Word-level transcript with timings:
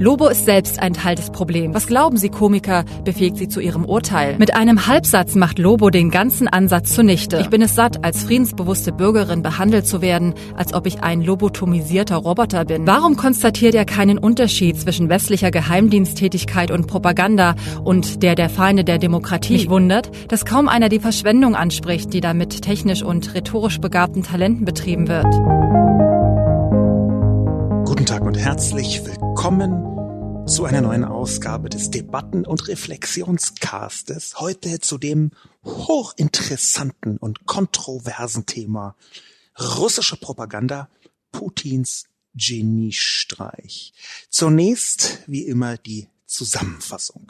Lobo 0.00 0.28
ist 0.28 0.46
selbst 0.46 0.80
ein 0.80 0.94
Teil 0.94 1.14
des 1.14 1.28
Problems. 1.28 1.74
Was 1.74 1.86
glauben 1.86 2.16
Sie, 2.16 2.30
Komiker, 2.30 2.86
befähigt 3.04 3.36
Sie 3.36 3.48
zu 3.48 3.60
Ihrem 3.60 3.84
Urteil. 3.84 4.38
Mit 4.38 4.54
einem 4.54 4.86
Halbsatz 4.86 5.34
macht 5.34 5.58
Lobo 5.58 5.90
den 5.90 6.10
ganzen 6.10 6.48
Ansatz 6.48 6.94
zunichte. 6.94 7.36
Ich 7.38 7.50
bin 7.50 7.60
es 7.60 7.74
satt, 7.74 8.02
als 8.02 8.24
friedensbewusste 8.24 8.92
Bürgerin 8.92 9.42
behandelt 9.42 9.86
zu 9.86 10.00
werden, 10.00 10.32
als 10.56 10.72
ob 10.72 10.86
ich 10.86 11.02
ein 11.02 11.20
lobotomisierter 11.20 12.16
Roboter 12.16 12.64
bin. 12.64 12.86
Warum 12.86 13.18
konstatiert 13.18 13.74
er 13.74 13.84
keinen 13.84 14.16
Unterschied 14.16 14.80
zwischen 14.80 15.10
westlicher 15.10 15.50
Geheimdiensttätigkeit 15.50 16.70
und 16.70 16.86
Propaganda 16.86 17.54
und 17.84 18.22
der 18.22 18.36
der 18.36 18.48
Feinde 18.48 18.84
der 18.84 18.96
Demokratie? 18.96 19.52
Mich 19.52 19.68
wundert, 19.68 20.10
dass 20.28 20.46
kaum 20.46 20.70
einer 20.70 20.88
die 20.88 21.00
Verschwendung 21.00 21.54
anspricht, 21.54 22.14
die 22.14 22.22
da 22.22 22.32
mit 22.32 22.62
technisch 22.62 23.02
und 23.02 23.34
rhetorisch 23.34 23.78
begabten 23.78 24.22
Talenten 24.22 24.64
betrieben 24.64 25.08
wird. 25.08 26.09
Guten 28.00 28.12
Tag 28.12 28.22
und 28.22 28.38
herzlich 28.38 29.04
willkommen 29.04 30.46
zu 30.46 30.64
einer 30.64 30.80
neuen 30.80 31.04
Ausgabe 31.04 31.68
des 31.68 31.90
Debatten- 31.90 32.46
und 32.46 32.66
Reflexionscastes. 32.66 34.40
Heute 34.40 34.80
zu 34.80 34.96
dem 34.96 35.32
hochinteressanten 35.66 37.18
und 37.18 37.44
kontroversen 37.44 38.46
Thema 38.46 38.96
russische 39.60 40.16
Propaganda, 40.16 40.88
Putins 41.30 42.06
Geniestreich. 42.34 43.92
Zunächst, 44.30 45.18
wie 45.26 45.42
immer, 45.42 45.76
die 45.76 46.08
Zusammenfassung. 46.24 47.26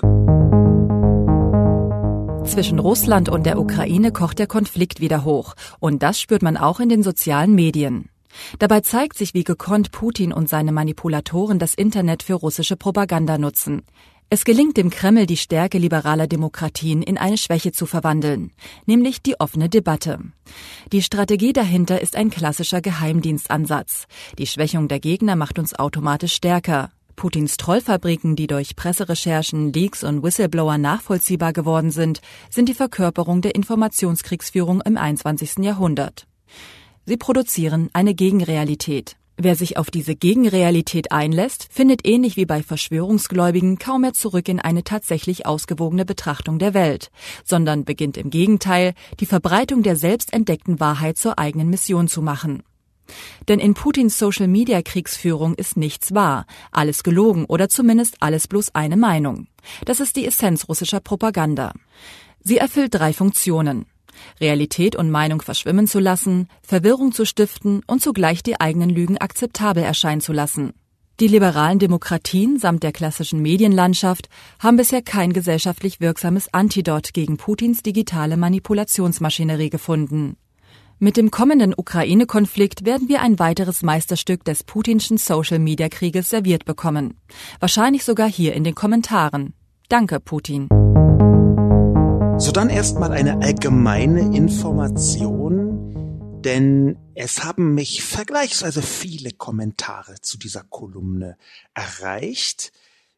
Zwischen 2.46 2.78
Russland 2.78 3.28
und 3.28 3.44
der 3.44 3.58
Ukraine 3.58 4.12
kocht 4.12 4.38
der 4.38 4.46
Konflikt 4.46 5.00
wieder 5.00 5.24
hoch. 5.24 5.56
Und 5.80 6.04
das 6.04 6.20
spürt 6.20 6.42
man 6.42 6.56
auch 6.56 6.78
in 6.78 6.88
den 6.88 7.02
sozialen 7.02 7.56
Medien. 7.56 8.08
Dabei 8.58 8.80
zeigt 8.80 9.16
sich, 9.16 9.34
wie 9.34 9.44
gekonnt 9.44 9.92
Putin 9.92 10.32
und 10.32 10.48
seine 10.48 10.72
Manipulatoren 10.72 11.58
das 11.58 11.74
Internet 11.74 12.22
für 12.22 12.34
russische 12.34 12.76
Propaganda 12.76 13.38
nutzen. 13.38 13.82
Es 14.32 14.44
gelingt 14.44 14.76
dem 14.76 14.90
Kreml, 14.90 15.26
die 15.26 15.36
Stärke 15.36 15.78
liberaler 15.78 16.28
Demokratien 16.28 17.02
in 17.02 17.18
eine 17.18 17.36
Schwäche 17.36 17.72
zu 17.72 17.84
verwandeln, 17.84 18.52
nämlich 18.86 19.22
die 19.22 19.40
offene 19.40 19.68
Debatte. 19.68 20.20
Die 20.92 21.02
Strategie 21.02 21.52
dahinter 21.52 22.00
ist 22.00 22.14
ein 22.14 22.30
klassischer 22.30 22.80
Geheimdienstansatz. 22.80 24.06
Die 24.38 24.46
Schwächung 24.46 24.86
der 24.86 25.00
Gegner 25.00 25.34
macht 25.34 25.58
uns 25.58 25.76
automatisch 25.76 26.34
stärker. 26.34 26.92
Putins 27.16 27.56
Trollfabriken, 27.56 28.36
die 28.36 28.46
durch 28.46 28.76
Presserecherchen, 28.76 29.72
Leaks 29.72 30.04
und 30.04 30.22
Whistleblower 30.22 30.78
nachvollziehbar 30.78 31.52
geworden 31.52 31.90
sind, 31.90 32.20
sind 32.50 32.68
die 32.68 32.74
Verkörperung 32.74 33.42
der 33.42 33.56
Informationskriegsführung 33.56 34.80
im 34.80 34.96
21. 34.96 35.58
Jahrhundert. 35.58 36.28
Sie 37.06 37.16
produzieren 37.16 37.90
eine 37.92 38.14
Gegenrealität. 38.14 39.16
Wer 39.42 39.56
sich 39.56 39.78
auf 39.78 39.90
diese 39.90 40.14
Gegenrealität 40.14 41.12
einlässt, 41.12 41.66
findet 41.70 42.06
ähnlich 42.06 42.36
wie 42.36 42.44
bei 42.44 42.62
Verschwörungsgläubigen 42.62 43.78
kaum 43.78 44.02
mehr 44.02 44.12
zurück 44.12 44.48
in 44.48 44.60
eine 44.60 44.84
tatsächlich 44.84 45.46
ausgewogene 45.46 46.04
Betrachtung 46.04 46.58
der 46.58 46.74
Welt, 46.74 47.10
sondern 47.42 47.86
beginnt 47.86 48.18
im 48.18 48.28
Gegenteil, 48.28 48.92
die 49.18 49.24
Verbreitung 49.24 49.82
der 49.82 49.96
selbst 49.96 50.34
entdeckten 50.34 50.78
Wahrheit 50.78 51.16
zur 51.16 51.38
eigenen 51.38 51.70
Mission 51.70 52.06
zu 52.06 52.20
machen. 52.20 52.62
Denn 53.48 53.60
in 53.60 53.72
Putins 53.72 54.18
Social-Media-Kriegsführung 54.18 55.54
ist 55.54 55.78
nichts 55.78 56.14
wahr, 56.14 56.44
alles 56.70 57.02
gelogen 57.02 57.46
oder 57.46 57.70
zumindest 57.70 58.16
alles 58.20 58.46
bloß 58.46 58.74
eine 58.74 58.98
Meinung. 58.98 59.46
Das 59.86 60.00
ist 60.00 60.16
die 60.16 60.26
Essenz 60.26 60.68
russischer 60.68 61.00
Propaganda. 61.00 61.72
Sie 62.40 62.58
erfüllt 62.58 62.94
drei 62.94 63.14
Funktionen. 63.14 63.86
Realität 64.40 64.96
und 64.96 65.10
Meinung 65.10 65.42
verschwimmen 65.42 65.86
zu 65.86 65.98
lassen, 65.98 66.48
Verwirrung 66.62 67.12
zu 67.12 67.24
stiften 67.24 67.82
und 67.86 68.02
zugleich 68.02 68.42
die 68.42 68.60
eigenen 68.60 68.90
Lügen 68.90 69.18
akzeptabel 69.18 69.82
erscheinen 69.82 70.20
zu 70.20 70.32
lassen. 70.32 70.72
Die 71.20 71.28
liberalen 71.28 71.78
Demokratien 71.78 72.58
samt 72.58 72.82
der 72.82 72.92
klassischen 72.92 73.42
Medienlandschaft 73.42 74.30
haben 74.58 74.78
bisher 74.78 75.02
kein 75.02 75.34
gesellschaftlich 75.34 76.00
wirksames 76.00 76.52
Antidot 76.54 77.12
gegen 77.12 77.36
Putins 77.36 77.82
digitale 77.82 78.38
Manipulationsmaschinerie 78.38 79.68
gefunden. 79.68 80.36
Mit 80.98 81.16
dem 81.16 81.30
kommenden 81.30 81.74
Ukraine-Konflikt 81.76 82.84
werden 82.84 83.08
wir 83.08 83.22
ein 83.22 83.38
weiteres 83.38 83.82
Meisterstück 83.82 84.44
des 84.44 84.64
putinschen 84.64 85.16
Social-Media-Krieges 85.16 86.28
serviert 86.28 86.64
bekommen. 86.64 87.18
Wahrscheinlich 87.58 88.04
sogar 88.04 88.28
hier 88.28 88.54
in 88.54 88.64
den 88.64 88.74
Kommentaren. 88.74 89.54
Danke, 89.88 90.20
Putin. 90.20 90.68
So 92.40 92.52
dann 92.52 92.70
erstmal 92.70 93.12
eine 93.12 93.42
allgemeine 93.42 94.34
Information, 94.34 96.42
denn 96.42 96.96
es 97.14 97.44
haben 97.44 97.74
mich 97.74 98.02
vergleichsweise 98.02 98.80
viele 98.80 99.32
Kommentare 99.32 100.22
zu 100.22 100.38
dieser 100.38 100.64
Kolumne 100.64 101.36
erreicht. 101.74 102.72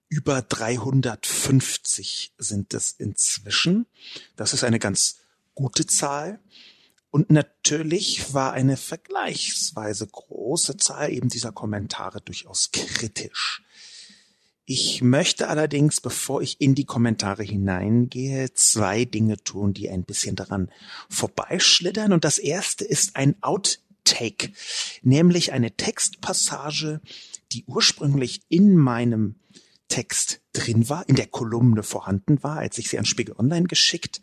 Über 0.09 0.43
350 0.43 2.33
sind 2.37 2.75
es 2.75 2.91
inzwischen. 2.91 3.87
Das 4.35 4.55
ist 4.55 4.65
eine 4.65 4.81
ganz 4.81 5.21
gute 5.55 5.87
Zahl. 5.87 6.41
Und 7.11 7.31
natürlich 7.31 8.35
war 8.35 8.55
eine 8.55 8.77
vergleichsweise 8.77 10.09
große 10.09 10.79
Zahl 10.79 11.13
eben 11.13 11.29
dieser 11.29 11.53
Kommentare 11.53 12.23
durchaus 12.23 12.73
kritisch. 12.73 13.63
Ich 14.75 15.03
möchte 15.03 15.51
allerdings, 15.51 16.01
bevor 16.01 16.41
ich 16.41 16.59
in 16.59 16.75
die 16.75 16.87
Kommentare 16.87 17.43
hineingehe, 17.43 18.55
zwei 18.55 19.05
Dinge 19.05 19.37
tun, 19.37 19.75
die 19.75 19.91
ein 19.91 20.03
bisschen 20.03 20.35
daran 20.35 20.71
vorbeischlittern. 21.11 22.15
Und 22.15 22.25
das 22.25 22.39
erste 22.39 22.87
ist 22.87 23.15
ein 23.15 23.35
Outtake, 23.43 24.51
nämlich 25.03 25.53
eine 25.53 25.73
Textpassage, 25.73 27.03
die 27.53 27.65
ursprünglich 27.67 28.41
in 28.49 28.75
meinem 28.75 29.35
Text 29.89 30.41
drin 30.55 30.89
war, 30.89 31.07
in 31.07 31.17
der 31.17 31.27
Kolumne 31.27 31.83
vorhanden 31.83 32.43
war, 32.43 32.57
als 32.57 32.79
ich 32.79 32.89
sie 32.89 32.99
an 32.99 33.05
Spiegel 33.05 33.35
Online 33.39 33.67
geschickt 33.67 34.23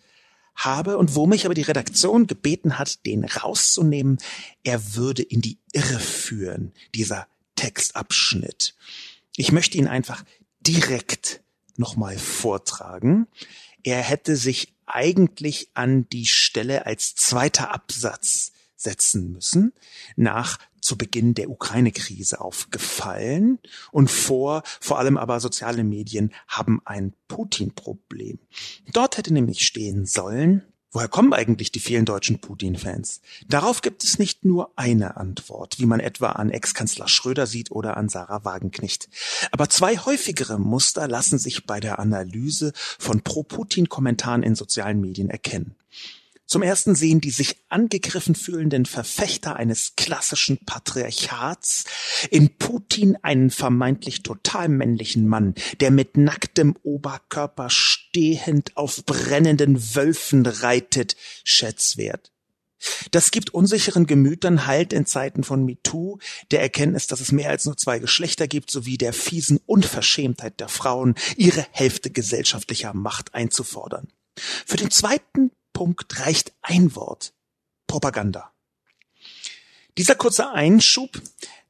habe 0.56 0.98
und 0.98 1.14
wo 1.14 1.28
mich 1.28 1.46
aber 1.46 1.54
die 1.54 1.62
Redaktion 1.62 2.26
gebeten 2.26 2.80
hat, 2.80 3.06
den 3.06 3.24
rauszunehmen. 3.24 4.18
Er 4.64 4.96
würde 4.96 5.22
in 5.22 5.42
die 5.42 5.60
Irre 5.74 6.00
führen, 6.00 6.74
dieser 6.96 7.28
Textabschnitt. 7.56 8.74
Ich 9.36 9.54
möchte 9.54 9.78
ihn 9.78 9.88
einfach 9.88 10.26
direkt 10.62 11.42
nochmal 11.78 12.18
vortragen. 12.18 13.28
Er 13.84 14.02
hätte 14.02 14.36
sich 14.36 14.74
eigentlich 14.86 15.70
an 15.74 16.08
die 16.10 16.26
Stelle 16.26 16.86
als 16.86 17.16
zweiter 17.16 17.74
Absatz 17.74 18.52
setzen 18.76 19.32
müssen, 19.32 19.74
nach 20.16 20.58
zu 20.82 20.98
Beginn 20.98 21.34
der 21.34 21.50
Ukraine-Krise 21.50 22.40
aufgefallen 22.40 23.60
und 23.92 24.10
vor, 24.10 24.64
vor 24.80 24.98
allem 25.00 25.18
aber 25.18 25.40
soziale 25.40 25.84
Medien 25.84 26.34
haben 26.48 26.82
ein 26.86 27.14
Putin-Problem. 27.28 28.40
Dort 28.94 29.18
hätte 29.18 29.34
nämlich 29.34 29.66
stehen 29.66 30.06
sollen, 30.06 30.64
Woher 30.92 31.08
kommen 31.08 31.34
eigentlich 31.34 31.72
die 31.72 31.80
vielen 31.80 32.06
deutschen 32.06 32.40
Putin-Fans? 32.40 33.22
Darauf 33.48 33.82
gibt 33.82 34.04
es 34.04 34.18
nicht 34.18 34.44
nur 34.44 34.72
eine 34.76 35.18
Antwort, 35.18 35.78
wie 35.78 35.86
man 35.86 36.00
etwa 36.00 36.30
an 36.30 36.50
Ex-Kanzler 36.50 37.08
Schröder 37.08 37.46
sieht 37.46 37.70
oder 37.70 37.96
an 37.96 38.10
Sarah 38.10 38.44
Wagenknecht. 38.44 39.08
Aber 39.52 39.70
zwei 39.70 39.98
häufigere 39.98 40.60
Muster 40.60 41.08
lassen 41.08 41.38
sich 41.38 41.68
bei 41.68 41.80
der 41.80 42.00
Analyse 42.00 42.74
von 42.98 43.22
Pro-Putin-Kommentaren 43.22 44.42
in 44.42 44.56
sozialen 44.56 45.00
Medien 45.00 45.30
erkennen. 45.30 45.76
Zum 46.50 46.64
ersten 46.64 46.96
sehen 46.96 47.22
die 47.22 47.30
sich 47.30 47.58
angegriffen 47.70 48.34
fühlenden 48.34 48.88
Verfechter 48.88 49.56
eines 49.56 49.94
klassischen 49.96 50.58
Patriarchats 50.66 51.86
in 52.32 52.58
Putin 52.58 53.20
einen 53.22 53.52
vermeintlich 53.52 54.24
total 54.24 54.68
männlichen 54.68 55.28
Mann, 55.28 55.54
der 55.80 55.92
mit 55.92 56.18
nacktem 56.18 56.76
Oberkörper 56.82 57.70
stehend 57.70 58.76
auf 58.78 59.06
brennenden 59.06 59.94
Wölfen 59.94 60.44
reitet, 60.44 61.16
schätzwert. 61.44 62.32
Das 63.12 63.30
gibt 63.30 63.54
unsicheren 63.54 64.08
Gemütern 64.08 64.66
Halt 64.66 64.92
in 64.92 65.06
Zeiten 65.06 65.44
von 65.44 65.64
MeToo, 65.66 66.18
der 66.50 66.62
Erkenntnis, 66.62 67.06
dass 67.06 67.20
es 67.20 67.32
mehr 67.32 67.52
als 67.52 67.66
nur 67.66 67.78
zwei 67.78 68.00
Geschlechter 68.00 68.48
gibt, 68.48 68.72
sowie 68.72 68.98
der 68.98 69.14
fiesen 69.14 69.60
Unverschämtheit 69.68 70.60
der 70.60 70.70
Frauen, 70.70 71.14
ihre 71.38 71.64
Hälfte 71.70 72.10
gesellschaftlicher 72.10 72.96
Macht 72.96 73.36
einzufordern. 73.36 74.08
Für 74.66 74.78
den 74.78 74.90
zweiten 74.90 75.52
Punkt 75.74 76.20
reicht 76.20 76.54
ein 76.62 76.96
Wort. 76.96 77.34
Propaganda. 77.88 78.52
Dieser 79.98 80.16
kurze 80.16 80.52
Einschub, 80.52 81.22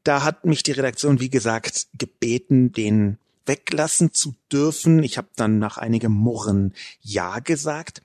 da 0.04 0.24
hat 0.24 0.46
mich 0.46 0.64
die 0.64 0.74
Redaktion, 0.74 1.20
wie 1.20 1.30
gesagt, 1.30 1.88
gebeten, 1.98 2.72
den 2.72 3.18
weglassen 3.46 4.14
zu 4.14 4.36
dürfen. 4.52 5.02
Ich 5.04 5.18
habe 5.18 5.30
dann 5.36 5.60
nach 5.60 5.78
einigem 5.78 6.12
Murren 6.12 6.74
Ja 7.02 7.40
gesagt. 7.40 8.02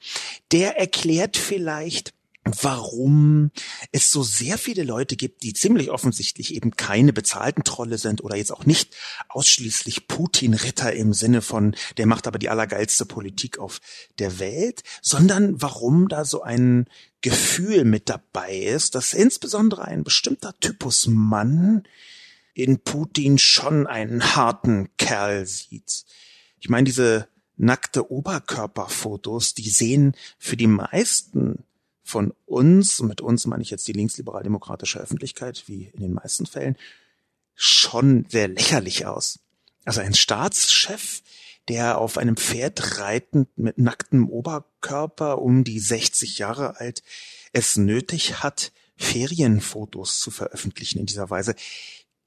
Der 0.52 0.78
erklärt 0.78 1.36
vielleicht, 1.36 2.14
warum 2.44 3.50
es 3.90 4.10
so 4.10 4.22
sehr 4.22 4.58
viele 4.58 4.82
Leute 4.82 5.16
gibt, 5.16 5.42
die 5.42 5.54
ziemlich 5.54 5.90
offensichtlich 5.90 6.54
eben 6.54 6.72
keine 6.72 7.12
bezahlten 7.12 7.64
Trolle 7.64 7.96
sind 7.96 8.22
oder 8.22 8.36
jetzt 8.36 8.52
auch 8.52 8.66
nicht 8.66 8.94
ausschließlich 9.28 10.08
Putin-Ritter 10.08 10.92
im 10.92 11.14
Sinne 11.14 11.40
von, 11.40 11.74
der 11.96 12.06
macht 12.06 12.26
aber 12.26 12.38
die 12.38 12.50
allergeilste 12.50 13.06
Politik 13.06 13.58
auf 13.58 13.80
der 14.18 14.38
Welt, 14.38 14.82
sondern 15.00 15.60
warum 15.62 16.08
da 16.08 16.24
so 16.24 16.42
ein 16.42 16.86
Gefühl 17.22 17.84
mit 17.84 18.10
dabei 18.10 18.54
ist, 18.56 18.94
dass 18.94 19.14
insbesondere 19.14 19.86
ein 19.86 20.04
bestimmter 20.04 20.54
Typus 20.60 21.06
Mann 21.06 21.84
in 22.52 22.80
Putin 22.80 23.38
schon 23.38 23.86
einen 23.86 24.36
harten 24.36 24.90
Kerl 24.98 25.46
sieht. 25.46 26.04
Ich 26.60 26.68
meine, 26.68 26.84
diese 26.84 27.26
nackte 27.56 28.10
Oberkörperfotos, 28.10 29.54
die 29.54 29.70
sehen 29.70 30.14
für 30.38 30.56
die 30.56 30.66
meisten 30.66 31.64
von 32.04 32.34
uns, 32.44 33.00
und 33.00 33.08
mit 33.08 33.22
uns 33.22 33.46
meine 33.46 33.62
ich 33.62 33.70
jetzt 33.70 33.88
die 33.88 33.92
linksliberal-demokratische 33.92 35.00
Öffentlichkeit, 35.00 35.64
wie 35.66 35.86
in 35.94 36.00
den 36.00 36.12
meisten 36.12 36.46
Fällen, 36.46 36.76
schon 37.54 38.26
sehr 38.28 38.46
lächerlich 38.46 39.06
aus. 39.06 39.40
Also 39.84 40.00
ein 40.00 40.14
Staatschef, 40.14 41.22
der 41.68 41.98
auf 41.98 42.18
einem 42.18 42.36
Pferd 42.36 42.98
reitend 42.98 43.48
mit 43.56 43.78
nacktem 43.78 44.28
Oberkörper 44.28 45.40
um 45.40 45.64
die 45.64 45.80
60 45.80 46.38
Jahre 46.38 46.78
alt 46.78 47.02
es 47.52 47.76
nötig 47.76 48.42
hat, 48.42 48.72
Ferienfotos 48.96 50.20
zu 50.20 50.30
veröffentlichen 50.30 50.98
in 50.98 51.06
dieser 51.06 51.30
Weise, 51.30 51.54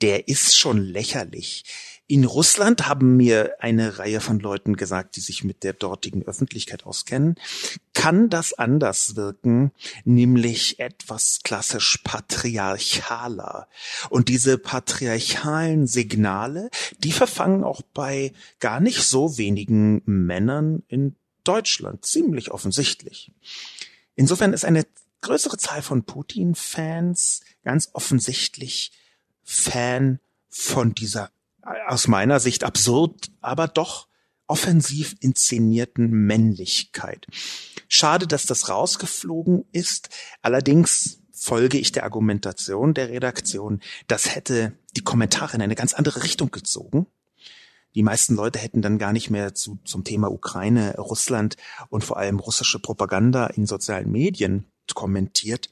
der 0.01 0.27
ist 0.27 0.57
schon 0.57 0.79
lächerlich. 0.79 1.65
In 2.09 2.23
Russland 2.23 2.87
haben 2.87 3.17
mir 3.17 3.57
eine 3.59 3.99
Reihe 3.99 4.21
von 4.21 4.39
Leuten 4.39 4.77
gesagt, 4.77 5.17
die 5.17 5.19
sich 5.19 5.43
mit 5.43 5.63
der 5.63 5.73
dortigen 5.73 6.23
Öffentlichkeit 6.23 6.85
auskennen, 6.85 7.35
kann 7.93 8.29
das 8.29 8.53
anders 8.53 9.17
wirken, 9.17 9.71
nämlich 10.05 10.79
etwas 10.79 11.39
klassisch 11.43 11.99
patriarchaler. 12.05 13.67
Und 14.09 14.29
diese 14.29 14.57
patriarchalen 14.57 15.85
Signale, 15.85 16.69
die 16.99 17.11
verfangen 17.11 17.65
auch 17.65 17.81
bei 17.81 18.31
gar 18.61 18.79
nicht 18.79 19.03
so 19.03 19.37
wenigen 19.37 20.01
Männern 20.05 20.83
in 20.87 21.17
Deutschland 21.43 22.05
ziemlich 22.05 22.51
offensichtlich. 22.51 23.33
Insofern 24.15 24.53
ist 24.53 24.63
eine 24.63 24.85
größere 25.19 25.57
Zahl 25.57 25.81
von 25.81 26.03
Putin-Fans 26.03 27.41
ganz 27.65 27.89
offensichtlich 27.91 28.93
Fan 29.43 30.19
von 30.49 30.95
dieser 30.95 31.31
aus 31.87 32.07
meiner 32.07 32.39
Sicht 32.39 32.63
absurd, 32.63 33.29
aber 33.41 33.67
doch 33.67 34.07
offensiv 34.47 35.15
inszenierten 35.19 36.09
Männlichkeit. 36.09 37.27
Schade, 37.89 38.27
dass 38.27 38.45
das 38.45 38.69
rausgeflogen 38.69 39.65
ist. 39.71 40.09
Allerdings 40.41 41.19
folge 41.33 41.77
ich 41.77 41.91
der 41.91 42.03
Argumentation 42.03 42.93
der 42.93 43.09
Redaktion, 43.09 43.81
das 44.07 44.33
hätte 44.33 44.73
die 44.95 45.03
Kommentare 45.03 45.55
in 45.55 45.61
eine 45.61 45.75
ganz 45.75 45.93
andere 45.93 46.23
Richtung 46.23 46.49
gezogen. 46.51 47.07
Die 47.93 48.03
meisten 48.03 48.35
Leute 48.35 48.59
hätten 48.59 48.81
dann 48.81 48.99
gar 48.99 49.11
nicht 49.11 49.29
mehr 49.29 49.53
zu, 49.53 49.79
zum 49.83 50.03
Thema 50.03 50.31
Ukraine, 50.31 50.95
Russland 50.97 51.57
und 51.89 52.03
vor 52.03 52.17
allem 52.17 52.39
russische 52.39 52.79
Propaganda 52.79 53.47
in 53.47 53.65
sozialen 53.65 54.11
Medien 54.11 54.65
kommentiert, 54.93 55.69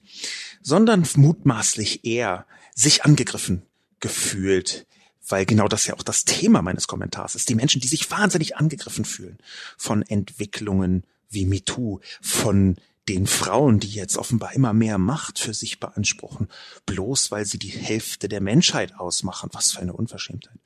sondern 0.62 1.07
mutmaßlich 1.15 2.03
eher 2.03 2.45
sich 2.74 3.06
angegriffen 3.06 3.63
gefühlt 4.00 4.86
weil 5.27 5.45
genau 5.45 5.68
das 5.68 5.88
ja 5.88 5.95
auch 5.95 6.04
das 6.04 6.25
Thema 6.25 6.62
meines 6.62 6.88
Kommentars 6.88 7.36
ist. 7.36 7.50
Die 7.50 7.56
Menschen, 7.56 7.81
die 7.81 7.88
sich 7.88 8.10
wahnsinnig 8.12 8.57
angegriffen 8.57 9.06
fühlen 9.06 9.38
von 9.77 10.01
Entwicklungen 10.01 11.04
wie 11.30 11.45
MeToo, 11.45 12.00
von 12.22 12.75
den 13.07 13.27
Frauen, 13.27 13.80
die 13.80 13.89
jetzt 13.89 14.18
offenbar 14.18 14.54
immer 14.54 14.74
mehr 14.74 14.98
Macht 14.98 15.38
für 15.39 15.54
sich 15.54 15.80
beanspruchen, 15.80 16.48
bloß 16.86 17.31
weil 17.31 17.45
sie 17.45 17.60
die 17.60 17.69
Hälfte 17.69 18.27
der 18.27 18.42
Menschheit 18.42 18.95
ausmachen. 18.95 19.50
Was 19.54 19.72
für 19.72 19.81
eine 19.81 19.94
Unverschämtheit. 19.94 20.60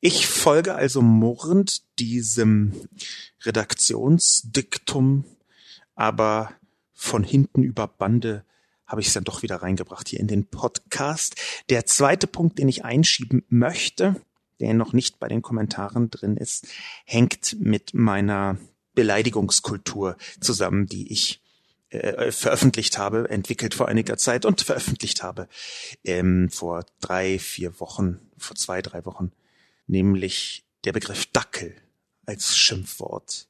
Ich 0.00 0.26
folge 0.26 0.74
also 0.74 1.02
murrend 1.02 1.82
diesem 1.98 2.88
Redaktionsdiktum, 3.42 5.24
aber 5.94 6.52
von 6.92 7.22
hinten 7.22 7.62
über 7.62 7.86
Bande 7.86 8.44
habe 8.90 9.00
ich 9.00 9.06
es 9.06 9.12
dann 9.12 9.24
doch 9.24 9.42
wieder 9.42 9.56
reingebracht 9.56 10.08
hier 10.08 10.18
in 10.18 10.26
den 10.26 10.46
Podcast. 10.46 11.36
Der 11.70 11.86
zweite 11.86 12.26
Punkt, 12.26 12.58
den 12.58 12.68
ich 12.68 12.84
einschieben 12.84 13.44
möchte, 13.48 14.16
der 14.58 14.74
noch 14.74 14.92
nicht 14.92 15.20
bei 15.20 15.28
den 15.28 15.42
Kommentaren 15.42 16.10
drin 16.10 16.36
ist, 16.36 16.66
hängt 17.04 17.56
mit 17.60 17.94
meiner 17.94 18.58
Beleidigungskultur 18.94 20.16
zusammen, 20.40 20.86
die 20.86 21.12
ich 21.12 21.40
äh, 21.90 22.32
veröffentlicht 22.32 22.98
habe, 22.98 23.30
entwickelt 23.30 23.74
vor 23.74 23.86
einiger 23.86 24.16
Zeit 24.16 24.44
und 24.44 24.60
veröffentlicht 24.60 25.22
habe 25.22 25.48
ähm, 26.04 26.50
vor 26.50 26.84
drei, 27.00 27.38
vier 27.38 27.78
Wochen, 27.78 28.18
vor 28.36 28.56
zwei, 28.56 28.82
drei 28.82 29.04
Wochen, 29.04 29.30
nämlich 29.86 30.64
der 30.84 30.92
Begriff 30.92 31.26
Dackel 31.26 31.76
als 32.26 32.56
Schimpfwort 32.56 33.46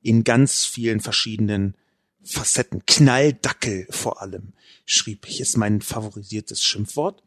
in 0.00 0.22
ganz 0.22 0.64
vielen 0.64 1.00
verschiedenen 1.00 1.76
Facetten. 2.26 2.84
Knalldackel 2.86 3.86
vor 3.90 4.20
allem, 4.20 4.52
schrieb 4.84 5.26
ich, 5.28 5.40
ist 5.40 5.56
mein 5.56 5.80
favorisiertes 5.80 6.62
Schimpfwort. 6.62 7.22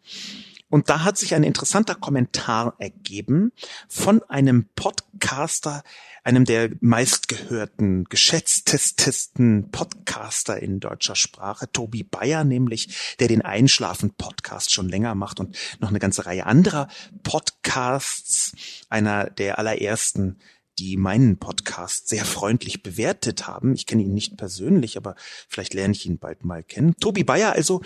Und 0.70 0.90
da 0.90 1.04
hat 1.04 1.18
sich 1.18 1.34
ein 1.34 1.44
interessanter 1.44 1.96
Kommentar 1.96 2.76
ergeben 2.78 3.52
von 3.88 4.22
einem 4.24 4.66
Podcaster, 4.76 5.84
einem 6.24 6.46
der 6.46 6.70
meistgehörten, 6.80 8.04
geschätztesten 8.04 9.72
Podcaster 9.72 10.62
in 10.62 10.80
deutscher 10.80 11.16
Sprache, 11.16 11.72
Tobi 11.72 12.04
Bayer 12.04 12.44
nämlich, 12.44 13.16
der 13.20 13.28
den 13.28 13.42
Einschlafen-Podcast 13.42 14.72
schon 14.72 14.90
länger 14.90 15.16
macht 15.16 15.40
und 15.40 15.58
noch 15.80 15.90
eine 15.90 16.00
ganze 16.00 16.28
Reihe 16.28 16.46
anderer 16.46 16.88
Podcasts, 17.24 18.54
einer 18.90 19.30
der 19.32 19.58
allerersten 19.58 20.38
die 20.80 20.98
meinen 20.98 21.38
Podcast 21.38 22.08
sehr 22.08 22.26
freundlich 22.26 22.84
bewertet 22.84 23.48
haben. 23.48 23.74
Ich 23.74 23.86
kenne 23.86 24.04
ihn 24.04 24.14
nicht 24.14 24.38
persönlich, 24.38 24.98
aber 24.98 25.16
vielleicht 25.48 25.74
lerne 25.74 25.94
ich 25.94 26.06
ihn 26.06 26.20
bald 26.20 26.46
mal 26.46 26.64
kennen. 26.64 26.96
Tobi 27.00 27.24
Bayer 27.24 27.52
also 27.52 27.82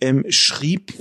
ähm, 0.00 0.24
schrieb, 0.28 0.92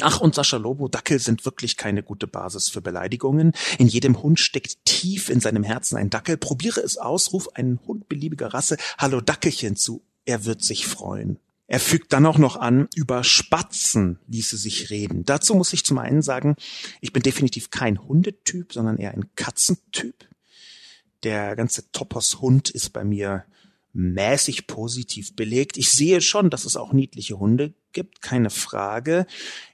Ach, 0.00 0.20
und 0.20 0.34
Sascha 0.34 0.58
Lobo, 0.58 0.88
Dackel 0.88 1.18
sind 1.18 1.46
wirklich 1.46 1.78
keine 1.78 2.02
gute 2.02 2.26
Basis 2.26 2.68
für 2.68 2.82
Beleidigungen. 2.82 3.52
In 3.78 3.86
jedem 3.86 4.22
Hund 4.22 4.38
steckt 4.38 4.84
tief 4.84 5.30
in 5.30 5.40
seinem 5.40 5.62
Herzen 5.62 5.96
ein 5.96 6.10
Dackel. 6.10 6.36
Probiere 6.36 6.80
es 6.80 6.98
aus, 6.98 7.32
ruf 7.32 7.54
einen 7.54 7.80
Hund 7.86 8.08
beliebiger 8.08 8.52
Rasse 8.52 8.76
Hallo 8.98 9.22
Dackelchen 9.22 9.74
zu. 9.74 10.02
Er 10.26 10.44
wird 10.44 10.62
sich 10.62 10.86
freuen. 10.86 11.38
Er 11.66 11.80
fügt 11.80 12.12
dann 12.12 12.26
auch 12.26 12.38
noch 12.38 12.56
an, 12.56 12.88
über 12.94 13.24
Spatzen 13.24 14.18
ließe 14.28 14.56
sich 14.56 14.90
reden. 14.90 15.24
Dazu 15.24 15.54
muss 15.54 15.72
ich 15.72 15.84
zum 15.84 15.98
einen 15.98 16.22
sagen, 16.22 16.56
ich 17.00 17.12
bin 17.12 17.22
definitiv 17.22 17.70
kein 17.70 18.02
Hundetyp, 18.02 18.72
sondern 18.72 18.98
eher 18.98 19.12
ein 19.12 19.30
Katzentyp 19.34 20.28
der 21.26 21.56
ganze 21.56 21.90
Topos-Hund 21.90 22.70
ist 22.70 22.92
bei 22.92 23.02
mir 23.02 23.44
mäßig 23.92 24.68
positiv 24.68 25.34
belegt. 25.34 25.76
Ich 25.76 25.90
sehe 25.90 26.20
schon, 26.20 26.50
dass 26.50 26.64
es 26.64 26.76
auch 26.76 26.92
niedliche 26.92 27.40
Hunde 27.40 27.74
gibt, 27.92 28.22
keine 28.22 28.48
Frage. 28.48 29.26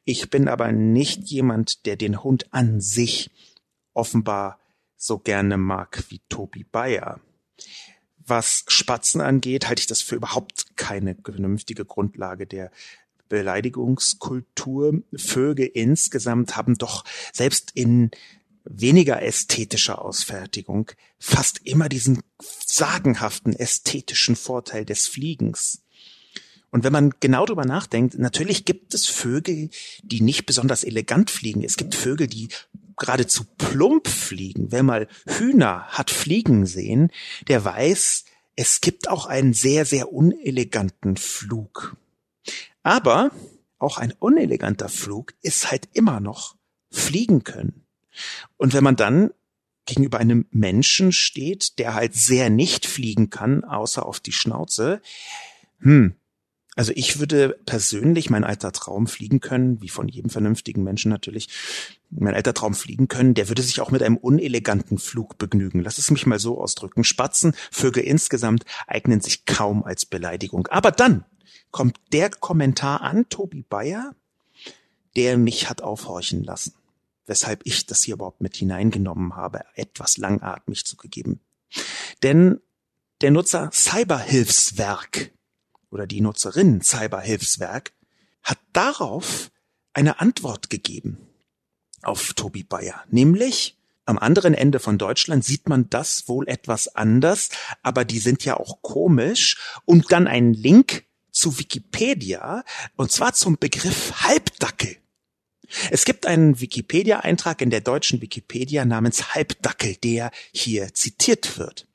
Ich 0.07 0.31
bin 0.31 0.49
aber 0.49 0.73
nicht 0.73 1.25
jemand, 1.25 1.85
der 1.85 1.97
den 1.97 2.25
Hund 2.25 2.47
an 2.55 2.81
sich 2.81 3.31
offenbar 3.93 4.59
so 4.97 5.19
gerne 5.19 5.59
mag 5.59 6.05
wie 6.09 6.23
Tobi 6.31 6.65
Bayer. 6.65 7.21
Was 8.25 8.65
Spatzen 8.69 9.21
angeht, 9.21 9.69
halte 9.69 9.81
ich 9.81 9.89
das 9.89 10.01
für 10.01 10.15
überhaupt 10.15 10.75
keine 10.77 11.17
vernünftige 11.23 11.85
Grundlage 11.85 12.47
der 12.47 12.71
Beleidigungskultur. 13.29 15.03
Vögel 15.15 15.67
insgesamt 15.67 16.57
haben 16.57 16.79
doch 16.79 17.05
selbst 17.31 17.73
in 17.75 18.11
weniger 18.65 19.23
ästhetischer 19.23 20.03
Ausfertigung 20.03 20.91
fast 21.19 21.61
immer 21.65 21.89
diesen 21.89 22.23
sagenhaften 22.41 23.55
ästhetischen 23.55 24.37
Vorteil 24.37 24.85
des 24.85 25.07
Fliegens. 25.07 25.83
Und 26.71 26.85
wenn 26.85 26.93
man 26.93 27.13
genau 27.21 27.45
drüber 27.45 27.67
nachdenkt, 27.67 28.19
natürlich 28.19 28.65
gibt 28.65 28.95
es 28.95 29.07
Vögel, 29.07 29.69
die 30.03 30.23
nicht 30.23 30.47
besonders 30.47 30.85
elegant 30.85 31.31
fliegen. 31.31 31.63
Es 31.63 31.77
gibt 31.77 31.95
Vögel, 31.95 32.27
die 32.27 32.49
geradezu 32.97 33.45
plump 33.59 34.09
fliegen. 34.09 34.73
Wer 34.73 34.83
mal 34.83 35.07
Hühner 35.27 35.87
hat 35.89 36.11
fliegen 36.11 36.65
sehen, 36.65 37.11
der 37.49 37.65
weiß, 37.65 38.25
es 38.57 38.81
gibt 38.81 39.09
auch 39.09 39.27
einen 39.27 39.53
sehr, 39.53 39.85
sehr 39.85 40.13
uneleganten 40.13 41.17
Flug. 41.17 41.97
Aber 42.83 43.31
auch 43.79 43.99
ein 43.99 44.13
uneleganter 44.13 44.89
Flug 44.89 45.35
ist 45.43 45.71
halt 45.71 45.89
immer 45.93 46.21
noch 46.21 46.57
fliegen 46.91 47.45
können. 47.45 47.82
Und 48.57 48.75
wenn 48.75 48.85
man 48.85 48.97
dann 48.97 49.31
gegenüber 49.87 50.19
einem 50.19 50.47
Menschen 50.51 51.13
steht, 51.13 51.79
der 51.79 51.95
halt 51.95 52.15
sehr 52.15 52.51
nicht 52.51 52.87
fliegen 52.87 53.31
kann, 53.31 53.65
außer 53.65 54.07
auf 54.07 54.21
die 54.21 54.33
Schnauze, 54.33 55.01
hm, 55.81 56.15
also 56.75 56.93
ich 56.95 57.19
würde 57.19 57.59
persönlich 57.67 58.31
mein 58.31 58.45
alter 58.45 58.73
Traum 58.73 59.07
fliegen 59.07 59.41
können, 59.41 59.83
wie 59.83 59.91
von 59.91 60.09
jedem 60.09 60.31
vernünftigen 60.31 60.83
Menschen 60.83 61.11
natürlich, 61.11 61.49
mein 62.09 62.35
alter 62.35 62.55
Traum 62.55 62.75
fliegen 62.75 63.09
können, 63.09 63.35
der 63.35 63.49
würde 63.49 63.63
sich 63.63 63.81
auch 63.83 63.91
mit 63.91 64.03
einem 64.03 64.17
uneleganten 64.17 64.97
Flug 64.97 65.37
begnügen. 65.37 65.81
Lass 65.81 65.99
es 65.99 66.11
mich 66.11 66.25
mal 66.25 66.39
so 66.39 66.59
ausdrücken. 66.59 67.05
Spatzen, 67.05 67.55
Vögel 67.71 68.05
insgesamt 68.05 68.65
eignen 68.87 69.21
sich 69.21 69.45
kaum 69.45 69.85
als 69.85 70.07
Beleidigung. 70.07 70.67
Aber 70.69 70.93
dann, 70.93 71.25
kommt 71.73 71.99
der 72.13 72.31
Kommentar 72.31 73.01
an, 73.03 73.29
Tobi 73.29 73.65
Bayer, 73.69 74.15
der 75.17 75.37
mich 75.37 75.69
hat 75.69 75.83
aufhorchen 75.83 76.45
lassen, 76.45 76.75
weshalb 77.27 77.61
ich 77.65 77.87
das 77.87 78.03
hier 78.03 78.15
überhaupt 78.15 78.41
mit 78.41 78.57
hineingenommen 78.57 79.37
habe, 79.37 79.65
etwas 79.75 80.17
langatmig 80.17 80.85
zugegeben. 80.85 81.41
Denn 82.23 82.61
der 83.21 83.31
Nutzer 83.31 83.71
Cyberhilfswerk 83.73 85.31
oder 85.91 86.07
die 86.07 86.21
Nutzerin 86.21 86.83
Cyberhilfswerk 86.83 87.93
hat 88.43 88.59
darauf 88.73 89.51
eine 89.93 90.21
Antwort 90.21 90.71
gegeben 90.71 91.19
auf 92.03 92.35
Tobi 92.35 92.65
Bayer, 92.65 93.05
nämlich 93.11 93.77
am 94.05 94.19
anderen 94.19 94.55
Ende 94.55 94.81
von 94.81 94.99
Deutschland 94.99 95.45
sieht 95.45 95.69
man 95.69 95.89
das 95.89 96.27
wohl 96.27 96.49
etwas 96.49 96.89
anders, 96.97 97.51
aber 97.83 98.05
die 98.05 98.19
sind 98.19 98.45
ja 98.45 98.57
auch 98.57 98.83
komisch 98.83 99.59
und 99.85 100.11
dann 100.11 100.27
ein 100.27 100.55
Link 100.55 101.05
zu 101.31 101.59
Wikipedia 101.59 102.65
und 102.97 103.13
zwar 103.13 103.33
zum 103.33 103.59
Begriff 103.59 104.23
Halbdackel. 104.23 104.97
Es 105.91 106.05
gibt 106.05 106.27
einen 106.27 106.61
Wikipedia-Eintrag 106.61 107.63
in 107.63 107.71
der 107.71 107.81
deutschen 107.81 108.21
Wikipedia 108.21 108.85
namens 108.85 109.35
Halbdackel, 109.35 109.97
der 109.97 110.31
hier 110.53 110.93
zitiert 110.95 111.59
wird. 111.59 111.87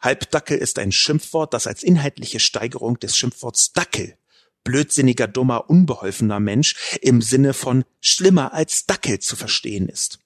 Halbdackel 0.00 0.58
ist 0.58 0.78
ein 0.78 0.92
Schimpfwort, 0.92 1.54
das 1.54 1.66
als 1.66 1.82
inhaltliche 1.82 2.40
Steigerung 2.40 2.98
des 2.98 3.16
Schimpfworts 3.16 3.72
Dackel 3.72 4.16
blödsinniger, 4.66 5.28
dummer, 5.28 5.70
unbeholfener 5.70 6.40
Mensch 6.40 6.74
im 7.00 7.22
Sinne 7.22 7.54
von 7.54 7.84
schlimmer 8.00 8.52
als 8.52 8.84
Dackel 8.84 9.20
zu 9.20 9.36
verstehen 9.36 9.88
ist. 9.88 10.18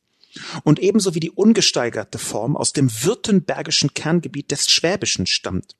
Und 0.64 0.78
ebenso 0.80 1.14
wie 1.14 1.20
die 1.20 1.30
ungesteigerte 1.30 2.18
Form 2.18 2.56
aus 2.56 2.72
dem 2.72 2.90
württembergischen 3.04 3.92
Kerngebiet 3.94 4.50
des 4.50 4.70
Schwäbischen 4.70 5.26
stammt. 5.26 5.76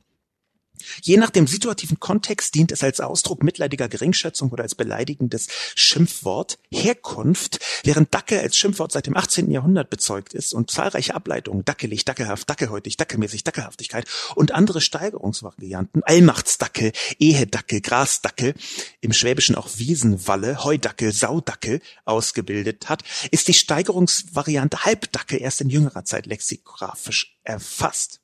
Je 1.03 1.17
nach 1.17 1.31
dem 1.31 1.47
situativen 1.47 2.01
Kontext 2.01 2.55
dient 2.55 2.73
es 2.73 2.83
als 2.83 3.01
Ausdruck 3.01 3.43
mitleidiger 3.43 3.89
Geringschätzung 3.89 4.51
oder 4.51 4.63
als 4.63 4.75
beleidigendes 4.75 5.49
Schimpfwort. 5.75 6.59
Herkunft, 6.71 7.61
während 7.85 8.15
Dackel 8.15 8.41
als 8.41 8.57
Schimpfwort 8.57 8.93
seit 8.93 9.07
dem 9.07 9.17
18. 9.17 9.51
Jahrhundert 9.51 9.91
bezeugt 9.91 10.35
ist 10.35 10.55
und 10.55 10.71
zahlreiche 10.71 11.15
Ableitungen, 11.15 11.65
dackelig, 11.65 12.05
dackelhaft, 12.05 12.49
dackelhäutig, 12.49 12.97
dackelmäßig, 12.97 13.45
Dackelhaftigkeit 13.45 14.07
und 14.35 14.53
andere 14.53 14.81
Steigerungsvarianten, 14.81 16.03
Allmachtsdackel, 16.05 16.93
Ehedackel, 17.19 17.81
Grasdackel, 17.81 18.55
im 19.01 19.13
Schwäbischen 19.13 19.55
auch 19.55 19.69
Wiesenwalle, 19.77 20.65
Heudackel, 20.65 21.13
Saudackel 21.13 21.81
ausgebildet 22.05 22.89
hat, 22.89 23.03
ist 23.31 23.49
die 23.49 23.55
Steigerungsvariante 23.55 24.85
Halbdackel 24.85 25.41
erst 25.41 25.61
in 25.61 25.71
jüngerer 25.71 26.05
Zeit 26.05 26.27
lexikografisch 26.27 27.39
erfasst. 27.45 28.21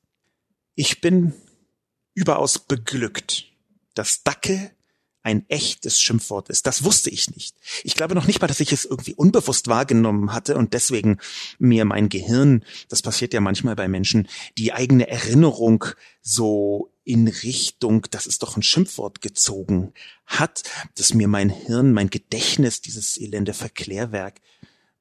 Ich 0.75 1.01
bin 1.01 1.33
überaus 2.17 2.59
beglückt, 2.59 3.47
dass 3.95 4.25
Dackel 4.25 4.73
ein 5.23 5.45
echtes 5.49 6.01
Schimpfwort 6.01 6.51
ist. 6.51 6.69
Das 6.69 6.85
wusste 6.85 7.11
ich 7.11 7.35
nicht. 7.35 7.57
Ich 7.83 7.95
glaube 7.95 8.15
noch 8.15 8.29
nicht 8.29 8.41
mal, 8.41 8.47
dass 8.47 8.61
ich 8.61 8.73
es 8.73 8.85
irgendwie 8.85 9.15
unbewusst 9.15 9.67
wahrgenommen 9.67 10.33
hatte 10.33 10.57
und 10.57 10.73
deswegen 10.73 11.19
mir 11.59 11.85
mein 11.85 12.09
Gehirn, 12.09 12.65
das 12.89 13.03
passiert 13.03 13.35
ja 13.35 13.41
manchmal 13.41 13.75
bei 13.75 13.89
Menschen, 13.89 14.29
die 14.57 14.73
eigene 14.73 15.09
Erinnerung 15.09 15.85
so 16.23 16.93
in 17.03 17.27
Richtung, 17.27 18.07
das 18.11 18.29
ist 18.29 18.45
doch 18.45 18.57
ein 18.57 18.63
Schimpfwort 18.63 19.21
gezogen 19.21 19.93
hat, 20.27 20.63
dass 20.95 21.13
mir 21.13 21.27
mein 21.27 21.51
Hirn, 21.51 21.93
mein 21.93 22.09
Gedächtnis, 22.09 22.81
dieses 22.81 23.21
elende 23.21 23.53
Verklärwerk 23.53 24.41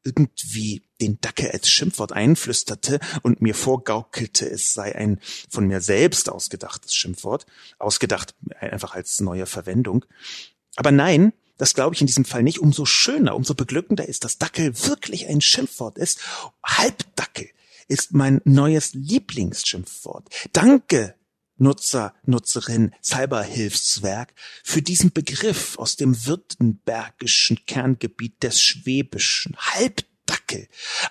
irgendwie 0.04 0.82
den 1.02 1.20
Dackel 1.22 1.52
als 1.52 1.70
Schimpfwort 1.70 2.14
einflüsterte 2.14 3.00
und 3.22 3.42
mir 3.42 3.56
vorgaukelte, 3.56 4.50
es 4.50 4.74
sei 4.74 4.96
ein 4.96 5.20
von 5.50 5.68
mir 5.68 5.82
selbst 5.82 6.30
ausgedachtes 6.30 6.94
Schimpfwort, 6.96 7.46
ausgedacht 7.80 8.36
einfach 8.60 8.96
als 8.96 9.20
neue 9.20 9.46
Verwendung. 9.46 10.06
Aber 10.75 10.92
nein, 10.92 11.34
das 11.58 11.74
glaube 11.74 11.96
ich 11.96 12.02
in 12.02 12.08
diesem 12.08 12.25
Fall 12.25 12.44
nicht. 12.44 12.60
Umso 12.60 12.86
schöner, 12.86 13.36
umso 13.36 13.54
beglückender 13.56 14.08
ist, 14.08 14.24
dass 14.24 14.38
Dackel 14.38 14.78
wirklich 14.88 15.28
ein 15.28 15.42
Schimpfwort 15.42 15.98
ist. 15.98 16.20
Halbdackel 16.64 17.50
ist 17.88 18.14
mein 18.14 18.42
neues 18.44 18.94
Lieblingsschimpfwort. 18.94 20.28
Danke, 20.52 21.16
Nutzer, 21.58 22.14
Nutzerin, 22.25 22.94
Cyberhilfswerk 23.02 24.34
für 24.64 24.82
diesen 24.82 25.14
Begriff 25.14 25.78
aus 25.78 25.96
dem 25.96 26.25
württembergischen 26.25 27.66
Kerngebiet 27.66 28.44
des 28.44 28.62
Schwäbischen. 28.62 29.56
Halbdackel, 29.58 30.15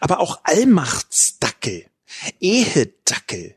aber 0.01 0.21
auch 0.21 0.41
Allmachtsdackel, 0.45 1.87
Ehedackel, 2.41 3.57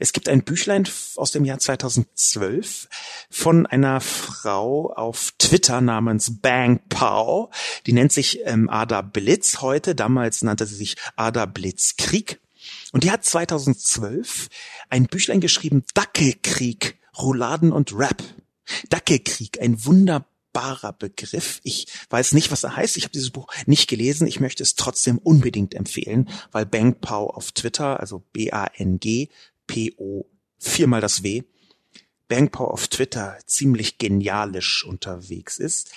Es 0.00 0.14
gibt 0.14 0.28
ein 0.30 0.42
Büchlein 0.42 0.88
aus 1.16 1.32
dem 1.32 1.44
Jahr 1.44 1.58
2012 1.58 2.88
von 3.30 3.66
einer 3.66 4.00
Frau 4.00 4.90
auf 4.92 5.32
Twitter 5.38 5.82
namens 5.82 6.40
Bang 6.40 6.80
Pao. 6.88 7.50
Die 7.86 7.92
nennt 7.92 8.12
sich 8.12 8.40
ähm, 8.44 8.70
Ada 8.70 9.02
Blitz 9.02 9.60
heute. 9.60 9.94
Damals 9.94 10.42
nannte 10.42 10.64
sie 10.64 10.76
sich 10.76 10.96
Ada 11.16 11.44
Blitz 11.44 11.96
Krieg. 11.96 12.40
Und 12.92 13.04
die 13.04 13.10
hat 13.10 13.24
2012 13.24 14.48
ein 14.88 15.06
Büchlein 15.06 15.40
geschrieben, 15.40 15.84
Dackelkrieg, 15.92 16.98
Rouladen 17.18 17.70
und 17.70 17.92
Rap. 17.94 18.22
Dackelkrieg, 18.88 19.60
ein 19.60 19.84
wunderbarer 19.84 20.92
Begriff. 20.92 21.60
Ich 21.64 21.86
weiß 22.10 22.32
nicht, 22.32 22.50
was 22.50 22.64
er 22.64 22.76
heißt. 22.76 22.96
Ich 22.96 23.04
habe 23.04 23.12
dieses 23.12 23.30
Buch 23.30 23.48
nicht 23.66 23.88
gelesen. 23.88 24.26
Ich 24.26 24.40
möchte 24.40 24.62
es 24.62 24.74
trotzdem 24.74 25.18
unbedingt 25.18 25.74
empfehlen, 25.74 26.28
weil 26.52 26.66
Bang 26.66 27.00
Pao 27.00 27.30
auf 27.30 27.52
Twitter, 27.52 28.00
also 28.00 28.24
B-A-N-G 28.32 29.28
P-O, 29.66 30.26
viermal 30.58 31.00
das 31.00 31.22
W, 31.22 31.42
Bangpower 32.28 32.72
auf 32.72 32.88
Twitter 32.88 33.38
ziemlich 33.46 33.98
genialisch 33.98 34.84
unterwegs 34.84 35.58
ist. 35.58 35.92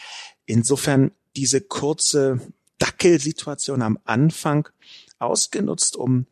Insofern 0.46 1.12
diese 1.36 1.62
kurze 1.62 2.40
Dackelsituation 2.80 3.82
am 3.82 3.98
Anfang 4.04 4.68
ausgenutzt, 5.20 5.96
um 5.96 6.28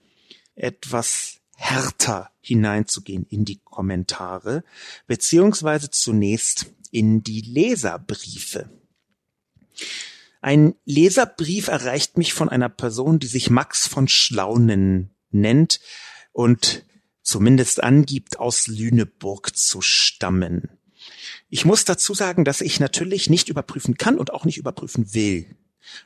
etwas 0.55 1.34
härter 1.55 2.31
hineinzugehen 2.41 3.25
in 3.29 3.45
die 3.45 3.59
Kommentare, 3.63 4.63
beziehungsweise 5.07 5.89
zunächst 5.89 6.67
in 6.91 7.23
die 7.23 7.41
Leserbriefe. 7.41 8.69
Ein 10.41 10.75
Leserbrief 10.85 11.69
erreicht 11.69 12.17
mich 12.17 12.33
von 12.33 12.49
einer 12.49 12.69
Person, 12.69 13.19
die 13.19 13.27
sich 13.27 13.49
Max 13.49 13.87
von 13.87 14.07
Schlaunen 14.07 15.09
nennt 15.31 15.79
und 16.33 16.85
zumindest 17.23 17.83
angibt, 17.83 18.39
aus 18.39 18.67
Lüneburg 18.67 19.57
zu 19.57 19.81
stammen. 19.81 20.69
Ich 21.49 21.65
muss 21.65 21.85
dazu 21.85 22.13
sagen, 22.13 22.45
dass 22.45 22.61
ich 22.61 22.79
natürlich 22.79 23.29
nicht 23.29 23.49
überprüfen 23.49 23.97
kann 23.97 24.17
und 24.17 24.31
auch 24.31 24.45
nicht 24.45 24.57
überprüfen 24.57 25.13
will, 25.13 25.55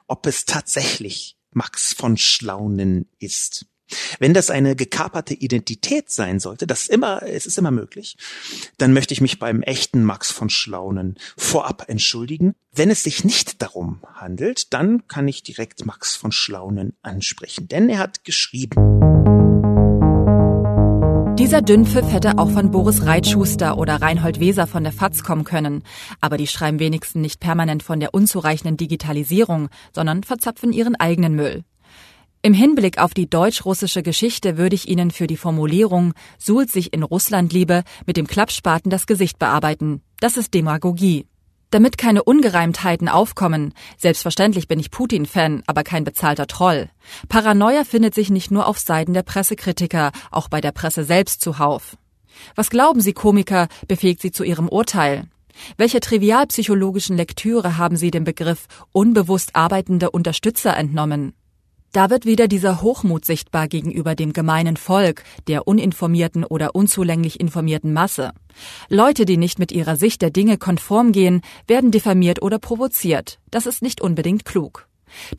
ob 0.08 0.25
es 0.25 0.46
tatsächlich 0.46 1.38
Max 1.51 1.94
von 1.94 2.18
Schlaunen 2.18 3.10
ist. 3.20 3.65
Wenn 4.19 4.34
das 4.34 4.50
eine 4.50 4.75
gekaperte 4.75 5.34
Identität 5.34 6.10
sein 6.10 6.39
sollte, 6.39 6.67
das 6.67 6.88
immer, 6.88 7.24
es 7.24 7.46
ist 7.46 7.58
immer 7.58 7.72
möglich, 7.72 8.17
dann 8.77 8.93
möchte 8.93 9.13
ich 9.13 9.22
mich 9.22 9.39
beim 9.39 9.62
echten 9.62 10.03
Max 10.03 10.31
von 10.31 10.50
Schlaunen 10.50 11.17
vorab 11.38 11.86
entschuldigen. 11.88 12.55
Wenn 12.72 12.89
es 12.89 13.03
sich 13.03 13.24
nicht 13.24 13.62
darum 13.62 14.01
handelt, 14.13 14.74
dann 14.74 15.08
kann 15.08 15.27
ich 15.27 15.43
direkt 15.43 15.86
Max 15.86 16.15
von 16.15 16.31
Schlaunen 16.31 16.93
ansprechen, 17.01 17.67
denn 17.67 17.89
er 17.89 18.00
hat 18.00 18.24
geschrieben. 18.24 18.75
Dieser 21.39 21.62
Dünnpfiff 21.62 22.12
hätte 22.12 22.38
auch 22.38 22.50
von 22.50 22.69
Boris 22.69 23.05
Reitschuster 23.05 23.77
oder 23.77 24.01
Reinhold 24.01 24.41
Weser 24.41 24.67
von 24.67 24.84
der 24.84 24.91
FAZ 24.91 25.24
kommen 25.24 25.46
können. 25.46 25.84
Aber 26.19 26.36
die 26.36 26.48
schreiben 26.48 26.79
wenigstens 26.79 27.22
nicht 27.22 27.39
permanent 27.39 27.81
von 27.81 28.01
der 28.01 28.13
unzureichenden 28.13 28.75
Digitalisierung, 28.75 29.69
sondern 29.96 30.24
verzapfen 30.24 30.74
ihren 30.74 30.98
eigenen 30.98 31.36
Müll. 31.36 31.63
Im 32.41 32.53
Hinblick 32.53 33.00
auf 33.00 33.13
die 33.13 33.29
deutsch-russische 33.29 34.01
Geschichte 34.01 34.58
würde 34.58 34.74
ich 34.74 34.88
Ihnen 34.88 35.12
für 35.12 35.27
die 35.27 35.36
Formulierung 35.36 36.13
suhlt 36.38 36.72
sich 36.72 36.93
in 36.93 37.03
Russland 37.03 37.51
Liebe 37.51 37.84
mit 38.05 38.15
dem 38.15 38.27
Klappspaten 38.27 38.89
das 38.89 39.08
Gesicht 39.08 39.39
bearbeiten. 39.39 40.01
Das 40.22 40.38
ist 40.38 40.53
Demagogie. 40.53 41.25
Damit 41.69 41.98
keine 41.98 42.24
Ungereimtheiten 42.24 43.10
aufkommen, 43.10 43.74
selbstverständlich 43.98 44.69
bin 44.69 44.79
ich 44.79 44.89
Putin-Fan, 44.89 45.63
aber 45.67 45.84
kein 45.84 46.05
bezahlter 46.05 46.48
Troll. 46.48 46.89
Paranoia 47.27 47.84
findet 47.84 48.15
sich 48.15 48.29
nicht 48.29 48.51
nur 48.51 48.67
auf 48.67 48.79
Seiten 48.79 49.13
der 49.13 49.24
Pressekritiker, 49.24 50.13
auch 50.31 50.48
bei 50.48 50.62
der 50.62 50.72
Presse 50.72 51.03
selbst 51.03 51.41
zuhauf. 51.41 51.98
Was 52.55 52.69
glauben 52.69 53.01
Sie, 53.01 53.12
Komiker, 53.12 53.67
befähigt 53.89 54.22
Sie 54.22 54.31
zu 54.31 54.46
Ihrem 54.46 54.69
Urteil? 54.69 55.25
Welche 55.75 56.00
trivialpsychologischen 56.00 57.17
Lektüre 57.17 57.77
haben 57.77 57.98
Sie 57.98 58.12
dem 58.12 58.24
Begriff 58.24 58.67
unbewusst 58.93 59.58
arbeitende 59.58 60.10
Unterstützer 60.10 60.77
entnommen? 60.77 61.34
Da 61.91 62.12
wird 62.12 62.25
wieder 62.25 62.48
dieser 62.48 62.84
Hochmut 62.84 63.25
sichtbar 63.25 63.67
gegenüber 63.67 64.13
dem 64.13 64.31
gemeinen 64.31 64.77
Volk, 64.77 65.24
der 65.48 65.67
uninformierten 65.67 66.43
oder 66.43 66.75
unzulänglich 66.75 67.39
informierten 67.39 67.93
Masse. 67.93 68.31
Leute, 68.89 69.25
die 69.25 69.38
nicht 69.38 69.58
mit 69.58 69.72
ihrer 69.72 69.96
Sicht 69.96 70.22
der 70.22 70.29
Dinge 70.29 70.58
konform 70.58 71.12
gehen, 71.12 71.41
werden 71.67 71.89
diffamiert 71.89 72.43
oder 72.43 72.60
provoziert. 72.60 73.39
Das 73.50 73.65
ist 73.65 73.81
nicht 73.81 74.01
unbedingt 74.01 74.46
klug. 74.46 74.88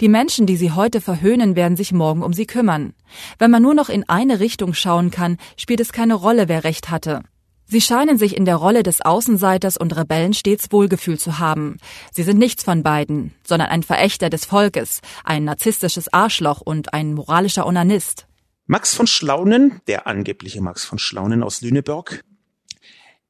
Die 0.01 0.09
Menschen, 0.09 0.47
die 0.47 0.57
sie 0.57 0.73
heute 0.73 1.01
verhöhnen, 1.01 1.55
werden 1.55 1.77
sich 1.77 1.93
morgen 1.93 2.25
um 2.25 2.33
sie 2.33 2.47
kümmern. 2.47 2.95
Wenn 3.39 3.53
man 3.53 3.63
nur 3.63 3.75
noch 3.75 3.89
in 3.89 4.09
eine 4.09 4.41
Richtung 4.41 4.75
schauen 4.75 5.13
kann, 5.13 5.37
spielt 5.57 5.79
es 5.79 5.93
keine 5.93 6.15
Rolle, 6.15 6.49
wer 6.49 6.65
recht 6.65 6.91
hatte. 6.91 7.23
Sie 7.73 7.81
scheinen 7.81 8.19
sich 8.19 8.37
in 8.37 8.45
der 8.45 8.57
Rolle 8.57 8.83
des 8.83 9.01
Außenseiters 9.01 9.77
und 9.77 9.97
Rebellen 9.97 10.35
stets 10.35 10.73
Wohlgefühl 10.73 11.21
zu 11.21 11.39
haben. 11.39 11.77
Sie 12.11 12.25
sind 12.25 12.37
nichts 12.37 12.65
von 12.65 12.83
beiden, 12.83 13.33
sondern 13.47 13.69
ein 13.69 13.85
Verächter 13.85 14.29
des 14.29 14.45
Volkes, 14.45 15.03
ein 15.23 15.45
narzisstisches 15.45 16.13
Arschloch 16.13 16.61
und 16.61 16.93
ein 16.93 17.15
moralischer 17.15 17.65
Onanist. 17.69 18.27
Max 18.67 18.93
von 18.93 19.07
Schlaunen, 19.07 19.81
der 19.87 20.09
angebliche 20.09 20.61
Max 20.61 20.85
von 20.85 20.99
Schlaunen 20.99 21.45
aus 21.45 21.61
Lüneburg, 21.61 22.25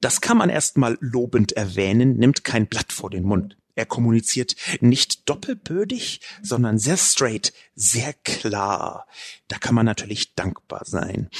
das 0.01 0.23
kann 0.23 0.39
man 0.39 0.49
erstmal 0.49 0.97
lobend 1.01 1.53
erwähnen, 1.53 2.17
nimmt 2.17 2.43
kein 2.43 2.67
Blatt 2.67 2.95
vor 2.95 3.11
den 3.11 3.25
Mund. 3.25 3.59
Er 3.81 3.87
kommuniziert 3.87 4.57
nicht 4.83 5.27
doppelbödig, 5.27 6.21
sondern 6.43 6.79
sehr 6.79 6.99
straight, 6.99 7.55
sehr 7.75 8.13
klar. 8.13 9.07
Da 9.49 9.57
kann 9.57 9.75
man 9.75 9.87
natürlich 9.87 10.35
dankbar 10.35 10.83
sein. 10.85 11.31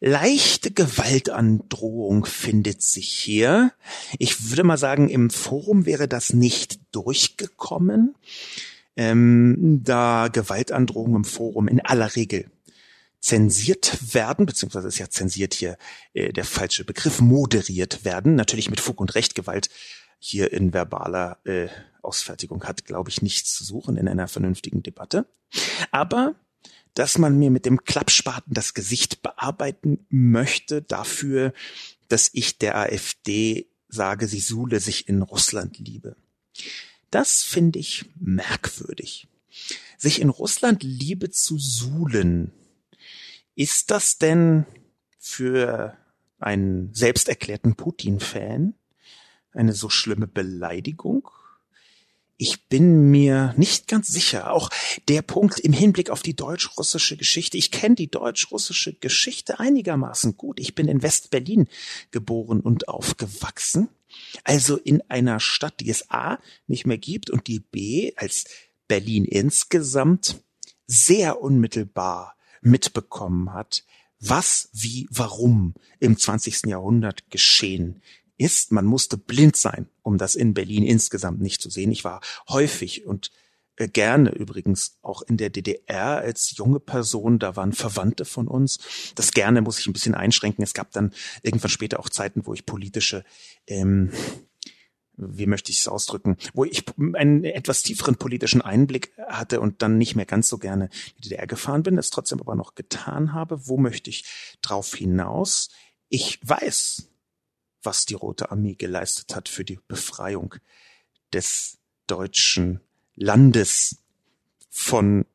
Leichte 0.00 0.70
Gewaltandrohung 0.70 2.24
findet 2.24 2.80
sich 2.80 3.10
hier. 3.10 3.72
Ich 4.18 4.48
würde 4.48 4.64
mal 4.64 4.78
sagen, 4.78 5.10
im 5.10 5.28
Forum 5.28 5.84
wäre 5.84 6.08
das 6.08 6.32
nicht 6.32 6.80
durchgekommen, 6.92 8.14
ähm, 8.96 9.82
da 9.84 10.28
Gewaltandrohung 10.28 11.14
im 11.14 11.24
Forum 11.24 11.68
in 11.68 11.82
aller 11.82 12.16
Regel 12.16 12.50
zensiert 13.20 14.14
werden, 14.14 14.46
beziehungsweise 14.46 14.88
ist 14.88 14.98
ja 14.98 15.10
zensiert 15.10 15.52
hier 15.52 15.76
äh, 16.14 16.32
der 16.32 16.46
falsche 16.46 16.84
Begriff, 16.84 17.20
moderiert 17.20 18.06
werden, 18.06 18.34
natürlich 18.34 18.70
mit 18.70 18.80
Fug 18.80 18.98
und 18.98 19.14
Recht 19.14 19.34
Gewalt 19.34 19.68
hier 20.24 20.52
in 20.52 20.72
verbaler 20.72 21.38
äh, 21.44 21.68
Ausfertigung 22.00 22.62
hat, 22.62 22.84
glaube 22.84 23.10
ich, 23.10 23.22
nichts 23.22 23.54
zu 23.54 23.64
suchen 23.64 23.96
in 23.96 24.06
einer 24.06 24.28
vernünftigen 24.28 24.82
Debatte. 24.82 25.26
Aber 25.90 26.36
dass 26.94 27.18
man 27.18 27.38
mir 27.38 27.50
mit 27.50 27.66
dem 27.66 27.82
Klappspaten 27.82 28.54
das 28.54 28.72
Gesicht 28.72 29.22
bearbeiten 29.22 30.06
möchte 30.10 30.82
dafür, 30.82 31.52
dass 32.08 32.30
ich 32.32 32.58
der 32.58 32.76
AfD 32.76 33.66
sage, 33.88 34.28
sie 34.28 34.40
suhle 34.40 34.78
sich 34.78 35.08
in 35.08 35.22
Russland 35.22 35.78
liebe. 35.78 36.16
Das 37.10 37.42
finde 37.42 37.80
ich 37.80 38.04
merkwürdig. 38.14 39.26
Sich 39.98 40.20
in 40.20 40.28
Russland 40.28 40.84
Liebe 40.84 41.30
zu 41.30 41.58
suhlen, 41.58 42.52
ist 43.54 43.90
das 43.90 44.18
denn 44.18 44.66
für 45.18 45.96
einen 46.38 46.94
selbsterklärten 46.94 47.74
Putin-Fan 47.74 48.74
eine 49.52 49.72
so 49.72 49.88
schlimme 49.88 50.26
Beleidigung? 50.26 51.28
Ich 52.36 52.68
bin 52.68 53.10
mir 53.10 53.54
nicht 53.56 53.86
ganz 53.86 54.08
sicher. 54.08 54.52
Auch 54.52 54.68
der 55.06 55.22
Punkt 55.22 55.60
im 55.60 55.72
Hinblick 55.72 56.10
auf 56.10 56.22
die 56.22 56.34
deutsch-russische 56.34 57.16
Geschichte. 57.16 57.56
Ich 57.56 57.70
kenne 57.70 57.94
die 57.94 58.10
deutsch-russische 58.10 58.94
Geschichte 58.94 59.60
einigermaßen 59.60 60.36
gut. 60.36 60.58
Ich 60.58 60.74
bin 60.74 60.88
in 60.88 61.02
West-Berlin 61.02 61.68
geboren 62.10 62.60
und 62.60 62.88
aufgewachsen. 62.88 63.88
Also 64.42 64.76
in 64.76 65.02
einer 65.08 65.38
Stadt, 65.38 65.78
die 65.80 65.90
es 65.90 66.10
A 66.10 66.38
nicht 66.66 66.86
mehr 66.86 66.98
gibt 66.98 67.30
und 67.30 67.46
die 67.46 67.60
B 67.60 68.12
als 68.16 68.46
Berlin 68.88 69.24
insgesamt 69.24 70.42
sehr 70.86 71.40
unmittelbar 71.40 72.36
mitbekommen 72.60 73.52
hat, 73.52 73.84
was, 74.18 74.68
wie, 74.72 75.06
warum 75.10 75.74
im 75.98 76.16
20. 76.16 76.66
Jahrhundert 76.66 77.30
geschehen 77.30 78.02
ist, 78.36 78.72
man 78.72 78.86
musste 78.86 79.16
blind 79.16 79.56
sein, 79.56 79.88
um 80.02 80.18
das 80.18 80.34
in 80.34 80.54
Berlin 80.54 80.84
insgesamt 80.84 81.40
nicht 81.40 81.60
zu 81.60 81.70
sehen. 81.70 81.92
Ich 81.92 82.04
war 82.04 82.20
häufig 82.48 83.06
und 83.06 83.30
äh, 83.76 83.88
gerne 83.88 84.30
übrigens 84.30 84.98
auch 85.02 85.22
in 85.22 85.36
der 85.36 85.50
DDR 85.50 86.18
als 86.18 86.56
junge 86.56 86.80
Person, 86.80 87.38
da 87.38 87.56
waren 87.56 87.72
Verwandte 87.72 88.24
von 88.24 88.48
uns. 88.48 88.78
Das 89.14 89.32
gerne 89.32 89.62
muss 89.62 89.78
ich 89.78 89.86
ein 89.86 89.92
bisschen 89.92 90.14
einschränken. 90.14 90.62
Es 90.62 90.74
gab 90.74 90.92
dann 90.92 91.12
irgendwann 91.42 91.70
später 91.70 92.00
auch 92.00 92.08
Zeiten, 92.08 92.46
wo 92.46 92.52
ich 92.52 92.66
politische, 92.66 93.24
ähm, 93.66 94.10
wie 95.16 95.46
möchte 95.46 95.70
ich 95.70 95.80
es 95.80 95.88
ausdrücken, 95.88 96.36
wo 96.52 96.64
ich 96.64 96.84
einen 97.14 97.44
etwas 97.44 97.82
tieferen 97.82 98.16
politischen 98.16 98.60
Einblick 98.60 99.12
hatte 99.26 99.60
und 99.60 99.80
dann 99.80 99.96
nicht 99.96 100.16
mehr 100.16 100.26
ganz 100.26 100.48
so 100.48 100.58
gerne 100.58 100.90
die 101.18 101.28
DDR 101.28 101.46
gefahren 101.46 101.82
bin, 101.82 101.96
es 101.96 102.10
trotzdem 102.10 102.40
aber 102.40 102.54
noch 102.54 102.74
getan 102.74 103.32
habe. 103.32 103.68
Wo 103.68 103.78
möchte 103.78 104.10
ich 104.10 104.24
drauf 104.60 104.94
hinaus? 104.94 105.70
Ich 106.08 106.40
weiß, 106.42 107.08
was 107.82 108.04
die 108.04 108.14
Rote 108.14 108.50
Armee 108.50 108.74
geleistet 108.74 109.34
hat 109.34 109.48
für 109.48 109.64
die 109.64 109.80
Befreiung 109.88 110.54
des 111.32 111.78
deutschen 112.06 112.80
Landes 113.14 113.98
von 114.70 115.26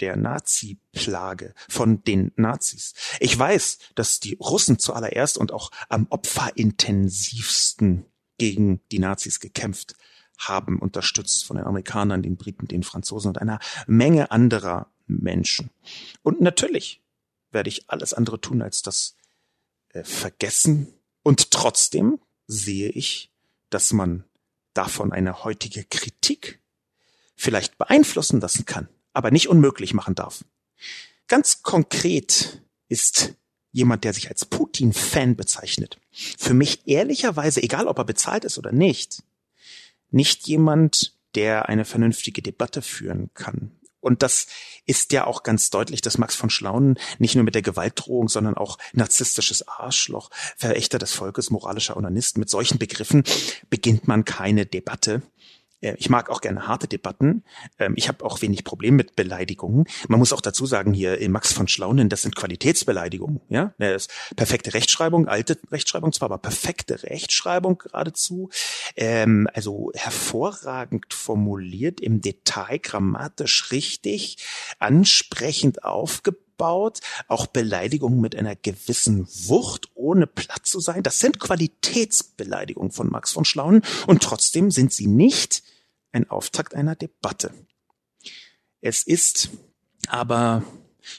der 0.00 0.16
Nazi-Plage, 0.16 1.54
von 1.68 2.02
den 2.02 2.32
Nazis. 2.36 2.94
Ich 3.20 3.38
weiß, 3.38 3.78
dass 3.94 4.18
die 4.20 4.34
Russen 4.34 4.78
zuallererst 4.78 5.38
und 5.38 5.52
auch 5.52 5.70
am 5.88 6.06
opferintensivsten 6.10 8.04
gegen 8.38 8.80
die 8.90 8.98
Nazis 8.98 9.38
gekämpft 9.40 9.94
haben, 10.36 10.80
unterstützt 10.80 11.44
von 11.44 11.56
den 11.56 11.66
Amerikanern, 11.66 12.22
den 12.22 12.36
Briten, 12.36 12.66
den 12.66 12.82
Franzosen 12.82 13.28
und 13.28 13.40
einer 13.40 13.60
Menge 13.86 14.32
anderer 14.32 14.90
Menschen. 15.06 15.70
Und 16.22 16.40
natürlich 16.40 17.00
werde 17.52 17.68
ich 17.68 17.88
alles 17.88 18.14
andere 18.14 18.40
tun, 18.40 18.62
als 18.62 18.82
das 18.82 19.16
äh, 19.90 20.02
vergessen 20.02 20.92
und 21.24 21.50
trotzdem 21.50 22.20
sehe 22.46 22.90
ich, 22.90 23.32
dass 23.70 23.92
man 23.92 24.22
davon 24.74 25.10
eine 25.10 25.42
heutige 25.42 25.82
Kritik 25.84 26.60
vielleicht 27.34 27.78
beeinflussen 27.78 28.40
lassen 28.40 28.66
kann, 28.66 28.88
aber 29.12 29.32
nicht 29.32 29.48
unmöglich 29.48 29.94
machen 29.94 30.14
darf. 30.14 30.44
Ganz 31.26 31.62
konkret 31.62 32.62
ist 32.88 33.34
jemand, 33.72 34.04
der 34.04 34.12
sich 34.12 34.28
als 34.28 34.44
Putin-Fan 34.44 35.34
bezeichnet, 35.34 35.98
für 36.12 36.54
mich 36.54 36.86
ehrlicherweise, 36.86 37.62
egal 37.62 37.88
ob 37.88 37.98
er 37.98 38.04
bezahlt 38.04 38.44
ist 38.44 38.58
oder 38.58 38.70
nicht, 38.70 39.24
nicht 40.10 40.46
jemand, 40.46 41.16
der 41.34 41.68
eine 41.68 41.84
vernünftige 41.84 42.42
Debatte 42.42 42.82
führen 42.82 43.30
kann. 43.34 43.72
Und 44.04 44.22
das 44.22 44.46
ist 44.84 45.12
ja 45.12 45.26
auch 45.26 45.42
ganz 45.42 45.70
deutlich, 45.70 46.02
dass 46.02 46.18
Max 46.18 46.36
von 46.36 46.50
Schlaunen 46.50 46.98
nicht 47.18 47.34
nur 47.34 47.44
mit 47.44 47.54
der 47.54 47.62
Gewaltdrohung, 47.62 48.28
sondern 48.28 48.54
auch 48.54 48.76
narzisstisches 48.92 49.66
Arschloch, 49.66 50.30
Verächter 50.56 50.98
des 50.98 51.14
Volkes, 51.14 51.50
moralischer 51.50 51.96
Onanist, 51.96 52.36
mit 52.36 52.50
solchen 52.50 52.78
Begriffen 52.78 53.24
beginnt 53.70 54.06
man 54.06 54.26
keine 54.26 54.66
Debatte. 54.66 55.22
Äh, 55.84 55.94
ich 55.98 56.08
mag 56.10 56.30
auch 56.30 56.40
gerne 56.40 56.66
harte 56.66 56.88
Debatten. 56.88 57.44
Ähm, 57.78 57.94
ich 57.96 58.08
habe 58.08 58.24
auch 58.24 58.42
wenig 58.42 58.64
Problem 58.64 58.96
mit 58.96 59.14
Beleidigungen. 59.14 59.84
Man 60.08 60.18
muss 60.18 60.32
auch 60.32 60.40
dazu 60.40 60.66
sagen, 60.66 60.92
hier 60.92 61.18
in 61.18 61.30
Max 61.30 61.52
von 61.52 61.68
Schlaunen, 61.68 62.08
das 62.08 62.22
sind 62.22 62.34
Qualitätsbeleidigungen. 62.34 63.40
Ja, 63.48 63.74
das 63.78 64.06
ist 64.06 64.36
perfekte 64.36 64.74
Rechtschreibung, 64.74 65.28
alte 65.28 65.58
Rechtschreibung 65.70 66.12
zwar, 66.12 66.26
aber 66.26 66.38
perfekte 66.38 67.02
Rechtschreibung 67.02 67.78
geradezu. 67.78 68.48
Ähm, 68.96 69.48
also 69.52 69.92
hervorragend 69.94 71.12
formuliert, 71.12 72.00
im 72.00 72.20
Detail, 72.20 72.78
grammatisch 72.78 73.70
richtig, 73.70 74.38
ansprechend 74.78 75.84
aufgebaut 75.84 76.44
auch 77.26 77.48
Beleidigungen 77.48 78.20
mit 78.20 78.36
einer 78.36 78.54
gewissen 78.54 79.26
Wucht, 79.26 79.88
ohne 79.94 80.28
platt 80.28 80.64
zu 80.64 80.78
sein. 80.78 81.02
Das 81.02 81.18
sind 81.18 81.40
Qualitätsbeleidigungen 81.40 82.92
von 82.92 83.10
Max 83.10 83.32
von 83.32 83.44
Schlaunen 83.44 83.82
und 84.06 84.22
trotzdem 84.22 84.70
sind 84.70 84.92
sie 84.92 85.08
nicht 85.08 85.64
ein 86.14 86.30
Auftakt 86.30 86.74
einer 86.74 86.94
Debatte. 86.94 87.52
Es 88.80 89.02
ist 89.02 89.50
aber 90.08 90.62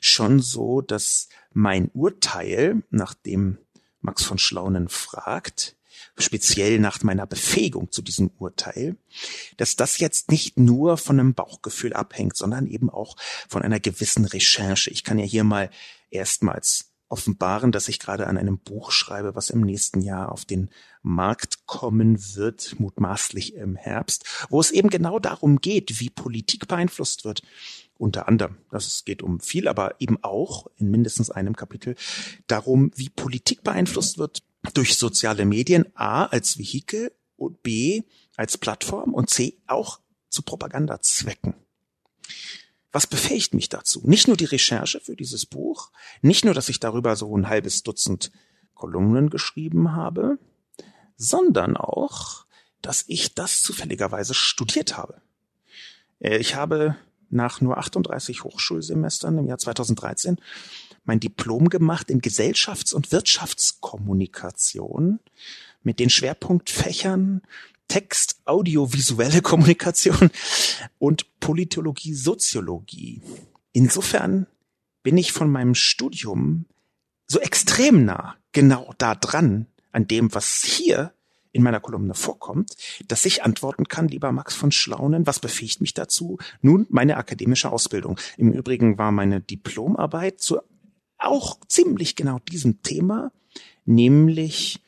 schon 0.01 0.39
so, 0.39 0.81
dass 0.81 1.29
mein 1.53 1.89
Urteil, 1.93 2.83
nachdem 2.89 3.57
Max 4.01 4.23
von 4.23 4.37
Schlaunen 4.37 4.89
fragt, 4.89 5.75
speziell 6.17 6.79
nach 6.79 7.03
meiner 7.03 7.25
Befähigung 7.25 7.91
zu 7.91 8.01
diesem 8.01 8.31
Urteil, 8.37 8.97
dass 9.57 9.75
das 9.75 9.99
jetzt 9.99 10.31
nicht 10.31 10.57
nur 10.57 10.97
von 10.97 11.19
einem 11.19 11.33
Bauchgefühl 11.33 11.93
abhängt, 11.93 12.37
sondern 12.37 12.67
eben 12.67 12.89
auch 12.89 13.17
von 13.49 13.61
einer 13.63 13.79
gewissen 13.79 14.25
Recherche. 14.25 14.91
Ich 14.91 15.03
kann 15.03 15.19
ja 15.19 15.25
hier 15.25 15.43
mal 15.43 15.69
erstmals 16.09 16.94
offenbaren, 17.09 17.71
dass 17.71 17.87
ich 17.87 17.99
gerade 17.99 18.27
an 18.27 18.37
einem 18.37 18.57
Buch 18.57 18.91
schreibe, 18.91 19.35
was 19.35 19.49
im 19.49 19.61
nächsten 19.61 20.01
Jahr 20.01 20.31
auf 20.31 20.45
den 20.45 20.69
Markt 21.01 21.65
kommen 21.65 22.17
wird, 22.35 22.79
mutmaßlich 22.79 23.55
im 23.55 23.75
Herbst, 23.75 24.25
wo 24.49 24.59
es 24.59 24.71
eben 24.71 24.89
genau 24.89 25.19
darum 25.19 25.59
geht, 25.59 25.99
wie 25.99 26.09
Politik 26.09 26.67
beeinflusst 26.67 27.25
wird. 27.25 27.41
Unter 27.97 28.27
anderem, 28.27 28.57
das 28.71 29.05
geht 29.05 29.21
um 29.23 29.39
viel, 29.39 29.67
aber 29.67 29.95
eben 29.99 30.21
auch 30.23 30.67
in 30.77 30.91
mindestens 30.91 31.29
einem 31.29 31.55
Kapitel 31.55 31.95
darum, 32.47 32.91
wie 32.95 33.09
Politik 33.09 33.63
beeinflusst 33.63 34.17
wird 34.17 34.43
durch 34.73 34.97
soziale 34.97 35.45
Medien, 35.45 35.85
A 35.95 36.25
als 36.25 36.57
Vehikel 36.57 37.11
und 37.37 37.61
B 37.63 38.03
als 38.35 38.57
Plattform 38.57 39.13
und 39.13 39.29
C 39.29 39.57
auch 39.67 39.99
zu 40.29 40.41
Propagandazwecken. 40.41 41.53
Was 42.95 43.07
befähigt 43.07 43.53
mich 43.53 43.67
dazu? 43.67 44.03
Nicht 44.05 44.29
nur 44.29 44.37
die 44.37 44.45
Recherche 44.45 45.01
für 45.01 45.17
dieses 45.17 45.45
Buch, 45.45 45.91
nicht 46.21 46.45
nur, 46.45 46.53
dass 46.53 46.69
ich 46.69 46.79
darüber 46.79 47.17
so 47.17 47.35
ein 47.35 47.49
halbes 47.49 47.83
Dutzend 47.83 48.31
Kolumnen 48.73 49.29
geschrieben 49.29 49.91
habe, 49.91 50.39
sondern 51.17 51.75
auch, 51.75 52.45
dass 52.81 53.03
ich 53.07 53.33
das 53.33 53.61
zufälligerweise 53.63 54.33
studiert 54.33 54.95
habe. 54.95 55.21
Äh, 56.21 56.37
ich 56.37 56.55
habe 56.55 56.95
nach 57.29 57.59
nur 57.59 57.79
38 57.79 58.45
Hochschulsemestern 58.45 59.39
im 59.39 59.47
Jahr 59.47 59.57
2013 59.57 60.37
mein 61.03 61.19
Diplom 61.19 61.67
gemacht 61.67 62.09
in 62.09 62.21
Gesellschafts- 62.21 62.93
und 62.93 63.11
Wirtschaftskommunikation 63.11 65.19
mit 65.83 65.99
den 65.99 66.09
Schwerpunktfächern 66.09 67.41
Text, 67.87 68.41
audiovisuelle 68.45 69.41
Kommunikation 69.41 70.29
und 70.97 71.39
Politologie, 71.39 72.13
Soziologie. 72.13 73.21
Insofern 73.73 74.47
bin 75.03 75.17
ich 75.17 75.31
von 75.31 75.51
meinem 75.51 75.75
Studium 75.75 76.65
so 77.27 77.39
extrem 77.39 78.05
nah 78.05 78.35
genau 78.51 78.93
da 78.97 79.15
dran 79.15 79.67
an 79.91 80.07
dem, 80.07 80.33
was 80.33 80.63
hier 80.63 81.13
in 81.51 81.63
meiner 81.63 81.79
Kolumne 81.79 82.15
vorkommt, 82.15 82.75
dass 83.07 83.25
ich 83.25 83.43
antworten 83.43 83.87
kann, 83.87 84.09
lieber 84.09 84.31
Max 84.33 84.53
von 84.53 84.71
Schlaunen, 84.71 85.25
was 85.25 85.39
befähigt 85.39 85.79
mich 85.79 85.93
dazu? 85.93 86.37
Nun, 86.61 86.85
meine 86.89 87.15
akademische 87.15 87.71
Ausbildung. 87.71 88.19
Im 88.35 88.51
Übrigen 88.51 88.97
war 88.97 89.13
meine 89.13 89.39
Diplomarbeit 89.39 90.41
zu 90.41 90.59
auch 91.17 91.57
ziemlich 91.69 92.15
genau 92.17 92.39
diesem 92.39 92.81
Thema, 92.81 93.31
nämlich 93.85 94.81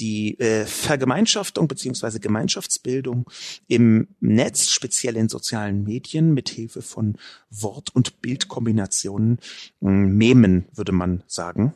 die 0.00 0.38
äh, 0.38 0.64
Vergemeinschaftung 0.66 1.68
beziehungsweise 1.68 2.20
Gemeinschaftsbildung 2.20 3.28
im 3.66 4.08
Netz, 4.20 4.70
speziell 4.70 5.16
in 5.16 5.28
sozialen 5.28 5.84
Medien, 5.84 6.34
mit 6.34 6.48
Hilfe 6.48 6.82
von 6.82 7.16
Wort- 7.50 7.94
und 7.94 8.22
Bildkombinationen, 8.22 9.38
äh, 9.82 9.86
Memen, 9.86 10.66
würde 10.74 10.92
man 10.92 11.24
sagen. 11.26 11.74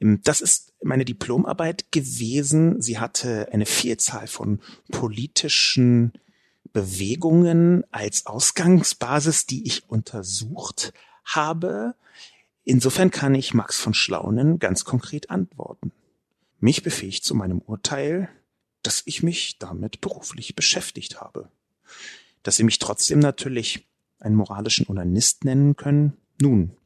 Ähm, 0.00 0.20
das 0.24 0.40
ist 0.40 0.72
meine 0.82 1.04
Diplomarbeit 1.04 1.92
gewesen. 1.92 2.80
Sie 2.82 2.98
hatte 2.98 3.48
eine 3.52 3.66
Vielzahl 3.66 4.26
von 4.26 4.60
politischen 4.90 6.12
Bewegungen 6.72 7.84
als 7.92 8.26
Ausgangsbasis, 8.26 9.46
die 9.46 9.66
ich 9.66 9.88
untersucht 9.88 10.92
habe. 11.24 11.94
Insofern 12.64 13.10
kann 13.10 13.34
ich 13.34 13.54
Max 13.54 13.78
von 13.78 13.94
Schlaunen 13.94 14.58
ganz 14.58 14.84
konkret 14.84 15.30
antworten 15.30 15.92
mich 16.62 16.82
befähigt 16.82 17.24
zu 17.24 17.34
meinem 17.34 17.58
Urteil, 17.58 18.28
dass 18.82 19.02
ich 19.04 19.22
mich 19.22 19.58
damit 19.58 20.00
beruflich 20.00 20.54
beschäftigt 20.54 21.20
habe. 21.20 21.50
Dass 22.42 22.56
Sie 22.56 22.64
mich 22.64 22.78
trotzdem 22.78 23.18
natürlich 23.18 23.88
einen 24.18 24.36
moralischen 24.36 24.88
Onanist 24.88 25.44
nennen 25.44 25.76
können, 25.76 26.16
nun, 26.40 26.76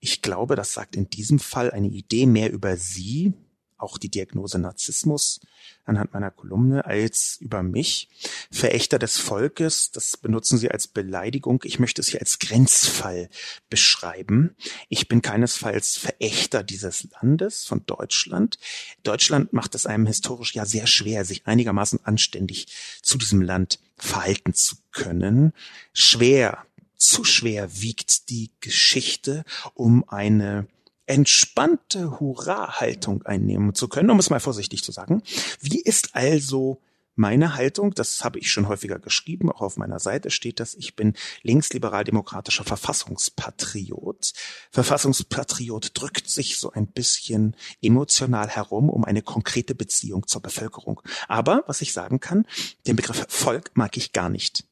ich 0.00 0.22
glaube, 0.22 0.56
das 0.56 0.72
sagt 0.72 0.96
in 0.96 1.10
diesem 1.10 1.38
Fall 1.38 1.70
eine 1.70 1.88
Idee 1.88 2.26
mehr 2.26 2.52
über 2.52 2.76
Sie 2.76 3.34
auch 3.82 3.98
die 3.98 4.08
Diagnose 4.08 4.58
Narzissmus 4.58 5.40
anhand 5.84 6.12
meiner 6.12 6.30
Kolumne 6.30 6.84
als 6.84 7.38
über 7.40 7.62
mich. 7.62 8.08
Verächter 8.50 8.98
des 8.98 9.18
Volkes, 9.18 9.90
das 9.90 10.16
benutzen 10.16 10.58
Sie 10.58 10.70
als 10.70 10.86
Beleidigung. 10.86 11.62
Ich 11.64 11.78
möchte 11.78 12.00
es 12.00 12.08
hier 12.08 12.20
als 12.20 12.38
Grenzfall 12.38 13.28
beschreiben. 13.68 14.54
Ich 14.88 15.08
bin 15.08 15.22
keinesfalls 15.22 15.96
Verächter 15.96 16.62
dieses 16.62 17.08
Landes, 17.20 17.64
von 17.66 17.84
Deutschland. 17.86 18.58
Deutschland 19.02 19.52
macht 19.52 19.74
es 19.74 19.86
einem 19.86 20.06
historisch 20.06 20.54
ja 20.54 20.64
sehr 20.64 20.86
schwer, 20.86 21.24
sich 21.24 21.46
einigermaßen 21.46 22.00
anständig 22.04 22.68
zu 23.02 23.18
diesem 23.18 23.42
Land 23.42 23.80
verhalten 23.96 24.54
zu 24.54 24.76
können. 24.92 25.52
Schwer, 25.92 26.64
zu 26.96 27.24
schwer 27.24 27.80
wiegt 27.80 28.28
die 28.30 28.50
Geschichte, 28.60 29.44
um 29.74 30.08
eine 30.08 30.66
entspannte 31.10 32.20
Hurra-Haltung 32.20 33.24
einnehmen 33.24 33.74
zu 33.74 33.88
können, 33.88 34.10
um 34.10 34.20
es 34.20 34.30
mal 34.30 34.38
vorsichtig 34.38 34.84
zu 34.84 34.92
sagen. 34.92 35.22
Wie 35.60 35.82
ist 35.82 36.14
also 36.14 36.80
meine 37.16 37.56
Haltung, 37.56 37.92
das 37.92 38.24
habe 38.24 38.38
ich 38.38 38.50
schon 38.50 38.68
häufiger 38.68 39.00
geschrieben, 39.00 39.50
auch 39.50 39.60
auf 39.60 39.76
meiner 39.76 39.98
Seite 39.98 40.30
steht 40.30 40.60
das, 40.60 40.74
ich 40.74 40.94
bin 40.94 41.14
linksliberal-demokratischer 41.42 42.64
Verfassungspatriot. 42.64 44.32
Verfassungspatriot 44.70 45.90
drückt 46.00 46.30
sich 46.30 46.56
so 46.56 46.70
ein 46.70 46.86
bisschen 46.86 47.56
emotional 47.82 48.48
herum 48.48 48.88
um 48.88 49.04
eine 49.04 49.20
konkrete 49.20 49.74
Beziehung 49.74 50.28
zur 50.28 50.42
Bevölkerung. 50.42 51.02
Aber, 51.26 51.64
was 51.66 51.82
ich 51.82 51.92
sagen 51.92 52.20
kann, 52.20 52.46
den 52.86 52.94
Begriff 52.96 53.26
Volk 53.28 53.72
mag 53.74 53.96
ich 53.96 54.12
gar 54.12 54.28
nicht. 54.28 54.64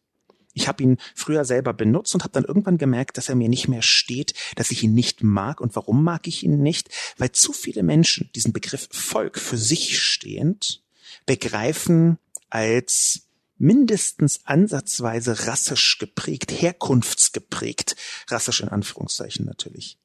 Ich 0.58 0.66
habe 0.66 0.82
ihn 0.82 0.98
früher 1.14 1.44
selber 1.44 1.72
benutzt 1.72 2.14
und 2.14 2.24
habe 2.24 2.32
dann 2.32 2.44
irgendwann 2.44 2.78
gemerkt, 2.78 3.16
dass 3.16 3.28
er 3.28 3.36
mir 3.36 3.48
nicht 3.48 3.68
mehr 3.68 3.82
steht, 3.82 4.34
dass 4.56 4.72
ich 4.72 4.82
ihn 4.82 4.92
nicht 4.92 5.22
mag. 5.22 5.60
Und 5.60 5.76
warum 5.76 6.02
mag 6.02 6.26
ich 6.26 6.42
ihn 6.42 6.60
nicht? 6.60 6.88
Weil 7.16 7.30
zu 7.30 7.52
viele 7.52 7.84
Menschen 7.84 8.28
diesen 8.34 8.52
Begriff 8.52 8.88
Volk 8.90 9.38
für 9.38 9.56
sich 9.56 10.00
stehend 10.02 10.82
begreifen 11.26 12.18
als 12.50 13.28
mindestens 13.56 14.40
ansatzweise 14.46 15.46
rassisch 15.46 15.98
geprägt, 15.98 16.50
herkunftsgeprägt, 16.50 17.94
rassisch 18.28 18.60
in 18.60 18.68
Anführungszeichen 18.68 19.46
natürlich. 19.46 19.96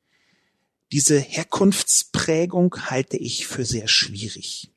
Diese 0.92 1.18
Herkunftsprägung 1.18 2.92
halte 2.92 3.18
ich 3.18 3.48
für 3.48 3.66
sehr 3.66 3.88
schwierig. 3.88 4.70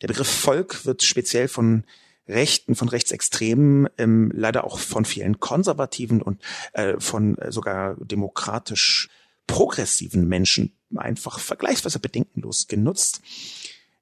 Der 0.00 0.08
Begriff 0.08 0.30
Volk 0.30 0.86
wird 0.86 1.02
speziell 1.02 1.48
von 1.48 1.84
Rechten, 2.28 2.74
von 2.74 2.88
Rechtsextremen, 2.88 3.88
ähm, 3.98 4.30
leider 4.34 4.64
auch 4.64 4.78
von 4.78 5.04
vielen 5.04 5.40
Konservativen 5.40 6.22
und 6.22 6.40
äh, 6.72 6.98
von 6.98 7.36
äh, 7.38 7.50
sogar 7.50 7.96
demokratisch 7.96 9.08
progressiven 9.46 10.28
Menschen 10.28 10.76
einfach 10.94 11.38
vergleichsweise 11.40 11.98
bedenkenlos 11.98 12.68
genutzt. 12.68 13.20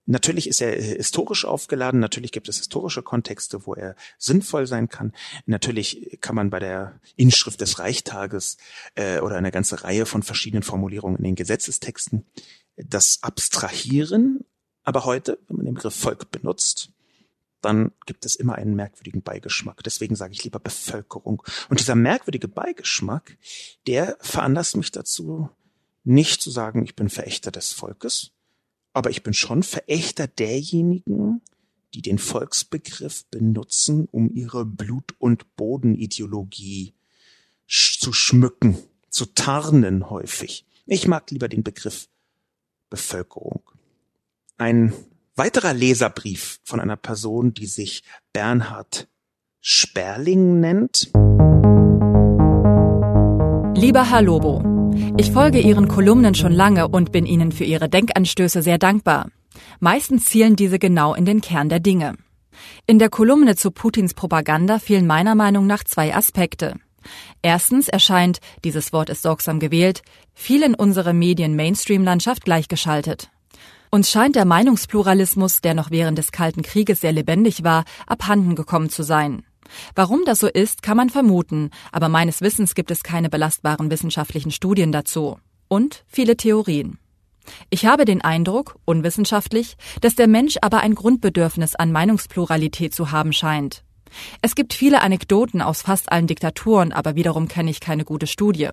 Natürlich 0.06 0.48
ist 0.48 0.60
er 0.60 0.76
äh, 0.76 0.96
historisch 0.96 1.44
aufgeladen, 1.44 2.00
natürlich 2.00 2.32
gibt 2.32 2.48
es 2.48 2.58
historische 2.58 3.02
Kontexte, 3.02 3.66
wo 3.66 3.74
er 3.74 3.94
sinnvoll 4.18 4.66
sein 4.66 4.88
kann. 4.88 5.12
Natürlich 5.46 6.18
kann 6.20 6.34
man 6.34 6.50
bei 6.50 6.58
der 6.58 7.00
Inschrift 7.16 7.60
des 7.60 7.78
Reichstages 7.78 8.56
äh, 8.96 9.20
oder 9.20 9.36
eine 9.36 9.52
ganze 9.52 9.84
Reihe 9.84 10.06
von 10.06 10.22
verschiedenen 10.22 10.62
Formulierungen 10.62 11.18
in 11.18 11.24
den 11.24 11.34
Gesetzestexten 11.36 12.26
das 12.76 13.20
abstrahieren. 13.22 14.44
Aber 14.82 15.04
heute, 15.04 15.38
wenn 15.48 15.58
man 15.58 15.66
den 15.66 15.74
Begriff 15.74 15.94
Volk 15.94 16.30
benutzt, 16.30 16.90
dann 17.60 17.92
gibt 18.06 18.24
es 18.24 18.34
immer 18.34 18.54
einen 18.54 18.74
merkwürdigen 18.74 19.22
Beigeschmack. 19.22 19.82
Deswegen 19.82 20.16
sage 20.16 20.32
ich 20.32 20.44
lieber 20.44 20.58
Bevölkerung. 20.58 21.42
Und 21.68 21.80
dieser 21.80 21.94
merkwürdige 21.94 22.48
Beigeschmack, 22.48 23.36
der 23.86 24.16
veranlasst 24.20 24.76
mich 24.76 24.90
dazu, 24.90 25.50
nicht 26.04 26.40
zu 26.40 26.50
sagen, 26.50 26.84
ich 26.84 26.96
bin 26.96 27.10
Verächter 27.10 27.50
des 27.50 27.72
Volkes, 27.72 28.32
aber 28.92 29.10
ich 29.10 29.22
bin 29.22 29.34
schon 29.34 29.62
Verächter 29.62 30.26
derjenigen, 30.26 31.42
die 31.94 32.02
den 32.02 32.18
Volksbegriff 32.18 33.24
benutzen, 33.26 34.08
um 34.10 34.32
ihre 34.34 34.64
Blut- 34.64 35.14
und 35.18 35.56
Bodenideologie 35.56 36.94
zu 37.66 38.12
schmücken, 38.12 38.78
zu 39.10 39.26
tarnen 39.26 40.08
häufig. 40.10 40.66
Ich 40.86 41.06
mag 41.06 41.30
lieber 41.30 41.48
den 41.48 41.62
Begriff 41.62 42.08
Bevölkerung. 42.88 43.62
Ein 44.56 44.92
weiterer 45.36 45.72
Leserbrief 45.72 46.60
von 46.64 46.80
einer 46.80 46.96
Person, 46.96 47.54
die 47.54 47.66
sich 47.66 48.02
Bernhard 48.32 49.08
Sperling 49.60 50.60
nennt. 50.60 51.10
Lieber 53.76 54.10
Herr 54.10 54.22
Lobo, 54.22 54.62
ich 55.16 55.30
folge 55.30 55.60
Ihren 55.60 55.88
Kolumnen 55.88 56.34
schon 56.34 56.52
lange 56.52 56.88
und 56.88 57.12
bin 57.12 57.26
Ihnen 57.26 57.52
für 57.52 57.64
Ihre 57.64 57.88
Denkanstöße 57.88 58.62
sehr 58.62 58.78
dankbar. 58.78 59.30
Meistens 59.78 60.26
zielen 60.26 60.56
diese 60.56 60.78
genau 60.78 61.14
in 61.14 61.24
den 61.24 61.40
Kern 61.40 61.68
der 61.68 61.80
Dinge. 61.80 62.16
In 62.86 62.98
der 62.98 63.08
Kolumne 63.08 63.56
zu 63.56 63.70
Putins 63.70 64.14
Propaganda 64.14 64.78
fehlen 64.78 65.06
meiner 65.06 65.34
Meinung 65.34 65.66
nach 65.66 65.84
zwei 65.84 66.14
Aspekte. 66.14 66.74
Erstens 67.42 67.88
erscheint, 67.88 68.40
dieses 68.64 68.92
Wort 68.92 69.08
ist 69.08 69.22
sorgsam 69.22 69.60
gewählt, 69.60 70.02
viel 70.34 70.62
in 70.62 70.74
unserer 70.74 71.14
Medien-Mainstream-Landschaft 71.14 72.44
gleichgeschaltet. 72.44 73.30
Uns 73.92 74.08
scheint 74.08 74.36
der 74.36 74.44
Meinungspluralismus, 74.44 75.62
der 75.62 75.74
noch 75.74 75.90
während 75.90 76.16
des 76.16 76.30
Kalten 76.30 76.62
Krieges 76.62 77.00
sehr 77.00 77.10
lebendig 77.10 77.64
war, 77.64 77.82
abhanden 78.06 78.54
gekommen 78.54 78.88
zu 78.88 79.02
sein. 79.02 79.42
Warum 79.96 80.24
das 80.24 80.38
so 80.38 80.46
ist, 80.46 80.82
kann 80.82 80.96
man 80.96 81.10
vermuten, 81.10 81.70
aber 81.90 82.08
meines 82.08 82.40
Wissens 82.40 82.76
gibt 82.76 82.92
es 82.92 83.02
keine 83.02 83.28
belastbaren 83.28 83.90
wissenschaftlichen 83.90 84.52
Studien 84.52 84.92
dazu. 84.92 85.38
Und 85.66 86.04
viele 86.06 86.36
Theorien. 86.36 86.98
Ich 87.68 87.84
habe 87.84 88.04
den 88.04 88.20
Eindruck, 88.20 88.76
unwissenschaftlich, 88.84 89.76
dass 90.00 90.14
der 90.14 90.28
Mensch 90.28 90.56
aber 90.62 90.80
ein 90.80 90.94
Grundbedürfnis 90.94 91.74
an 91.74 91.90
Meinungspluralität 91.90 92.94
zu 92.94 93.10
haben 93.10 93.32
scheint. 93.32 93.82
Es 94.40 94.54
gibt 94.54 94.72
viele 94.72 95.02
Anekdoten 95.02 95.62
aus 95.62 95.82
fast 95.82 96.12
allen 96.12 96.28
Diktaturen, 96.28 96.92
aber 96.92 97.16
wiederum 97.16 97.48
kenne 97.48 97.70
ich 97.70 97.80
keine 97.80 98.04
gute 98.04 98.28
Studie. 98.28 98.68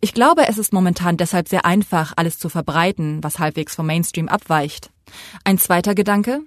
Ich 0.00 0.14
glaube, 0.14 0.48
es 0.48 0.58
ist 0.58 0.72
momentan 0.72 1.16
deshalb 1.16 1.48
sehr 1.48 1.64
einfach, 1.64 2.12
alles 2.16 2.38
zu 2.38 2.48
verbreiten, 2.48 3.22
was 3.22 3.38
halbwegs 3.38 3.74
vom 3.74 3.86
Mainstream 3.86 4.28
abweicht. 4.28 4.90
Ein 5.44 5.58
zweiter 5.58 5.94
Gedanke? 5.94 6.40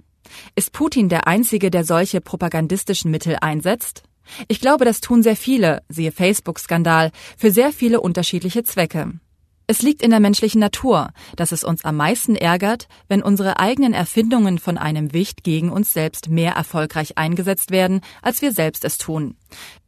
Ist 0.56 0.72
Putin 0.72 1.10
der 1.10 1.28
Einzige, 1.28 1.70
der 1.70 1.84
solche 1.84 2.22
propagandistischen 2.22 3.12
Mittel 3.12 3.38
einsetzt? 3.42 4.04
Ich 4.48 4.62
glaube, 4.62 4.86
das 4.86 5.02
tun 5.02 5.22
sehr 5.22 5.36
viele, 5.36 5.84
siehe 5.90 6.12
Facebook-Skandal, 6.12 7.12
für 7.38 7.52
sehr 7.52 7.72
viele 7.72 8.00
unterschiedliche 8.00 8.64
Zwecke. 8.64 9.20
Es 9.66 9.82
liegt 9.82 10.02
in 10.02 10.12
der 10.12 10.20
menschlichen 10.20 10.60
Natur, 10.60 11.12
dass 11.38 11.54
es 11.54 11.64
uns 11.64 11.86
am 11.86 11.96
meisten 11.96 12.36
ärgert, 12.36 12.88
wenn 13.08 13.24
unsere 13.24 13.60
eigenen 13.60 13.94
Erfindungen 13.94 14.60
von 14.60 14.78
einem 14.78 15.14
Wicht 15.14 15.44
gegen 15.44 15.72
uns 15.72 15.94
selbst 15.94 16.30
mehr 16.30 16.54
erfolgreich 16.54 17.18
eingesetzt 17.18 17.72
werden, 17.72 18.02
als 18.22 18.42
wir 18.42 18.52
selbst 18.52 18.84
es 18.84 18.98
tun. 18.98 19.38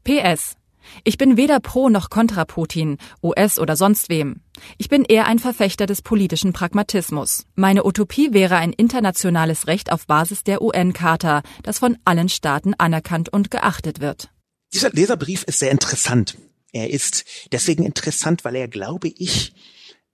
PS. 0.06 0.56
Ich 1.04 1.18
bin 1.18 1.38
weder 1.38 1.60
pro 1.60 1.90
noch 1.90 2.10
kontra 2.10 2.46
Putin, 2.46 2.98
US 3.24 3.60
oder 3.60 3.76
sonst 3.76 4.10
wem. 4.10 4.42
Ich 4.78 4.90
bin 4.90 5.04
eher 5.04 5.26
ein 5.28 5.40
Verfechter 5.40 5.86
des 5.86 6.02
politischen 6.02 6.54
Pragmatismus. 6.54 7.46
Meine 7.56 7.86
Utopie 7.86 8.34
wäre 8.34 8.56
ein 8.58 8.74
internationales 8.74 9.68
Recht 9.68 9.92
auf 9.92 10.08
Basis 10.08 10.44
der 10.44 10.62
UN-Charta, 10.62 11.42
das 11.64 11.80
von 11.80 11.98
allen 12.06 12.30
Staaten 12.30 12.74
anerkannt 12.76 13.30
und 13.32 13.52
geachtet 13.52 14.00
wird. 14.00 14.30
Dieser 14.74 14.90
Leserbrief 14.92 15.44
ist 15.44 15.60
sehr 15.60 15.72
interessant. 15.72 16.38
Er 16.72 16.90
ist 16.90 17.26
deswegen 17.52 17.84
interessant, 17.84 18.44
weil 18.44 18.56
er, 18.56 18.68
glaube 18.68 19.08
ich, 19.08 19.54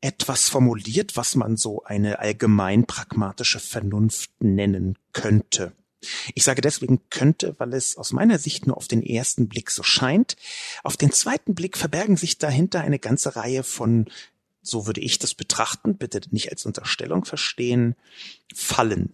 etwas 0.01 0.49
formuliert, 0.49 1.15
was 1.15 1.35
man 1.35 1.57
so 1.57 1.83
eine 1.83 2.19
allgemein 2.19 2.85
pragmatische 2.85 3.59
Vernunft 3.59 4.31
nennen 4.39 4.97
könnte. 5.13 5.73
Ich 6.33 6.43
sage 6.43 6.61
deswegen 6.61 7.01
könnte, 7.09 7.55
weil 7.59 7.73
es 7.73 7.97
aus 7.97 8.11
meiner 8.11 8.39
Sicht 8.39 8.67
nur 8.67 8.77
auf 8.77 8.87
den 8.87 9.03
ersten 9.03 9.47
Blick 9.47 9.69
so 9.69 9.83
scheint. 9.83 10.35
Auf 10.83 10.97
den 10.97 11.11
zweiten 11.11 11.53
Blick 11.53 11.77
verbergen 11.77 12.17
sich 12.17 12.37
dahinter 12.37 12.81
eine 12.81 12.99
ganze 12.99 13.35
Reihe 13.35 13.63
von, 13.63 14.09
so 14.61 14.87
würde 14.87 15.01
ich 15.01 15.19
das 15.19 15.33
betrachten, 15.33 15.97
bitte 15.97 16.21
nicht 16.31 16.49
als 16.51 16.65
Unterstellung 16.65 17.25
verstehen, 17.25 17.95
Fallen. 18.53 19.13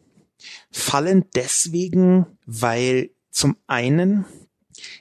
Fallen 0.72 1.26
deswegen, 1.36 2.26
weil 2.46 3.10
zum 3.32 3.58
einen 3.68 4.26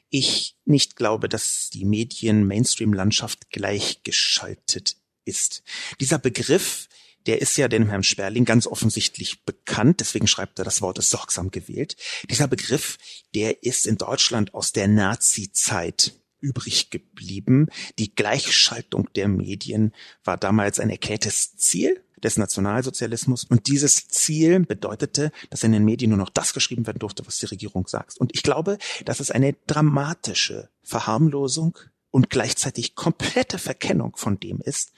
ich 0.09 0.57
nicht 0.65 0.97
glaube, 0.97 1.29
dass 1.29 1.71
die 1.71 1.85
Medien-Mainstream-Landschaft 1.85 3.51
gleichgeschaltet 3.51 4.97
ist. 5.25 5.63
Dieser 6.01 6.19
Begriff, 6.19 6.89
der 7.27 7.41
ist 7.41 7.57
ja 7.57 7.69
dem 7.69 7.89
Herrn 7.89 8.03
Sperling 8.03 8.45
ganz 8.45 8.67
offensichtlich 8.67 9.45
bekannt, 9.45 10.01
deswegen 10.01 10.27
schreibt 10.27 10.59
er 10.59 10.65
das 10.65 10.83
Wort 10.83 10.99
ist 10.99 11.11
sorgsam 11.11 11.51
gewählt. 11.51 11.97
Dieser 12.31 12.49
Begriff, 12.49 12.99
der 13.35 13.63
ist 13.63 13.87
in 13.87 13.99
Deutschland 13.99 14.55
aus 14.55 14.73
der 14.73 14.89
Nazi-Zeit 14.89 16.13
übrig 16.41 16.91
geblieben. 16.91 17.69
Die 17.99 18.15
Gleichschaltung 18.15 19.09
der 19.15 19.29
Medien 19.29 19.93
war 20.25 20.37
damals 20.37 20.79
ein 20.79 20.91
erklärtes 20.91 21.57
Ziel 21.57 22.03
des 22.23 22.37
Nationalsozialismus. 22.37 23.45
Und 23.45 23.67
dieses 23.67 24.09
Ziel 24.09 24.61
bedeutete, 24.61 25.33
dass 25.51 25.65
in 25.65 25.73
den 25.73 25.85
Medien 25.85 26.11
nur 26.11 26.19
noch 26.19 26.31
das 26.31 26.55
geschrieben 26.55 26.87
werden 26.87 26.99
durfte, 26.99 27.27
was 27.27 27.39
die 27.39 27.47
Regierung 27.47 27.87
sagt. 27.87 28.19
Und 28.19 28.35
ich 28.35 28.43
glaube, 28.43 28.79
dass 29.05 29.21
es 29.21 29.31
eine 29.31 29.55
dramatische 29.67 30.71
Verharmlosung 30.83 31.79
und 32.11 32.31
gleichzeitig 32.31 32.95
komplette 32.95 33.59
Verkennung 33.59 34.17
von 34.17 34.41
dem 34.41 34.61
ist, 34.61 34.93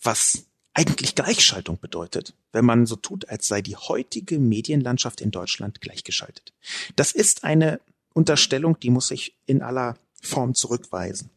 was 0.00 0.46
eigentlich 0.76 1.14
Gleichschaltung 1.14 1.80
bedeutet, 1.80 2.34
wenn 2.52 2.66
man 2.66 2.84
so 2.84 2.96
tut, 2.96 3.30
als 3.30 3.46
sei 3.46 3.62
die 3.62 3.76
heutige 3.76 4.38
Medienlandschaft 4.38 5.22
in 5.22 5.30
Deutschland 5.30 5.80
gleichgeschaltet. 5.80 6.52
Das 6.96 7.12
ist 7.12 7.44
eine 7.44 7.80
Unterstellung, 8.12 8.78
die 8.78 8.90
muss 8.90 9.10
ich 9.10 9.34
in 9.46 9.62
aller 9.62 9.96
Form 10.20 10.54
zurückweisen. 10.54 11.30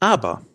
Aber 0.00 0.46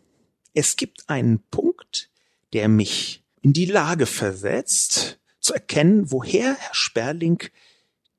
es 0.56 0.76
gibt 0.76 1.08
einen 1.08 1.44
Punkt, 1.52 2.10
der 2.54 2.68
mich 2.68 3.22
in 3.42 3.54
die 3.54 3.66
Lage 3.66 4.08
versetzt, 4.08 5.20
zu 5.40 5.54
erkennen, 5.54 6.12
woher 6.12 6.56
Herr 6.56 6.74
Sperling 6.74 7.44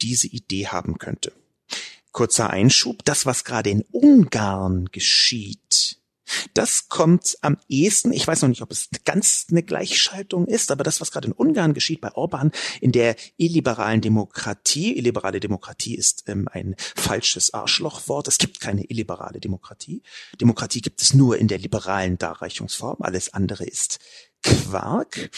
diese 0.02 0.28
Idee 0.28 0.68
haben 0.68 0.98
könnte. 0.98 1.32
Kurzer 2.12 2.50
Einschub, 2.50 3.04
das, 3.04 3.26
was 3.26 3.42
gerade 3.42 3.70
in 3.70 3.82
Ungarn 3.90 4.86
geschieht, 4.92 5.63
das 6.54 6.88
kommt 6.88 7.36
am 7.42 7.58
ehesten, 7.68 8.12
ich 8.12 8.26
weiß 8.26 8.42
noch 8.42 8.48
nicht, 8.48 8.62
ob 8.62 8.70
es 8.70 8.88
ganz 9.04 9.46
eine 9.50 9.62
Gleichschaltung 9.62 10.46
ist, 10.46 10.70
aber 10.70 10.84
das, 10.84 11.00
was 11.00 11.10
gerade 11.10 11.28
in 11.28 11.32
Ungarn 11.32 11.74
geschieht 11.74 12.00
bei 12.00 12.12
Orban, 12.12 12.52
in 12.80 12.92
der 12.92 13.16
illiberalen 13.36 14.00
Demokratie, 14.00 14.96
illiberale 14.96 15.40
Demokratie 15.40 15.94
ist 15.94 16.24
ähm, 16.26 16.48
ein 16.50 16.76
falsches 16.78 17.54
Arschlochwort, 17.54 18.28
es 18.28 18.38
gibt 18.38 18.60
keine 18.60 18.84
illiberale 18.84 19.40
Demokratie. 19.40 20.02
Demokratie 20.40 20.80
gibt 20.80 21.02
es 21.02 21.14
nur 21.14 21.38
in 21.38 21.48
der 21.48 21.58
liberalen 21.58 22.18
Darreichungsform, 22.18 22.98
alles 23.00 23.32
andere 23.32 23.64
ist 23.64 23.98
Quark. 24.42 25.30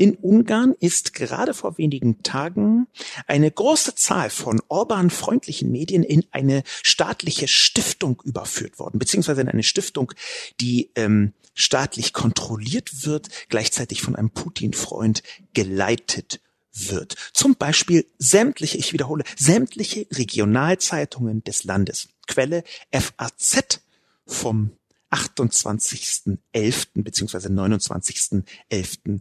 In 0.00 0.14
Ungarn 0.14 0.74
ist 0.80 1.12
gerade 1.12 1.52
vor 1.52 1.76
wenigen 1.76 2.22
Tagen 2.22 2.86
eine 3.26 3.50
große 3.50 3.96
Zahl 3.96 4.30
von 4.30 4.58
Orban-freundlichen 4.68 5.70
Medien 5.70 6.04
in 6.04 6.24
eine 6.30 6.62
staatliche 6.82 7.46
Stiftung 7.46 8.22
überführt 8.24 8.78
worden, 8.78 8.98
beziehungsweise 8.98 9.42
in 9.42 9.50
eine 9.50 9.62
Stiftung, 9.62 10.14
die 10.58 10.90
ähm, 10.94 11.34
staatlich 11.52 12.14
kontrolliert 12.14 13.04
wird, 13.04 13.28
gleichzeitig 13.50 14.00
von 14.00 14.16
einem 14.16 14.30
Putin-Freund 14.30 15.22
geleitet 15.52 16.40
wird. 16.72 17.16
Zum 17.34 17.56
Beispiel 17.56 18.06
sämtliche, 18.16 18.78
ich 18.78 18.94
wiederhole, 18.94 19.24
sämtliche 19.36 20.06
Regionalzeitungen 20.12 21.44
des 21.44 21.64
Landes. 21.64 22.08
Quelle 22.26 22.64
FAZ 22.90 23.82
vom 24.26 24.70
28.11. 25.10 26.86
bzw. 26.94 27.48
29.11. 27.48 29.20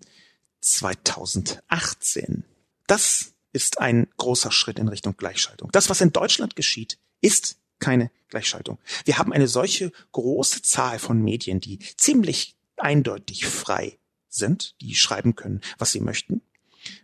2018. 0.62 2.43
Das 2.88 3.34
ist 3.52 3.80
ein 3.80 4.08
großer 4.17 4.52
Schritt 4.52 4.80
in 4.80 4.88
Richtung 4.88 5.17
Gleichschaltung. 5.17 5.72
Das, 5.72 5.89
was 5.89 6.02
in 6.02 6.12
Deutschland 6.12 6.56
geschieht, 6.56 7.00
ist 7.22 7.58
keine 7.80 8.12
Gleichschaltung. 8.28 8.78
Wir 9.06 9.17
haben 9.17 9.34
eine 9.34 9.48
solche 9.48 9.91
große 10.12 10.62
Zahl 10.62 11.00
von 11.00 11.22
Medien, 11.22 11.60
die 11.60 11.80
ziemlich 11.98 12.56
eindeutig 12.78 13.45
frei 13.45 13.98
sind, 14.28 14.76
die 14.82 14.95
schreiben 14.95 15.36
können, 15.36 15.62
was 15.78 15.91
sie 15.91 16.02
möchten. 16.02 16.41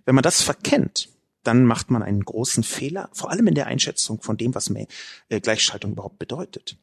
Wenn 0.05 0.15
man 0.15 0.23
das 0.23 0.41
verkennt, 0.41 1.09
dann 1.43 1.65
macht 1.65 1.91
man 1.91 2.03
einen 2.03 2.23
großen 2.23 2.63
Fehler, 2.63 3.09
vor 3.13 3.31
allem 3.31 3.47
in 3.47 3.55
der 3.55 3.67
Einschätzung 3.67 4.21
von 4.21 4.37
dem, 4.37 4.55
was 4.55 4.69
äh, 4.69 5.39
Gleichschaltung 5.39 5.91
überhaupt 5.93 6.19
bedeutet. 6.19 6.77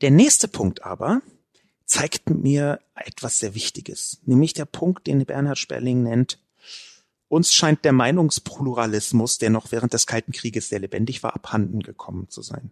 Der 0.00 0.10
nächste 0.10 0.48
Punkt 0.48 0.84
aber, 0.84 1.22
zeigt 1.84 2.30
mir 2.30 2.80
etwas 2.94 3.38
sehr 3.38 3.54
Wichtiges, 3.54 4.20
nämlich 4.24 4.54
der 4.54 4.64
Punkt, 4.64 5.06
den 5.06 5.24
Bernhard 5.24 5.58
Sperling 5.58 6.02
nennt, 6.02 6.38
uns 7.28 7.52
scheint 7.52 7.84
der 7.84 7.92
Meinungspluralismus, 7.92 9.38
der 9.38 9.50
noch 9.50 9.72
während 9.72 9.92
des 9.92 10.06
Kalten 10.06 10.32
Krieges 10.32 10.68
sehr 10.68 10.78
lebendig 10.78 11.22
war, 11.22 11.34
abhanden 11.34 11.80
gekommen 11.80 12.28
zu 12.28 12.42
sein. 12.42 12.70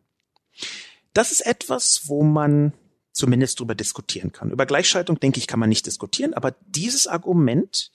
Das 1.14 1.33
ist 1.33 1.44
etwas, 1.44 2.03
wo 2.07 2.22
man 2.22 2.72
zumindest 3.12 3.61
drüber 3.61 3.75
diskutieren 3.75 4.33
kann. 4.33 4.51
Über 4.51 4.66
Gleichschaltung, 4.66 5.20
denke 5.20 5.38
ich, 5.38 5.46
kann 5.46 5.61
man 5.61 5.68
nicht 5.68 5.87
diskutieren, 5.87 6.33
aber 6.35 6.55
dieses 6.66 7.07
Argument, 7.07 7.90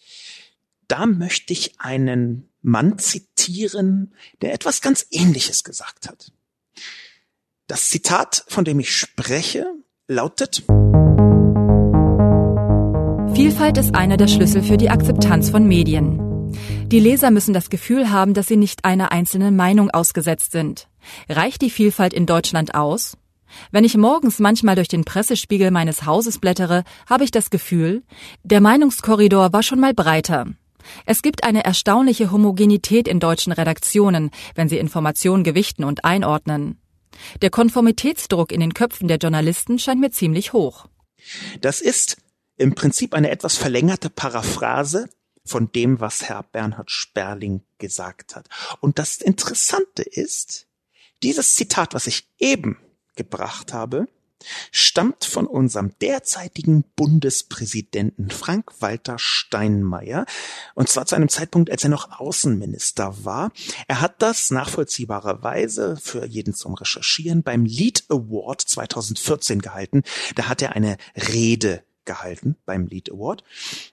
da 0.88 1.06
möchte 1.06 1.54
ich 1.54 1.80
einen 1.80 2.50
Mann 2.62 3.00
zitieren, 3.00 4.14
der 4.42 4.54
etwas 4.54 4.82
ganz 4.82 5.08
Ähnliches 5.10 5.64
gesagt 5.64 6.08
hat. 6.08 6.32
Das 7.68 7.90
Zitat, 7.90 8.46
von 8.48 8.66
dem 8.66 8.80
ich 8.80 8.96
spreche, 8.96 9.74
lautet 10.08 10.64
Vielfalt 13.38 13.78
ist 13.78 13.94
einer 13.94 14.18
der 14.18 14.28
Schlüssel 14.28 14.64
für 14.64 14.78
die 14.78 14.90
Akzeptanz 14.90 15.52
von 15.52 15.68
Medien. 15.68 16.52
Die 16.88 17.00
Leser 17.00 17.30
müssen 17.30 17.54
das 17.54 17.70
Gefühl 17.70 18.10
haben, 18.10 18.34
dass 18.34 18.48
sie 18.48 18.58
nicht 18.58 18.84
einer 18.84 19.12
einzelnen 19.12 19.56
Meinung 19.56 19.92
ausgesetzt 19.92 20.52
sind. 20.52 20.88
Reicht 21.30 21.62
die 21.62 21.70
Vielfalt 21.70 22.14
in 22.14 22.26
Deutschland 22.26 22.74
aus? 22.74 23.16
Wenn 23.70 23.84
ich 23.84 23.96
morgens 23.96 24.40
manchmal 24.40 24.74
durch 24.74 24.88
den 24.88 25.06
Pressespiegel 25.06 25.70
meines 25.70 26.04
Hauses 26.04 26.40
blättere, 26.40 26.84
habe 27.08 27.26
ich 27.26 27.30
das 27.30 27.52
Gefühl, 27.52 28.02
der 28.42 28.60
Meinungskorridor 28.60 29.54
war 29.54 29.62
schon 29.62 29.80
mal 29.80 29.94
breiter. 29.94 30.48
Es 31.06 31.22
gibt 31.22 31.44
eine 31.44 31.64
erstaunliche 31.64 32.32
Homogenität 32.32 33.08
in 33.08 33.20
deutschen 33.20 33.54
Redaktionen, 33.54 34.32
wenn 34.56 34.68
sie 34.68 34.80
Informationen 34.80 35.44
gewichten 35.44 35.84
und 35.84 36.06
einordnen. 36.06 36.82
Der 37.44 37.52
Konformitätsdruck 37.52 38.52
in 38.52 38.62
den 38.62 38.74
Köpfen 38.74 39.08
der 39.08 39.18
Journalisten 39.18 39.78
scheint 39.78 40.02
mir 40.02 40.10
ziemlich 40.10 40.54
hoch. 40.54 40.88
Das 41.62 41.82
ist 41.82 42.18
im 42.58 42.76
Prinzip 42.76 43.14
eine 43.14 43.30
etwas 43.30 43.56
verlängerte 43.56 44.10
Paraphrase 44.10 45.10
von 45.46 45.72
dem, 45.72 46.00
was 46.00 46.24
Herr 46.24 46.44
Bernhard 46.44 46.92
Sperling 46.92 47.62
gesagt 47.78 48.36
hat. 48.36 48.50
Und 48.82 49.00
das 49.00 49.18
Interessante 49.18 50.04
ist, 50.04 50.68
dieses 51.24 51.56
Zitat, 51.56 51.94
was 51.94 52.08
ich 52.08 52.30
eben 52.38 52.78
gebracht 53.16 53.74
habe, 53.74 54.08
stammt 54.72 55.26
von 55.26 55.48
unserem 55.48 55.98
derzeitigen 56.00 56.84
Bundespräsidenten 56.96 58.30
Frank-Walter 58.30 59.18
Steinmeier, 59.18 60.26
und 60.76 60.90
zwar 60.90 61.08
zu 61.08 61.16
einem 61.16 61.30
Zeitpunkt, 61.30 61.72
als 61.72 61.84
er 61.84 61.90
noch 61.90 62.20
Außenminister 62.20 63.26
war. 63.26 63.52
Er 63.88 64.02
hat 64.02 64.22
das 64.22 64.52
nachvollziehbarerweise 64.52 65.98
für 66.00 66.26
jeden 66.26 66.54
zum 66.54 66.76
Recherchieren 66.76 67.42
beim 67.42 67.66
Lead 67.66 68.04
Award 68.10 68.62
2014 68.62 69.60
gehalten. 69.60 70.04
Da 70.36 70.48
hat 70.48 70.62
er 70.62 70.74
eine 70.74 70.98
Rede 71.16 71.84
gehalten 72.08 72.56
beim 72.66 72.88
Lead 72.88 73.12
Award. 73.12 73.44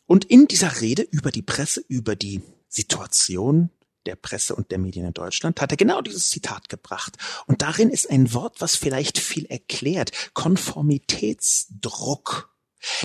Und 0.07 0.25
in 0.25 0.49
dieser 0.49 0.81
Rede 0.81 1.03
über 1.03 1.31
die 1.31 1.43
Presse, 1.43 1.85
über 1.87 2.17
die 2.17 2.41
Situation 2.69 3.69
der 4.07 4.17
Presse 4.17 4.55
und 4.55 4.71
der 4.71 4.79
Medien 4.79 5.05
in 5.07 5.13
Deutschland, 5.13 5.61
hat 5.61 5.71
er 5.71 5.77
genau 5.77 6.01
dieses 6.01 6.31
Zitat 6.31 6.71
gebracht. 6.71 7.19
Und 7.47 7.61
darin 7.61 7.91
ist 7.91 8.11
ein 8.11 8.33
Wort, 8.33 8.63
was 8.63 8.77
vielleicht 8.77 9.19
viel 9.19 9.45
erklärt. 9.47 10.33
Konformitätsdruck. 10.33 12.55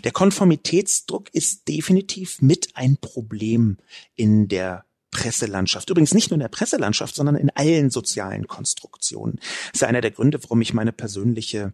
Der 0.03 0.11
Konformitätsdruck 0.11 1.33
ist 1.33 1.67
definitiv 1.67 2.41
mit 2.41 2.75
ein 2.75 2.97
Problem 2.97 3.77
in 4.15 4.47
der 4.47 4.85
Presselandschaft. 5.11 5.89
Übrigens 5.89 6.13
nicht 6.13 6.29
nur 6.29 6.35
in 6.35 6.41
der 6.41 6.49
Presselandschaft, 6.49 7.15
sondern 7.15 7.35
in 7.35 7.49
allen 7.51 7.89
sozialen 7.89 8.47
Konstruktionen. 8.47 9.39
Das 9.71 9.81
ist 9.81 9.83
einer 9.83 10.01
der 10.01 10.11
Gründe, 10.11 10.41
warum 10.43 10.61
ich 10.61 10.73
meine 10.73 10.91
persönliche 10.91 11.73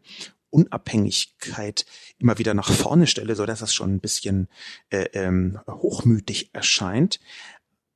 Unabhängigkeit 0.56 1.86
immer 2.18 2.38
wieder 2.38 2.54
nach 2.54 2.72
vorne 2.72 3.08
stelle, 3.08 3.36
so 3.36 3.46
dass 3.46 3.60
das 3.60 3.74
schon 3.74 3.96
ein 3.96 4.00
bisschen 4.00 4.48
äh, 4.90 5.10
ähm, 5.14 5.60
hochmütig 5.68 6.52
erscheint. 6.54 7.20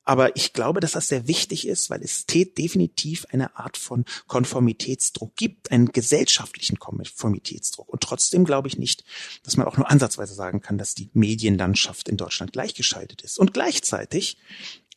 Aber 0.09 0.35
ich 0.35 0.53
glaube, 0.53 0.79
dass 0.79 0.93
das 0.93 1.07
sehr 1.07 1.27
wichtig 1.27 1.67
ist, 1.67 1.91
weil 1.91 2.01
es 2.01 2.25
definitiv 2.25 3.27
eine 3.29 3.55
Art 3.57 3.77
von 3.77 4.05
Konformitätsdruck 4.25 5.35
gibt, 5.35 5.71
einen 5.71 5.91
gesellschaftlichen 5.91 6.79
Konformitätsdruck. 6.79 7.87
Und 7.87 8.01
trotzdem 8.01 8.43
glaube 8.43 8.69
ich 8.69 8.79
nicht, 8.79 9.03
dass 9.43 9.55
man 9.55 9.67
auch 9.67 9.77
nur 9.77 9.87
ansatzweise 9.87 10.33
sagen 10.33 10.61
kann, 10.61 10.79
dass 10.79 10.95
die 10.95 11.11
Medienlandschaft 11.13 12.09
in 12.09 12.17
Deutschland 12.17 12.53
gleichgeschaltet 12.53 13.21
ist. 13.21 13.37
Und 13.37 13.53
gleichzeitig 13.53 14.37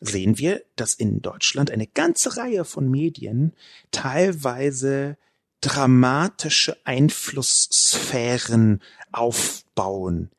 sehen 0.00 0.38
wir, 0.38 0.64
dass 0.76 0.94
in 0.94 1.20
Deutschland 1.20 1.70
eine 1.70 1.86
ganze 1.86 2.38
Reihe 2.38 2.64
von 2.64 2.90
Medien 2.90 3.52
teilweise 3.90 5.18
dramatische 5.62 6.76
Einflusssphären 6.84 8.82
aufbauen 9.10 10.30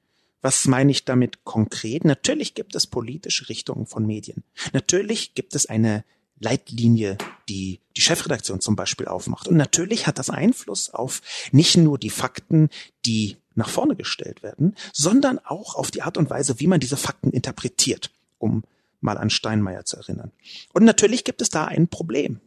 was 0.44 0.68
meine 0.68 0.92
ich 0.92 1.06
damit 1.06 1.46
konkret? 1.46 2.04
Natürlich 2.04 2.54
gibt 2.54 2.76
es 2.76 2.86
politische 2.86 3.48
Richtungen 3.48 3.88
von 3.88 4.06
Medien. 4.06 4.44
Natürlich 4.74 5.34
gibt 5.36 5.56
es 5.56 5.66
eine 5.66 6.04
Leitlinie, 6.38 7.18
die 7.48 7.80
die 7.96 8.02
Chefredaktion 8.02 8.60
zum 8.60 8.76
Beispiel 8.76 9.08
aufmacht. 9.08 9.48
Und 9.48 9.56
natürlich 9.56 10.06
hat 10.06 10.20
das 10.20 10.30
Einfluss 10.30 10.90
auf 10.90 11.22
nicht 11.54 11.78
nur 11.78 11.98
die 11.98 12.10
Fakten, 12.10 12.70
die 13.06 13.38
nach 13.56 13.70
vorne 13.70 13.96
gestellt 13.96 14.44
werden, 14.44 14.76
sondern 14.92 15.40
auch 15.40 15.76
auf 15.76 15.92
die 15.92 16.02
Art 16.02 16.18
und 16.18 16.30
Weise, 16.30 16.60
wie 16.60 16.68
man 16.68 16.82
diese 16.82 16.98
Fakten 16.98 17.32
interpretiert, 17.32 18.12
um 18.38 18.64
mal 19.00 19.18
an 19.18 19.30
Steinmeier 19.30 19.86
zu 19.86 19.96
erinnern. 19.96 20.32
Und 20.74 20.84
natürlich 20.84 21.24
gibt 21.24 21.42
es 21.42 21.50
da 21.50 21.66
ein 21.66 21.88
Problem. 21.88 22.42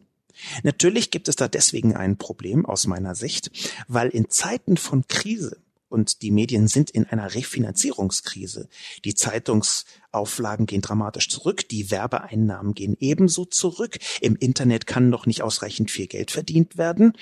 Natürlich 0.63 1.11
gibt 1.11 1.27
es 1.27 1.35
da 1.35 1.47
deswegen 1.47 1.95
ein 1.95 2.17
Problem 2.17 2.65
aus 2.65 2.87
meiner 2.87 3.15
Sicht, 3.15 3.51
weil 3.87 4.09
in 4.09 4.29
Zeiten 4.29 4.77
von 4.77 5.07
Krise 5.07 5.61
und 5.89 6.21
die 6.21 6.31
Medien 6.31 6.67
sind 6.67 6.89
in 6.89 7.05
einer 7.05 7.33
Refinanzierungskrise. 7.33 8.67
Die 9.05 9.15
Zeitungsauflagen 9.15 10.65
gehen 10.65 10.81
dramatisch 10.81 11.29
zurück, 11.29 11.67
die 11.69 11.91
Werbeeinnahmen 11.91 12.73
gehen 12.73 12.97
ebenso 12.99 13.45
zurück, 13.45 13.97
im 14.21 14.35
Internet 14.35 14.87
kann 14.87 15.09
noch 15.09 15.25
nicht 15.25 15.41
ausreichend 15.41 15.91
viel 15.91 16.07
Geld 16.07 16.31
verdient 16.31 16.77
werden. 16.77 17.13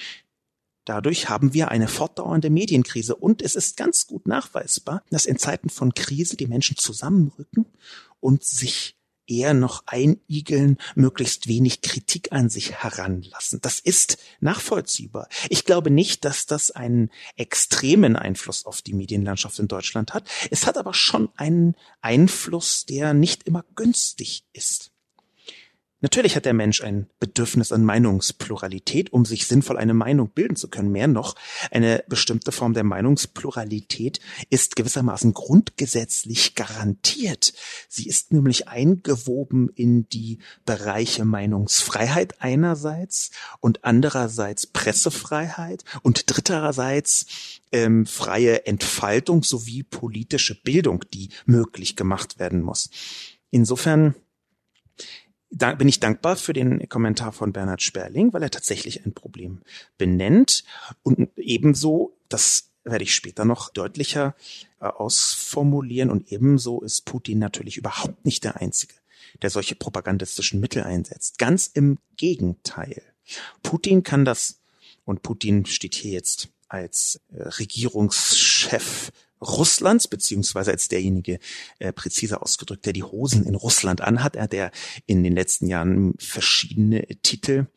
Dadurch 0.85 1.29
haben 1.29 1.53
wir 1.53 1.69
eine 1.69 1.87
fortdauernde 1.87 2.51
Medienkrise 2.51 3.15
und 3.15 3.41
es 3.41 3.55
ist 3.55 3.75
ganz 3.75 4.05
gut 4.05 4.27
nachweisbar, 4.27 5.03
dass 5.09 5.25
in 5.25 5.39
Zeiten 5.39 5.69
von 5.69 5.95
Krise 5.95 6.37
die 6.37 6.45
Menschen 6.45 6.77
zusammenrücken 6.77 7.65
und 8.19 8.43
sich 8.43 8.94
eher 9.27 9.53
noch 9.53 9.83
einigeln, 9.87 10.77
möglichst 10.95 11.47
wenig 11.47 11.81
Kritik 11.81 12.31
an 12.31 12.49
sich 12.49 12.71
heranlassen. 12.73 13.59
Das 13.61 13.79
ist 13.79 14.17
nachvollziehbar. 14.39 15.27
Ich 15.49 15.65
glaube 15.65 15.91
nicht, 15.91 16.25
dass 16.25 16.45
das 16.45 16.71
einen 16.71 17.09
extremen 17.35 18.15
Einfluss 18.15 18.65
auf 18.65 18.81
die 18.81 18.93
Medienlandschaft 18.93 19.59
in 19.59 19.67
Deutschland 19.67 20.13
hat. 20.13 20.29
Es 20.51 20.65
hat 20.65 20.77
aber 20.77 20.93
schon 20.93 21.29
einen 21.35 21.75
Einfluss, 22.01 22.85
der 22.85 23.13
nicht 23.13 23.43
immer 23.43 23.63
günstig 23.75 24.45
ist. 24.53 24.91
Natürlich 26.05 26.35
hat 26.35 26.45
der 26.45 26.53
Mensch 26.53 26.83
ein 26.83 27.07
Bedürfnis 27.19 27.71
an 27.71 27.83
Meinungspluralität, 27.83 29.11
um 29.11 29.25
sich 29.25 29.47
sinnvoll 29.47 29.77
eine 29.77 29.95
Meinung 29.95 30.29
bilden 30.29 30.55
zu 30.55 30.67
können. 30.67 30.91
Mehr 30.91 31.07
noch, 31.07 31.33
eine 31.71 32.03
bestimmte 32.07 32.51
Form 32.51 32.75
der 32.75 32.83
Meinungspluralität 32.83 34.19
ist 34.51 34.75
gewissermaßen 34.75 35.33
grundgesetzlich 35.33 36.53
garantiert. 36.53 37.53
Sie 37.89 38.07
ist 38.07 38.31
nämlich 38.31 38.67
eingewoben 38.67 39.69
in 39.69 40.07
die 40.07 40.37
Bereiche 40.63 41.25
Meinungsfreiheit 41.25 42.39
einerseits 42.39 43.31
und 43.59 43.83
andererseits 43.83 44.67
Pressefreiheit 44.67 45.85
und 46.03 46.25
dritterseits 46.27 47.25
ähm, 47.71 48.05
freie 48.05 48.67
Entfaltung 48.67 49.41
sowie 49.41 49.81
politische 49.81 50.53
Bildung, 50.53 51.03
die 51.15 51.29
möglich 51.47 51.95
gemacht 51.95 52.37
werden 52.37 52.61
muss. 52.61 52.91
Insofern 53.49 54.13
da 55.49 55.73
bin 55.73 55.87
ich 55.87 55.99
dankbar 55.99 56.35
für 56.35 56.53
den 56.53 56.87
Kommentar 56.89 57.31
von 57.31 57.53
Bernhard 57.53 57.81
Sperling, 57.81 58.33
weil 58.33 58.43
er 58.43 58.51
tatsächlich 58.51 59.05
ein 59.05 59.13
Problem 59.13 59.61
benennt 59.97 60.63
und 61.03 61.29
ebenso, 61.37 62.17
das 62.29 62.71
werde 62.83 63.03
ich 63.03 63.15
später 63.15 63.45
noch 63.45 63.69
deutlicher 63.69 64.35
äh, 64.79 64.85
ausformulieren 64.85 66.09
und 66.09 66.31
ebenso 66.31 66.81
ist 66.81 67.05
Putin 67.05 67.39
natürlich 67.39 67.77
überhaupt 67.77 68.25
nicht 68.25 68.43
der 68.43 68.57
Einzige, 68.57 68.93
der 69.41 69.49
solche 69.49 69.75
propagandistischen 69.75 70.59
Mittel 70.59 70.83
einsetzt. 70.83 71.37
Ganz 71.37 71.67
im 71.67 71.97
Gegenteil. 72.15 73.01
Putin 73.63 74.03
kann 74.03 74.23
das, 74.23 74.59
und 75.03 75.23
Putin 75.23 75.65
steht 75.65 75.95
hier 75.95 76.11
jetzt 76.11 76.49
als 76.67 77.19
äh, 77.31 77.41
Regierungschef 77.43 79.11
Russlands, 79.41 80.07
beziehungsweise 80.07 80.71
als 80.71 80.87
derjenige, 80.87 81.39
äh, 81.79 81.91
präziser 81.91 82.41
ausgedrückt, 82.41 82.85
der 82.85 82.93
die 82.93 83.03
Hosen 83.03 83.45
in 83.45 83.55
Russland 83.55 84.01
anhat, 84.01 84.35
er 84.35 84.47
der 84.47 84.71
in 85.05 85.23
den 85.23 85.33
letzten 85.33 85.67
Jahren 85.67 86.13
verschiedene 86.17 87.05
Titel 87.21 87.67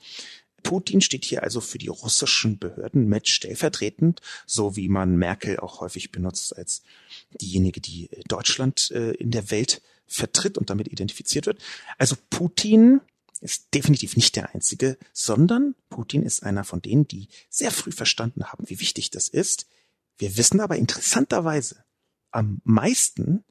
Putin 0.62 1.00
steht 1.00 1.24
hier 1.24 1.42
also 1.42 1.60
für 1.60 1.78
die 1.78 1.88
russischen 1.88 2.58
Behörden 2.58 3.08
mit 3.08 3.28
stellvertretend, 3.28 4.20
so 4.46 4.76
wie 4.76 4.88
man 4.88 5.16
Merkel 5.16 5.58
auch 5.58 5.80
häufig 5.80 6.12
benutzt 6.12 6.56
als 6.56 6.82
diejenige, 7.40 7.80
die 7.80 8.10
Deutschland 8.28 8.90
äh, 8.90 9.12
in 9.12 9.30
der 9.30 9.50
Welt 9.50 9.80
vertritt 10.06 10.58
und 10.58 10.70
damit 10.70 10.88
identifiziert 10.88 11.46
wird. 11.46 11.60
Also 11.96 12.16
Putin 12.30 13.00
ist 13.40 13.72
definitiv 13.72 14.16
nicht 14.16 14.34
der 14.36 14.54
einzige, 14.54 14.98
sondern 15.12 15.74
Putin 15.90 16.22
ist 16.22 16.42
einer 16.42 16.64
von 16.64 16.82
denen, 16.82 17.06
die 17.06 17.28
sehr 17.48 17.70
früh 17.70 17.92
verstanden 17.92 18.44
haben, 18.44 18.68
wie 18.68 18.80
wichtig 18.80 19.10
das 19.10 19.28
ist, 19.28 19.68
wir 20.18 20.36
wissen 20.36 20.60
aber 20.60 20.76
interessanterweise 20.76 21.84
am 22.30 22.60
meisten 22.64 23.44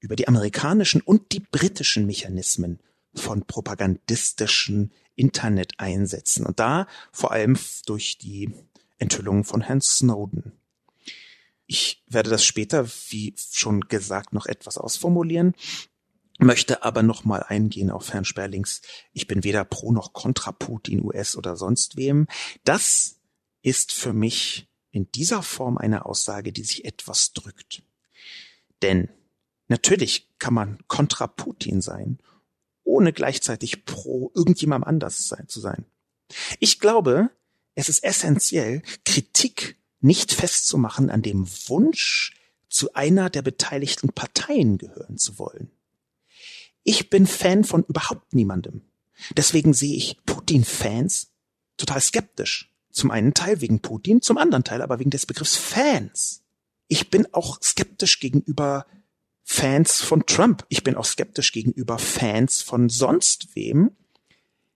über 0.00 0.16
die 0.16 0.28
amerikanischen 0.28 1.00
und 1.00 1.32
die 1.32 1.40
britischen 1.40 2.06
Mechanismen 2.06 2.80
von 3.14 3.44
propagandistischen 3.44 4.92
Internet-Einsätzen 5.14 6.46
und 6.46 6.58
da 6.58 6.86
vor 7.12 7.32
allem 7.32 7.58
durch 7.86 8.18
die 8.18 8.54
Enthüllungen 8.98 9.44
von 9.44 9.60
Herrn 9.60 9.80
Snowden. 9.80 10.52
Ich 11.66 12.02
werde 12.06 12.30
das 12.30 12.44
später, 12.44 12.88
wie 13.08 13.34
schon 13.52 13.82
gesagt, 13.82 14.32
noch 14.32 14.46
etwas 14.46 14.78
ausformulieren, 14.78 15.54
möchte 16.38 16.82
aber 16.82 17.02
noch 17.02 17.24
mal 17.24 17.42
eingehen 17.42 17.90
auf 17.90 18.12
Herrn 18.12 18.24
Sperlings. 18.24 18.82
Ich 19.12 19.26
bin 19.26 19.44
weder 19.44 19.64
pro 19.64 19.92
noch 19.92 20.12
contra 20.12 20.52
Putin, 20.52 21.04
US 21.04 21.36
oder 21.36 21.56
sonst 21.56 21.96
wem. 21.96 22.26
Das 22.64 23.20
ist 23.62 23.92
für 23.92 24.12
mich 24.12 24.68
in 24.92 25.10
dieser 25.12 25.42
Form 25.42 25.78
eine 25.78 26.04
Aussage, 26.06 26.52
die 26.52 26.62
sich 26.62 26.84
etwas 26.84 27.32
drückt. 27.32 27.82
Denn 28.82 29.08
natürlich 29.68 30.28
kann 30.38 30.54
man 30.54 30.78
kontra 30.86 31.26
Putin 31.26 31.80
sein, 31.80 32.18
ohne 32.84 33.12
gleichzeitig 33.12 33.84
pro 33.84 34.30
irgendjemandem 34.34 34.88
anders 34.88 35.26
sein, 35.28 35.48
zu 35.48 35.60
sein. 35.60 35.84
Ich 36.60 36.78
glaube, 36.78 37.30
es 37.74 37.88
ist 37.88 38.04
essentiell, 38.04 38.82
Kritik 39.04 39.76
nicht 40.00 40.32
festzumachen 40.32 41.10
an 41.10 41.22
dem 41.22 41.46
Wunsch, 41.68 42.34
zu 42.68 42.94
einer 42.94 43.28
der 43.28 43.42
beteiligten 43.42 44.12
Parteien 44.12 44.78
gehören 44.78 45.18
zu 45.18 45.38
wollen. 45.38 45.70
Ich 46.84 47.10
bin 47.10 47.26
Fan 47.26 47.64
von 47.64 47.84
überhaupt 47.84 48.34
niemandem. 48.34 48.82
Deswegen 49.36 49.74
sehe 49.74 49.94
ich 49.94 50.16
Putin-Fans 50.24 51.30
total 51.76 52.00
skeptisch. 52.00 52.71
Zum 52.92 53.10
einen 53.10 53.34
Teil 53.34 53.60
wegen 53.60 53.80
Putin, 53.80 54.22
zum 54.22 54.38
anderen 54.38 54.64
Teil 54.64 54.82
aber 54.82 54.98
wegen 54.98 55.10
des 55.10 55.26
Begriffs 55.26 55.56
Fans. 55.56 56.42
Ich 56.88 57.10
bin 57.10 57.26
auch 57.32 57.60
skeptisch 57.62 58.20
gegenüber 58.20 58.86
Fans 59.42 60.00
von 60.00 60.24
Trump. 60.26 60.64
Ich 60.68 60.84
bin 60.84 60.94
auch 60.94 61.04
skeptisch 61.04 61.52
gegenüber 61.52 61.98
Fans 61.98 62.62
von 62.62 62.88
sonst 62.88 63.56
wem. 63.56 63.92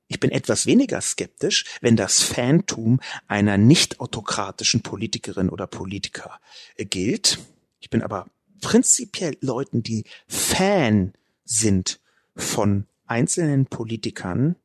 Ich 0.08 0.20
bin 0.20 0.30
etwas 0.30 0.66
weniger 0.66 1.00
skeptisch, 1.00 1.64
wenn 1.80 1.96
das 1.96 2.22
Fantum 2.22 3.00
einer 3.26 3.58
nicht 3.58 4.00
autokratischen 4.00 4.82
Politikerin 4.82 5.50
oder 5.50 5.66
Politiker 5.66 6.40
äh, 6.76 6.84
gilt. 6.84 7.38
Ich 7.80 7.90
bin 7.90 8.02
aber 8.02 8.26
prinzipiell 8.60 9.36
Leuten, 9.40 9.82
die 9.82 10.04
Fan 10.28 11.12
sind 11.44 12.00
von 12.34 12.86
einzelnen 13.06 13.66
Politikern, 13.66 14.56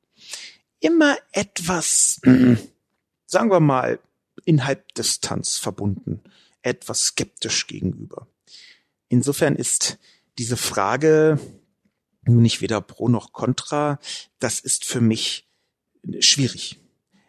immer 0.80 1.18
etwas, 1.32 2.22
sagen 3.32 3.49
wir 3.49 3.61
mal, 3.61 3.99
in 4.45 4.65
Halbdistanz 4.65 5.57
verbunden, 5.57 6.21
etwas 6.61 7.05
skeptisch 7.05 7.65
gegenüber. 7.67 8.27
Insofern 9.07 9.55
ist 9.55 9.97
diese 10.38 10.57
Frage 10.57 11.39
nicht 12.23 12.61
weder 12.61 12.82
pro 12.82 13.07
noch 13.07 13.32
contra. 13.34 13.99
Das 14.39 14.59
ist 14.59 14.86
für 14.86 15.01
mich 15.01 15.47
schwierig. 16.19 16.79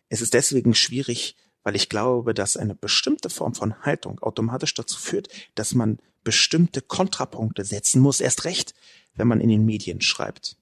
Es 0.09 0.21
ist 0.21 0.35
deswegen 0.35 0.75
schwierig, 0.75 1.37
weil 1.63 1.77
ich 1.77 1.89
glaube, 1.89 2.35
dass 2.35 2.57
eine 2.57 2.75
bestimmte 2.75 3.31
Form 3.31 3.55
von 3.55 3.81
Haltung 3.83 4.19
automatisch 4.21 4.75
dazu 4.75 4.99
führt, 4.99 5.29
dass 5.55 5.75
man 5.75 5.99
bestimmte 6.25 6.83
Kontrapunkte 6.83 7.65
setzen 7.65 8.01
muss, 8.01 8.21
erst 8.21 8.45
recht, 8.45 8.75
wenn 9.15 9.29
man 9.29 9.41
in 9.41 9.49
den 9.49 9.65
Medien 9.65 10.01
schreibt. 10.01 10.57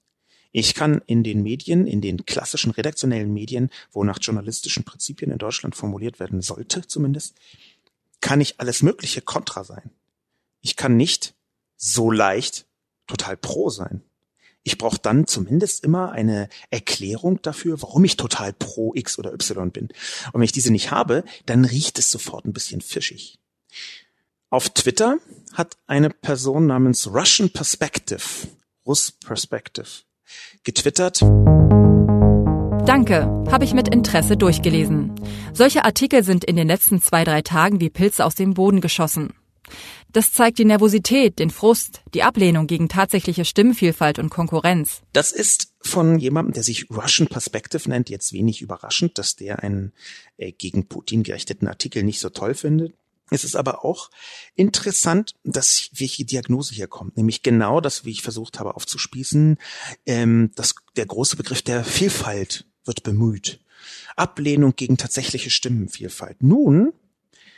Ich 0.51 0.73
kann 0.73 1.01
in 1.05 1.23
den 1.23 1.43
Medien, 1.43 1.87
in 1.87 2.01
den 2.01 2.25
klassischen 2.25 2.71
redaktionellen 2.71 3.33
Medien, 3.33 3.69
wo 3.91 4.03
nach 4.03 4.19
journalistischen 4.21 4.83
Prinzipien 4.83 5.31
in 5.31 5.37
Deutschland 5.37 5.75
formuliert 5.75 6.19
werden 6.19 6.41
sollte 6.41 6.85
zumindest, 6.87 7.35
kann 8.19 8.41
ich 8.41 8.59
alles 8.59 8.83
Mögliche 8.83 9.21
kontra 9.21 9.63
sein. 9.63 9.91
Ich 10.61 10.75
kann 10.75 10.97
nicht 10.97 11.33
so 11.77 12.11
leicht 12.11 12.65
total 13.07 13.37
pro 13.37 13.69
sein. 13.69 14.03
Ich 14.63 14.77
brauche 14.77 14.99
dann 15.01 15.25
zumindest 15.25 15.83
immer 15.83 16.11
eine 16.11 16.47
Erklärung 16.69 17.41
dafür, 17.41 17.81
warum 17.81 18.03
ich 18.05 18.15
total 18.15 18.53
pro 18.53 18.93
X 18.93 19.17
oder 19.17 19.33
Y 19.33 19.71
bin. 19.71 19.85
Und 19.85 20.35
wenn 20.35 20.43
ich 20.43 20.51
diese 20.51 20.71
nicht 20.71 20.91
habe, 20.91 21.23
dann 21.47 21.65
riecht 21.65 21.97
es 21.97 22.11
sofort 22.11 22.45
ein 22.45 22.53
bisschen 22.53 22.81
fischig. 22.81 23.39
Auf 24.51 24.69
Twitter 24.69 25.17
hat 25.53 25.77
eine 25.87 26.09
Person 26.09 26.67
namens 26.67 27.07
Russian 27.07 27.49
Perspective, 27.49 28.21
Russ 28.85 29.11
Perspective, 29.11 30.03
getwittert. 30.63 31.21
Danke, 32.85 33.23
habe 33.51 33.63
ich 33.63 33.73
mit 33.73 33.93
Interesse 33.93 34.37
durchgelesen. 34.37 35.13
Solche 35.53 35.85
Artikel 35.85 36.23
sind 36.23 36.43
in 36.43 36.55
den 36.55 36.67
letzten 36.67 37.01
zwei, 37.01 37.23
drei 37.23 37.41
Tagen 37.41 37.79
wie 37.79 37.89
Pilze 37.89 38.25
aus 38.25 38.35
dem 38.35 38.53
Boden 38.53 38.81
geschossen. 38.81 39.33
Das 40.11 40.33
zeigt 40.33 40.59
die 40.59 40.65
Nervosität, 40.65 41.39
den 41.39 41.49
Frust, 41.49 42.01
die 42.13 42.23
Ablehnung 42.23 42.67
gegen 42.67 42.89
tatsächliche 42.89 43.45
Stimmenvielfalt 43.45 44.19
und 44.19 44.29
Konkurrenz. 44.29 45.01
Das 45.13 45.31
ist 45.31 45.73
von 45.81 46.19
jemandem, 46.19 46.53
der 46.53 46.63
sich 46.63 46.89
Russian 46.89 47.27
Perspective 47.27 47.87
nennt, 47.89 48.09
jetzt 48.09 48.33
wenig 48.33 48.61
überraschend, 48.61 49.17
dass 49.17 49.35
der 49.35 49.63
einen 49.63 49.93
äh, 50.37 50.51
gegen 50.51 50.87
Putin 50.87 51.23
gerichteten 51.23 51.67
Artikel 51.67 52.03
nicht 52.03 52.19
so 52.19 52.29
toll 52.29 52.55
findet. 52.55 52.93
Es 53.31 53.45
ist 53.45 53.55
aber 53.55 53.85
auch 53.85 54.11
interessant, 54.55 55.35
dass 55.45 55.89
welche 55.93 56.25
Diagnose 56.25 56.75
hier 56.75 56.87
kommt, 56.87 57.15
nämlich 57.15 57.43
genau 57.43 57.79
das, 57.79 58.03
wie 58.03 58.11
ich 58.11 58.21
versucht 58.21 58.59
habe 58.59 58.75
aufzuspießen, 58.75 59.57
ähm, 60.05 60.51
dass 60.55 60.75
der 60.97 61.05
große 61.05 61.37
Begriff 61.37 61.61
der 61.61 61.85
Vielfalt 61.85 62.65
wird 62.83 63.03
bemüht. 63.03 63.61
Ablehnung 64.17 64.75
gegen 64.75 64.97
tatsächliche 64.97 65.49
Stimmenvielfalt. 65.49 66.43
Nun 66.43 66.91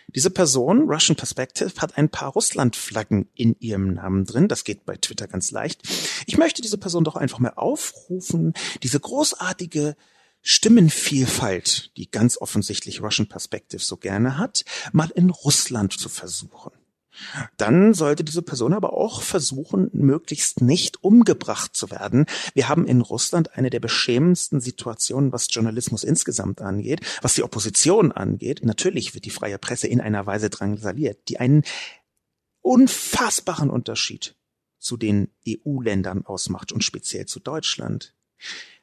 diese 0.07 0.29
Person, 0.29 0.81
Russian 0.89 1.15
Perspective, 1.15 1.71
hat 1.77 1.97
ein 1.97 2.09
paar 2.09 2.33
Russland-Flaggen 2.33 3.29
in 3.33 3.55
ihrem 3.59 3.93
Namen 3.95 4.25
drin. 4.25 4.47
Das 4.47 4.63
geht 4.63 4.85
bei 4.85 4.95
Twitter 4.97 5.27
ganz 5.27 5.49
leicht. 5.49 5.81
Ich 6.27 6.37
möchte 6.37 6.61
diese 6.61 6.77
Person 6.77 7.03
doch 7.03 7.15
einfach 7.15 7.39
mal 7.39 7.53
aufrufen, 7.55 8.53
diese 8.83 8.99
großartige 8.99 9.95
Stimmenvielfalt, 10.43 11.95
die 11.97 12.11
ganz 12.11 12.37
offensichtlich 12.37 13.01
Russian 13.01 13.27
Perspective 13.27 13.81
so 13.81 13.97
gerne 13.97 14.37
hat, 14.37 14.65
mal 14.91 15.09
in 15.15 15.29
Russland 15.29 15.93
zu 15.93 16.09
versuchen. 16.09 16.71
Dann 17.57 17.93
sollte 17.93 18.23
diese 18.23 18.41
Person 18.41 18.73
aber 18.73 18.93
auch 18.93 19.21
versuchen, 19.21 19.89
möglichst 19.93 20.61
nicht 20.61 21.03
umgebracht 21.03 21.75
zu 21.75 21.91
werden. 21.91 22.25
Wir 22.53 22.69
haben 22.69 22.87
in 22.87 23.01
Russland 23.01 23.55
eine 23.55 23.69
der 23.69 23.79
beschämendsten 23.79 24.59
Situationen, 24.59 25.31
was 25.31 25.47
Journalismus 25.49 26.03
insgesamt 26.03 26.61
angeht, 26.61 27.01
was 27.21 27.35
die 27.35 27.43
Opposition 27.43 28.11
angeht. 28.11 28.61
Natürlich 28.63 29.13
wird 29.13 29.25
die 29.25 29.29
freie 29.29 29.59
Presse 29.59 29.87
in 29.87 30.01
einer 30.01 30.25
Weise 30.25 30.49
drangsaliert, 30.49 31.29
die 31.29 31.39
einen 31.39 31.63
unfassbaren 32.61 33.69
Unterschied 33.69 34.35
zu 34.79 34.97
den 34.97 35.29
EU-Ländern 35.47 36.25
ausmacht 36.25 36.71
und 36.71 36.83
speziell 36.83 37.25
zu 37.25 37.39
Deutschland. 37.39 38.13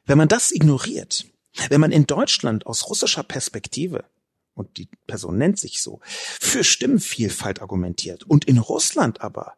Wenn 0.05 0.17
man 0.17 0.27
das 0.27 0.51
ignoriert, 0.51 1.25
wenn 1.69 1.81
man 1.81 1.91
in 1.91 2.07
Deutschland 2.07 2.65
aus 2.65 2.89
russischer 2.89 3.23
Perspektive 3.23 4.05
und 4.53 4.77
die 4.77 4.89
Person 5.07 5.37
nennt 5.37 5.59
sich 5.59 5.81
so, 5.81 5.99
für 6.03 6.63
Stimmenvielfalt 6.63 7.61
argumentiert 7.61 8.23
und 8.23 8.45
in 8.45 8.57
Russland 8.57 9.21
aber 9.21 9.55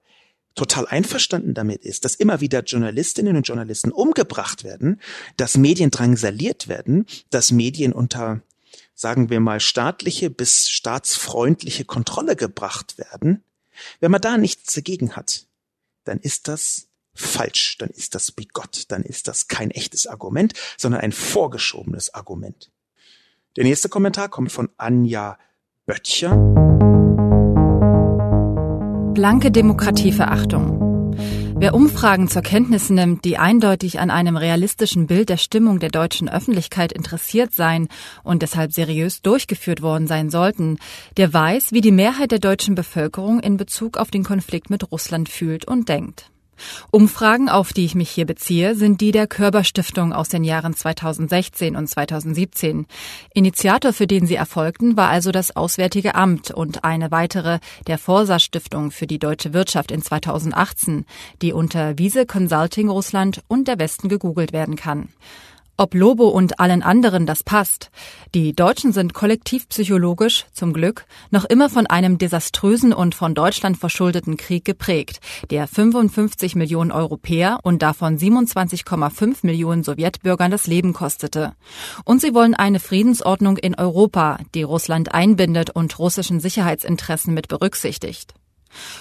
total 0.55 0.85
einverstanden 0.87 1.53
damit 1.53 1.83
ist, 1.83 2.05
dass 2.05 2.15
immer 2.15 2.39
wieder 2.39 2.61
Journalistinnen 2.63 3.35
und 3.35 3.47
Journalisten 3.47 3.91
umgebracht 3.91 4.63
werden, 4.63 5.01
dass 5.37 5.57
Medien 5.57 5.89
drangsaliert 5.89 6.67
werden, 6.67 7.05
dass 7.31 7.51
Medien 7.51 7.91
unter, 7.91 8.41
sagen 8.93 9.29
wir 9.29 9.39
mal, 9.39 9.59
staatliche 9.59 10.29
bis 10.29 10.69
staatsfreundliche 10.69 11.85
Kontrolle 11.85 12.35
gebracht 12.35 12.97
werden, 12.97 13.43
wenn 13.99 14.11
man 14.11 14.21
da 14.21 14.37
nichts 14.37 14.73
dagegen 14.73 15.15
hat, 15.15 15.47
dann 16.03 16.19
ist 16.19 16.47
das 16.47 16.87
falsch, 17.13 17.77
dann 17.77 17.89
ist 17.89 18.15
das 18.15 18.31
bigott, 18.31 18.85
dann 18.89 19.03
ist 19.03 19.27
das 19.27 19.47
kein 19.47 19.71
echtes 19.71 20.07
Argument, 20.07 20.53
sondern 20.77 21.01
ein 21.01 21.11
vorgeschobenes 21.11 22.13
Argument. 22.13 22.71
Der 23.55 23.63
nächste 23.63 23.89
Kommentar 23.89 24.29
kommt 24.29 24.51
von 24.51 24.69
Anja 24.77 25.37
Böttcher. 25.85 26.35
Blanke 29.13 29.51
Demokratieverachtung. 29.51 30.83
Wer 31.55 31.75
Umfragen 31.75 32.27
zur 32.27 32.41
Kenntnis 32.41 32.89
nimmt, 32.89 33.23
die 33.23 33.37
eindeutig 33.37 33.99
an 33.99 34.09
einem 34.09 34.35
realistischen 34.35 35.07
Bild 35.07 35.29
der 35.29 35.37
Stimmung 35.37 35.79
der 35.79 35.89
deutschen 35.89 36.27
Öffentlichkeit 36.27 36.91
interessiert 36.91 37.53
seien 37.53 37.89
und 38.23 38.41
deshalb 38.41 38.73
seriös 38.73 39.21
durchgeführt 39.21 39.81
worden 39.81 40.07
sein 40.07 40.29
sollten, 40.29 40.79
der 41.15 41.31
weiß, 41.31 41.71
wie 41.71 41.81
die 41.81 41.91
Mehrheit 41.91 42.31
der 42.31 42.39
deutschen 42.39 42.75
Bevölkerung 42.75 43.39
in 43.39 43.57
Bezug 43.57 43.97
auf 43.97 44.09
den 44.09 44.23
Konflikt 44.23 44.71
mit 44.71 44.91
Russland 44.91 45.29
fühlt 45.29 45.65
und 45.65 45.87
denkt. 45.87 46.32
Umfragen, 46.91 47.49
auf 47.49 47.73
die 47.73 47.85
ich 47.85 47.95
mich 47.95 48.09
hier 48.09 48.25
beziehe, 48.25 48.75
sind 48.75 49.01
die 49.01 49.11
der 49.11 49.27
Körber 49.27 49.63
Stiftung 49.63 50.13
aus 50.13 50.29
den 50.29 50.43
Jahren 50.43 50.75
2016 50.75 51.75
und 51.75 51.87
2017. 51.87 52.85
Initiator 53.33 53.93
für 53.93 54.07
den 54.07 54.25
sie 54.25 54.35
erfolgten 54.35 54.97
war 54.97 55.09
also 55.09 55.31
das 55.31 55.55
Auswärtige 55.55 56.15
Amt 56.15 56.51
und 56.51 56.83
eine 56.83 57.11
weitere 57.11 57.59
der 57.87 57.97
Forsa 57.97 58.39
Stiftung 58.39 58.91
für 58.91 59.07
die 59.07 59.19
deutsche 59.19 59.53
Wirtschaft 59.53 59.91
in 59.91 60.01
2018, 60.01 61.05
die 61.41 61.53
unter 61.53 61.97
Wiese 61.97 62.25
Consulting 62.25 62.89
Russland 62.89 63.43
und 63.47 63.67
der 63.67 63.79
Westen 63.79 64.09
gegoogelt 64.09 64.53
werden 64.53 64.75
kann. 64.75 65.09
Ob 65.75 65.95
Lobo 65.95 66.27
und 66.27 66.59
allen 66.59 66.83
anderen 66.83 67.25
das 67.25 67.43
passt. 67.43 67.89
Die 68.35 68.53
Deutschen 68.53 68.93
sind 68.93 69.15
kollektivpsychologisch, 69.15 70.45
zum 70.53 70.71
Glück, 70.71 71.07
noch 71.31 71.45
immer 71.45 71.67
von 71.67 71.87
einem 71.87 72.19
desaströsen 72.19 72.93
und 72.93 73.15
von 73.15 73.33
Deutschland 73.33 73.77
verschuldeten 73.77 74.37
Krieg 74.37 74.65
geprägt, 74.65 75.19
der 75.49 75.67
55 75.67 76.55
Millionen 76.55 76.91
Europäer 76.91 77.59
und 77.63 77.81
davon 77.81 78.19
27,5 78.19 79.37
Millionen 79.41 79.83
Sowjetbürgern 79.83 80.51
das 80.51 80.67
Leben 80.67 80.93
kostete. 80.93 81.53
Und 82.05 82.21
sie 82.21 82.35
wollen 82.35 82.53
eine 82.53 82.79
Friedensordnung 82.79 83.57
in 83.57 83.73
Europa, 83.73 84.37
die 84.53 84.63
Russland 84.63 85.11
einbindet 85.15 85.71
und 85.71 85.97
russischen 85.97 86.39
Sicherheitsinteressen 86.39 87.33
mit 87.33 87.47
berücksichtigt. 87.47 88.35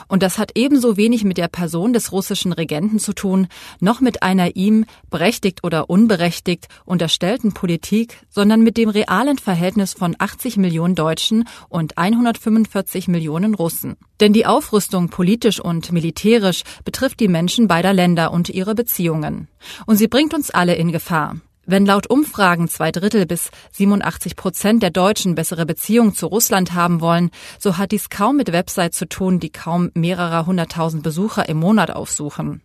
Und 0.09 0.23
das 0.23 0.39
hat 0.39 0.53
ebenso 0.55 0.97
wenig 0.97 1.25
mit 1.25 1.39
der 1.39 1.49
Person 1.49 1.93
des 1.93 2.13
russischen 2.13 2.53
Regenten 2.53 2.99
zu 2.99 3.13
tun, 3.13 3.49
noch 3.81 4.01
mit 4.01 4.23
einer 4.23 4.57
ihm, 4.57 4.85
berechtigt 5.11 5.65
oder 5.65 5.91
unberechtigt, 5.91 6.69
unterstellten 6.85 7.53
Politik, 7.53 8.19
sondern 8.29 8.63
mit 8.63 8.77
dem 8.77 8.89
realen 8.89 9.39
Verhältnis 9.39 9.93
von 9.95 10.17
80 10.19 10.57
Millionen 10.57 10.95
Deutschen 10.95 11.45
und 11.69 11.99
145 11.99 13.09
Millionen 13.09 13.55
Russen. 13.55 13.97
Denn 14.21 14.33
die 14.33 14.47
Aufrüstung 14.47 15.09
politisch 15.09 15.61
und 15.61 15.93
militärisch 15.93 16.63
betrifft 16.85 17.21
die 17.21 17.29
Menschen 17.29 17.69
beider 17.69 17.93
Länder 17.93 18.33
und 18.33 18.49
ihre 18.49 18.75
Beziehungen. 18.75 19.49
Und 19.87 19.97
sie 19.97 20.09
bringt 20.09 20.35
uns 20.35 20.51
alle 20.51 20.75
in 20.75 20.93
Gefahr. 20.93 21.37
Wenn 21.65 21.87
laut 21.87 22.09
Umfragen 22.09 22.67
zwei 22.69 22.91
Drittel 22.91 23.25
bis 23.25 23.51
87 23.71 24.35
Prozent 24.35 24.83
der 24.83 24.91
Deutschen 24.91 25.37
bessere 25.37 25.65
Beziehungen 25.65 26.13
zu 26.13 26.27
Russland 26.27 26.75
haben 26.75 27.01
wollen, 27.01 27.31
so 27.59 27.79
hat 27.79 27.93
dies 27.93 28.11
kaum 28.11 28.37
mit 28.37 28.51
Websites 28.53 28.99
zu 28.99 29.09
tun, 29.09 29.39
die 29.39 29.51
kaum 29.51 29.91
mehrere 29.95 30.47
hunderttausend 30.47 31.05
Besucher 31.05 31.49
im 31.49 31.59
Monat 31.59 31.93
aufsuchen. 31.93 32.63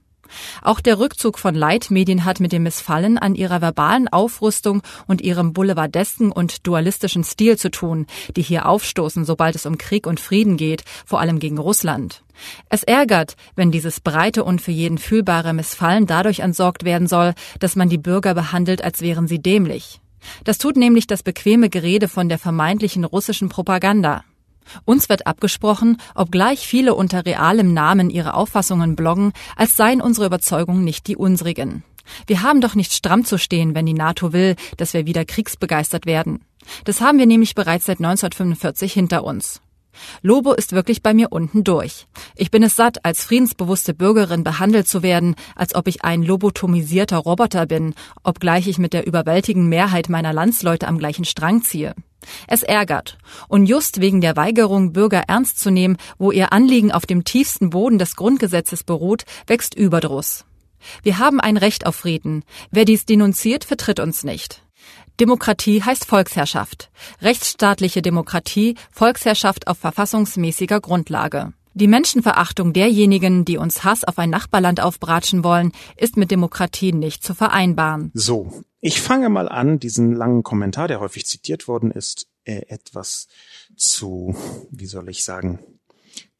Auch 0.61 0.79
der 0.79 0.99
Rückzug 0.99 1.39
von 1.39 1.55
Leitmedien 1.55 2.25
hat 2.25 2.39
mit 2.39 2.51
dem 2.51 2.63
Missfallen 2.63 3.17
an 3.17 3.35
ihrer 3.35 3.61
verbalen 3.61 4.07
Aufrüstung 4.07 4.81
und 5.07 5.21
ihrem 5.21 5.53
boulevardesken 5.53 6.31
und 6.31 6.65
dualistischen 6.65 7.23
Stil 7.23 7.57
zu 7.57 7.71
tun, 7.71 8.05
die 8.35 8.41
hier 8.41 8.67
aufstoßen, 8.67 9.25
sobald 9.25 9.55
es 9.55 9.65
um 9.65 9.77
Krieg 9.77 10.07
und 10.07 10.19
Frieden 10.19 10.57
geht, 10.57 10.83
vor 11.05 11.19
allem 11.19 11.39
gegen 11.39 11.57
Russland. 11.57 12.23
Es 12.69 12.83
ärgert, 12.83 13.35
wenn 13.55 13.71
dieses 13.71 13.99
breite 13.99 14.43
und 14.43 14.61
für 14.61 14.71
jeden 14.71 14.97
fühlbare 14.97 15.53
Missfallen 15.53 16.05
dadurch 16.05 16.39
entsorgt 16.39 16.83
werden 16.83 17.07
soll, 17.07 17.33
dass 17.59 17.75
man 17.75 17.89
die 17.89 17.97
Bürger 17.97 18.33
behandelt, 18.33 18.83
als 18.83 19.01
wären 19.01 19.27
sie 19.27 19.39
dämlich. 19.39 19.99
Das 20.43 20.57
tut 20.57 20.77
nämlich 20.77 21.07
das 21.07 21.23
bequeme 21.23 21.69
Gerede 21.69 22.07
von 22.07 22.29
der 22.29 22.39
vermeintlichen 22.39 23.03
russischen 23.03 23.49
Propaganda. 23.49 24.23
Uns 24.85 25.09
wird 25.09 25.27
abgesprochen, 25.27 25.97
obgleich 26.15 26.67
viele 26.67 26.95
unter 26.95 27.25
realem 27.25 27.73
Namen 27.73 28.09
ihre 28.09 28.33
Auffassungen 28.33 28.95
bloggen, 28.95 29.33
als 29.55 29.75
seien 29.75 30.01
unsere 30.01 30.27
Überzeugungen 30.27 30.83
nicht 30.83 31.07
die 31.07 31.17
unsrigen. 31.17 31.83
Wir 32.25 32.41
haben 32.41 32.61
doch 32.61 32.75
nicht 32.75 32.93
stramm 32.93 33.25
zu 33.25 33.37
stehen, 33.37 33.75
wenn 33.75 33.85
die 33.85 33.93
NATO 33.93 34.33
will, 34.33 34.55
dass 34.77 34.93
wir 34.93 35.05
wieder 35.05 35.25
kriegsbegeistert 35.25 36.05
werden. 36.05 36.39
Das 36.85 37.01
haben 37.01 37.17
wir 37.17 37.25
nämlich 37.25 37.55
bereits 37.55 37.85
seit 37.85 37.99
1945 37.99 38.93
hinter 38.93 39.23
uns. 39.23 39.61
Lobo 40.21 40.53
ist 40.53 40.73
wirklich 40.73 41.01
bei 41.01 41.13
mir 41.13 41.31
unten 41.31 41.63
durch. 41.63 42.05
Ich 42.35 42.51
bin 42.51 42.61
es 42.61 42.75
satt, 42.75 43.03
als 43.03 43.23
friedensbewusste 43.23 43.95
Bürgerin 43.95 44.43
behandelt 44.43 44.87
zu 44.87 45.01
werden, 45.01 45.35
als 45.55 45.73
ob 45.73 45.87
ich 45.87 46.03
ein 46.03 46.21
lobotomisierter 46.21 47.17
Roboter 47.17 47.65
bin, 47.65 47.95
obgleich 48.23 48.67
ich 48.67 48.77
mit 48.77 48.93
der 48.93 49.07
überwältigenden 49.07 49.69
Mehrheit 49.69 50.09
meiner 50.09 50.33
Landsleute 50.33 50.87
am 50.87 50.99
gleichen 50.99 51.25
Strang 51.25 51.63
ziehe. 51.63 51.95
Es 52.47 52.63
ärgert. 52.63 53.17
Und 53.47 53.65
just 53.65 54.01
wegen 54.01 54.21
der 54.21 54.35
Weigerung, 54.35 54.93
Bürger 54.93 55.23
ernst 55.27 55.59
zu 55.59 55.69
nehmen, 55.69 55.97
wo 56.17 56.31
ihr 56.31 56.53
Anliegen 56.53 56.91
auf 56.91 57.05
dem 57.05 57.23
tiefsten 57.23 57.69
Boden 57.69 57.97
des 57.97 58.15
Grundgesetzes 58.15 58.83
beruht, 58.83 59.23
wächst 59.45 59.75
Überdruss. 59.75 60.45
Wir 61.03 61.19
haben 61.19 61.39
ein 61.39 61.57
Recht 61.57 61.85
auf 61.85 61.95
Frieden. 61.95 62.43
Wer 62.71 62.85
dies 62.85 63.05
denunziert, 63.05 63.63
vertritt 63.63 63.99
uns 63.99 64.23
nicht. 64.23 64.63
Demokratie 65.19 65.81
heißt 65.81 66.05
Volksherrschaft. 66.05 66.91
Rechtsstaatliche 67.21 68.03
Demokratie, 68.03 68.75
Volksherrschaft 68.91 69.67
auf 69.67 69.79
verfassungsmäßiger 69.79 70.79
Grundlage. 70.79 71.53
Die 71.73 71.87
Menschenverachtung 71.87 72.73
derjenigen, 72.73 73.45
die 73.45 73.57
uns 73.57 73.83
Hass 73.83 74.03
auf 74.03 74.17
ein 74.17 74.29
Nachbarland 74.29 74.81
aufbratschen 74.81 75.43
wollen, 75.43 75.71
ist 75.95 76.17
mit 76.17 76.31
Demokratie 76.31 76.91
nicht 76.91 77.23
zu 77.23 77.35
vereinbaren. 77.35 78.11
So, 78.13 78.63
ich 78.79 79.01
fange 79.01 79.29
mal 79.29 79.49
an, 79.49 79.79
diesen 79.79 80.13
langen 80.13 80.43
Kommentar, 80.43 80.87
der 80.87 80.99
häufig 80.99 81.25
zitiert 81.25 81.67
worden 81.67 81.91
ist, 81.91 82.27
äh, 82.43 82.65
etwas 82.67 83.27
zu, 83.75 84.35
wie 84.71 84.85
soll 84.85 85.09
ich 85.09 85.23
sagen, 85.23 85.59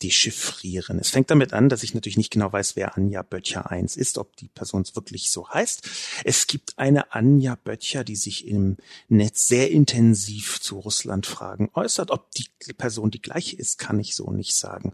dechiffrieren. 0.03 0.99
Es 0.99 1.09
fängt 1.09 1.31
damit 1.31 1.53
an, 1.53 1.69
dass 1.69 1.83
ich 1.83 1.93
natürlich 1.93 2.17
nicht 2.17 2.31
genau 2.31 2.51
weiß, 2.51 2.75
wer 2.75 2.97
Anja 2.97 3.23
Böttcher 3.23 3.71
1 3.71 3.97
ist, 3.97 4.17
ob 4.17 4.35
die 4.38 4.47
Person 4.47 4.85
wirklich 4.93 5.31
so 5.31 5.49
heißt. 5.49 5.89
Es 6.23 6.47
gibt 6.47 6.77
eine 6.77 7.13
Anja 7.13 7.55
Böttcher, 7.55 8.03
die 8.03 8.15
sich 8.15 8.47
im 8.47 8.77
Netz 9.07 9.47
sehr 9.47 9.71
intensiv 9.71 10.59
zu 10.61 10.79
Russland-Fragen 10.79 11.69
äußert. 11.73 12.11
Ob 12.11 12.29
die 12.31 12.47
Person 12.73 13.11
die 13.11 13.21
gleiche 13.21 13.55
ist, 13.55 13.79
kann 13.79 13.99
ich 13.99 14.15
so 14.15 14.31
nicht 14.31 14.55
sagen. 14.55 14.93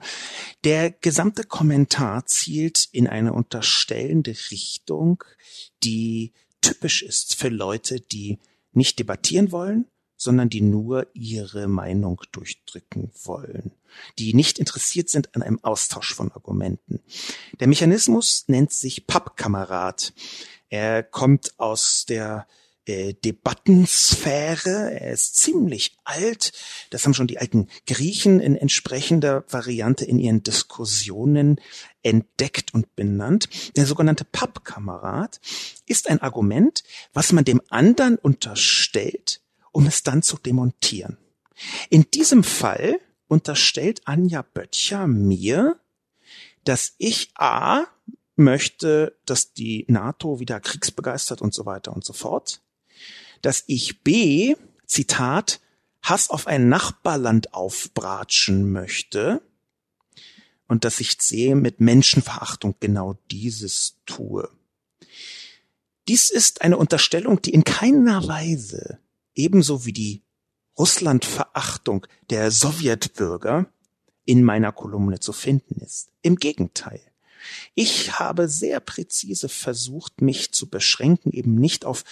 Der 0.63 0.91
gesamte 0.91 1.43
Kommentar 1.43 2.25
zielt 2.25 2.87
in 2.91 3.07
eine 3.07 3.33
unterstellende 3.33 4.35
Richtung, 4.51 5.23
die 5.83 6.33
typisch 6.63 7.03
ist 7.03 7.35
für 7.35 7.49
Leute, 7.49 7.99
die 7.99 8.39
nicht 8.71 8.97
debattieren 8.97 9.51
wollen, 9.51 9.85
sondern 10.17 10.49
die 10.49 10.61
nur 10.61 11.07
ihre 11.13 11.67
Meinung 11.67 12.21
durchdrücken 12.31 13.11
wollen, 13.23 13.71
die 14.17 14.33
nicht 14.33 14.57
interessiert 14.57 15.09
sind 15.09 15.35
an 15.35 15.43
einem 15.43 15.63
Austausch 15.63 16.13
von 16.13 16.31
Argumenten. 16.31 17.01
Der 17.59 17.67
Mechanismus 17.67 18.45
nennt 18.47 18.71
sich 18.71 19.05
Pappkamerad. 19.05 20.13
Er 20.69 21.03
kommt 21.03 21.59
aus 21.59 22.05
der 22.07 22.47
äh, 22.85 23.13
Debattensphäre. 23.13 24.99
Er 24.99 25.13
ist 25.13 25.37
ziemlich 25.37 25.97
alt. 26.03 26.53
Das 26.89 27.05
haben 27.05 27.13
schon 27.13 27.27
die 27.27 27.39
alten 27.39 27.67
Griechen 27.87 28.39
in 28.39 28.55
entsprechender 28.55 29.43
Variante 29.49 30.05
in 30.05 30.19
ihren 30.19 30.43
Diskussionen 30.43 31.59
entdeckt 32.01 32.73
und 32.73 32.95
benannt. 32.95 33.49
Der 33.77 33.85
sogenannte 33.85 34.25
Pappkamerad 34.25 35.39
ist 35.85 36.09
ein 36.09 36.21
Argument, 36.21 36.83
was 37.13 37.31
man 37.31 37.45
dem 37.45 37.61
anderen 37.69 38.17
unterstellt, 38.17 39.41
um 39.71 39.85
es 39.85 40.03
dann 40.03 40.21
zu 40.21 40.37
demontieren. 40.37 41.17
In 41.89 42.09
diesem 42.11 42.43
Fall 42.43 42.99
unterstellt 43.27 44.01
Anja 44.05 44.41
Böttcher 44.41 45.07
mir, 45.07 45.79
dass 46.63 46.95
ich 46.97 47.31
A 47.35 47.85
möchte, 48.35 49.17
dass 49.25 49.53
die 49.53 49.85
NATO 49.87 50.39
wieder 50.39 50.59
kriegsbegeistert 50.59 51.41
und 51.41 51.53
so 51.53 51.65
weiter 51.65 51.93
und 51.93 52.03
so 52.03 52.13
fort, 52.13 52.61
dass 53.43 53.63
ich 53.67 54.01
B, 54.01 54.55
Zitat, 54.87 55.61
Hass 56.01 56.29
auf 56.29 56.47
ein 56.47 56.67
Nachbarland 56.67 57.53
aufbratschen 57.53 58.71
möchte 58.71 59.41
und 60.67 60.83
dass 60.83 60.99
ich 60.99 61.19
C 61.19 61.53
mit 61.53 61.79
Menschenverachtung 61.79 62.75
genau 62.79 63.19
dieses 63.29 64.01
tue. 64.05 64.49
Dies 66.07 66.29
ist 66.29 66.61
eine 66.61 66.77
Unterstellung, 66.77 67.41
die 67.41 67.53
in 67.53 67.63
keiner 67.63 68.27
Weise 68.27 68.99
ebenso 69.35 69.85
wie 69.85 69.93
die 69.93 70.23
Russlandverachtung 70.77 72.07
der 72.29 72.51
Sowjetbürger 72.51 73.67
in 74.25 74.43
meiner 74.43 74.71
Kolumne 74.71 75.19
zu 75.19 75.31
finden 75.31 75.79
ist. 75.81 76.09
Im 76.21 76.35
Gegenteil. 76.37 77.01
Ich 77.75 78.19
habe 78.19 78.47
sehr 78.47 78.79
präzise 78.79 79.49
versucht, 79.49 80.21
mich 80.21 80.51
zu 80.51 80.69
beschränken, 80.69 81.31
eben 81.31 81.55
nicht 81.55 81.85
auf 81.85 82.03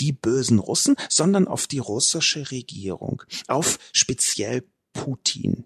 die 0.00 0.12
bösen 0.12 0.58
Russen, 0.58 0.96
sondern 1.08 1.48
auf 1.48 1.66
die 1.66 1.78
russische 1.78 2.50
Regierung, 2.50 3.22
auf 3.48 3.78
speziell 3.92 4.64
Putin. 4.92 5.64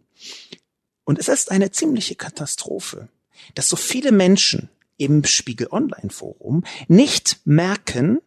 Und 1.04 1.18
es 1.18 1.28
ist 1.28 1.50
eine 1.50 1.70
ziemliche 1.70 2.14
Katastrophe, 2.14 3.08
dass 3.54 3.68
so 3.68 3.76
viele 3.76 4.12
Menschen 4.12 4.70
im 4.96 5.24
Spiegel 5.24 5.68
Online 5.70 6.10
Forum 6.10 6.64
nicht 6.88 7.40
merken, 7.44 8.20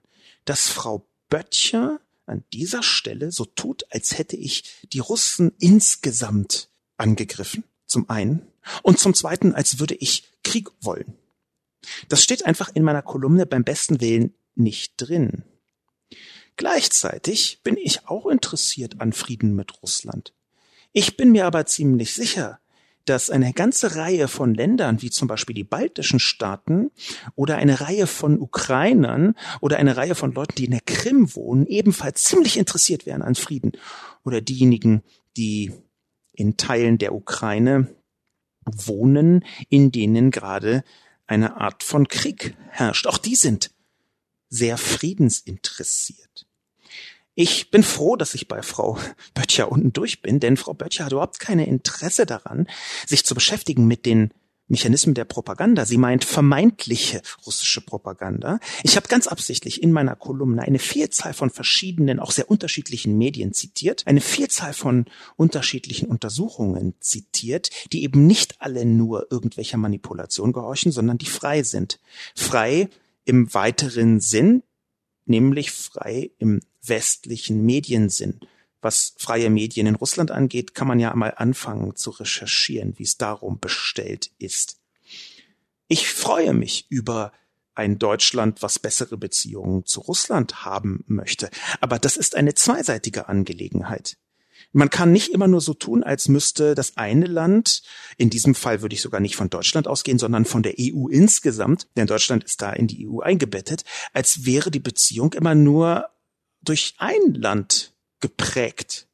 dass 0.45 0.69
Frau 0.69 1.07
Böttcher 1.29 1.99
an 2.25 2.43
dieser 2.53 2.83
Stelle 2.83 3.31
so 3.31 3.45
tut, 3.45 3.85
als 3.89 4.17
hätte 4.17 4.35
ich 4.35 4.63
die 4.91 4.99
Russen 4.99 5.53
insgesamt 5.59 6.69
angegriffen, 6.97 7.63
zum 7.85 8.09
einen, 8.09 8.45
und 8.83 8.99
zum 8.99 9.13
zweiten, 9.13 9.53
als 9.53 9.79
würde 9.79 9.95
ich 9.95 10.23
Krieg 10.43 10.69
wollen. 10.81 11.17
Das 12.09 12.23
steht 12.23 12.45
einfach 12.45 12.69
in 12.73 12.83
meiner 12.83 13.01
Kolumne 13.01 13.45
beim 13.45 13.63
besten 13.63 14.01
Willen 14.01 14.33
nicht 14.55 14.93
drin. 14.97 15.43
Gleichzeitig 16.55 17.61
bin 17.63 17.77
ich 17.77 18.07
auch 18.07 18.25
interessiert 18.25 18.99
an 18.99 19.13
Frieden 19.13 19.55
mit 19.55 19.81
Russland. 19.83 20.33
Ich 20.91 21.15
bin 21.15 21.31
mir 21.31 21.45
aber 21.45 21.65
ziemlich 21.67 22.13
sicher, 22.15 22.59
dass 23.05 23.29
eine 23.29 23.53
ganze 23.53 23.95
Reihe 23.95 24.27
von 24.27 24.53
Ländern, 24.53 25.01
wie 25.01 25.09
zum 25.09 25.27
Beispiel 25.27 25.55
die 25.55 25.63
baltischen 25.63 26.19
Staaten 26.19 26.91
oder 27.35 27.57
eine 27.57 27.79
Reihe 27.79 28.07
von 28.07 28.39
Ukrainern 28.39 29.35
oder 29.61 29.77
eine 29.77 29.95
Reihe 29.95 30.15
von 30.15 30.33
Leuten, 30.33 30.55
die 30.55 30.65
in 30.65 30.71
der 30.71 30.81
Krim 30.81 31.33
wohnen, 31.35 31.67
ebenfalls 31.67 32.23
ziemlich 32.23 32.57
interessiert 32.57 33.05
wären 33.05 33.21
an 33.21 33.35
Frieden. 33.35 33.73
Oder 34.25 34.41
diejenigen, 34.41 35.03
die 35.37 35.71
in 36.33 36.57
Teilen 36.57 36.97
der 36.97 37.13
Ukraine 37.13 37.95
wohnen, 38.71 39.43
in 39.69 39.91
denen 39.91 40.31
gerade 40.31 40.83
eine 41.25 41.57
Art 41.57 41.83
von 41.83 42.07
Krieg 42.07 42.55
herrscht. 42.69 43.07
Auch 43.07 43.17
die 43.17 43.35
sind 43.35 43.71
sehr 44.49 44.77
friedensinteressiert. 44.77 46.45
Ich 47.35 47.69
bin 47.69 47.83
froh, 47.83 48.15
dass 48.15 48.33
ich 48.33 48.47
bei 48.47 48.63
Frau 48.63 48.97
Böttcher 49.35 49.71
unten 49.71 49.93
durch 49.93 50.21
bin, 50.21 50.39
denn 50.39 50.57
Frau 50.57 50.73
Böttcher 50.73 51.05
hat 51.05 51.11
überhaupt 51.11 51.39
keine 51.39 51.67
Interesse 51.67 52.25
daran, 52.25 52.67
sich 53.05 53.25
zu 53.25 53.35
beschäftigen 53.35 53.85
mit 53.85 54.05
den 54.07 54.33
Mechanismen 54.67 55.15
der 55.15 55.25
Propaganda. 55.25 55.85
Sie 55.85 55.97
meint 55.97 56.25
vermeintliche 56.25 57.21
russische 57.45 57.81
Propaganda. 57.81 58.59
Ich 58.83 58.95
habe 58.95 59.07
ganz 59.07 59.27
absichtlich 59.27 59.81
in 59.81 59.91
meiner 59.91 60.15
Kolumne 60.15 60.61
eine 60.61 60.79
Vielzahl 60.79 61.33
von 61.33 61.49
verschiedenen, 61.49 62.19
auch 62.19 62.31
sehr 62.31 62.49
unterschiedlichen 62.49 63.17
Medien 63.17 63.53
zitiert, 63.53 64.03
eine 64.05 64.21
Vielzahl 64.21 64.73
von 64.73 65.05
unterschiedlichen 65.35 66.07
Untersuchungen 66.07 66.95
zitiert, 66.99 67.69
die 67.91 68.03
eben 68.03 68.27
nicht 68.27 68.61
alle 68.61 68.85
nur 68.85 69.31
irgendwelcher 69.31 69.77
Manipulation 69.77 70.53
gehorchen, 70.53 70.91
sondern 70.91 71.17
die 71.17 71.25
frei 71.25 71.63
sind. 71.63 71.99
Frei 72.35 72.89
im 73.25 73.53
weiteren 73.53 74.19
Sinn, 74.19 74.63
nämlich 75.25 75.71
frei 75.71 76.31
im 76.39 76.61
westlichen 76.81 77.65
Mediensinn. 77.65 78.39
Was 78.81 79.15
freie 79.17 79.49
Medien 79.49 79.87
in 79.87 79.95
Russland 79.95 80.31
angeht, 80.31 80.75
kann 80.75 80.87
man 80.87 80.99
ja 80.99 81.11
einmal 81.11 81.33
anfangen 81.35 81.95
zu 81.95 82.11
recherchieren, 82.11 82.97
wie 82.97 83.03
es 83.03 83.17
darum 83.17 83.59
bestellt 83.59 84.31
ist. 84.37 84.77
Ich 85.87 86.07
freue 86.09 86.53
mich 86.53 86.85
über 86.89 87.31
ein 87.73 87.99
Deutschland, 87.99 88.61
was 88.61 88.79
bessere 88.79 89.17
Beziehungen 89.17 89.85
zu 89.85 90.01
Russland 90.01 90.65
haben 90.65 91.03
möchte. 91.07 91.49
Aber 91.79 91.99
das 91.99 92.17
ist 92.17 92.35
eine 92.35 92.55
zweiseitige 92.55 93.29
Angelegenheit. 93.29 94.17
Man 94.73 94.89
kann 94.89 95.11
nicht 95.11 95.29
immer 95.29 95.47
nur 95.47 95.61
so 95.61 95.73
tun, 95.73 96.03
als 96.03 96.27
müsste 96.27 96.75
das 96.75 96.97
eine 96.97 97.27
Land, 97.27 97.83
in 98.17 98.29
diesem 98.29 98.55
Fall 98.55 98.81
würde 98.81 98.95
ich 98.95 99.01
sogar 99.01 99.21
nicht 99.21 99.35
von 99.35 99.49
Deutschland 99.49 99.87
ausgehen, 99.87 100.19
sondern 100.19 100.45
von 100.45 100.63
der 100.63 100.73
EU 100.79 101.07
insgesamt, 101.07 101.87
denn 101.95 102.07
Deutschland 102.07 102.43
ist 102.43 102.61
da 102.61 102.73
in 102.73 102.87
die 102.87 103.07
EU 103.07 103.19
eingebettet, 103.19 103.83
als 104.13 104.45
wäre 104.45 104.71
die 104.71 104.79
Beziehung 104.79 105.33
immer 105.33 105.55
nur 105.55 106.09
durch 106.61 106.95
ein 106.97 107.33
Land 107.33 107.93
geprägt. 108.19 109.07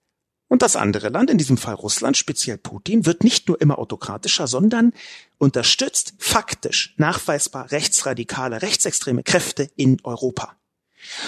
Und 0.47 0.61
das 0.61 0.75
andere 0.75 1.09
Land, 1.09 1.31
in 1.31 1.39
diesem 1.39 1.57
Fall 1.57 1.73
Russland, 1.73 2.15
speziell 2.15 2.59
Putin, 2.59 3.05
wird 3.07 3.23
nicht 3.23 3.47
nur 3.47 3.59
immer 3.59 3.79
autokratischer, 3.79 4.45
sondern 4.45 4.93
unterstützt 5.39 6.13
faktisch 6.19 6.93
nachweisbar 6.97 7.71
rechtsradikale, 7.71 8.61
rechtsextreme 8.61 9.23
Kräfte 9.23 9.69
in 9.75 9.97
Europa. 10.03 10.55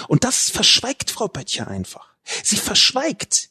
Und 0.06 0.24
das 0.24 0.50
verschweigt 0.50 1.10
Frau 1.10 1.28
Böttcher 1.28 1.68
einfach. 1.68 2.14
Sie 2.44 2.56
verschweigt, 2.56 3.50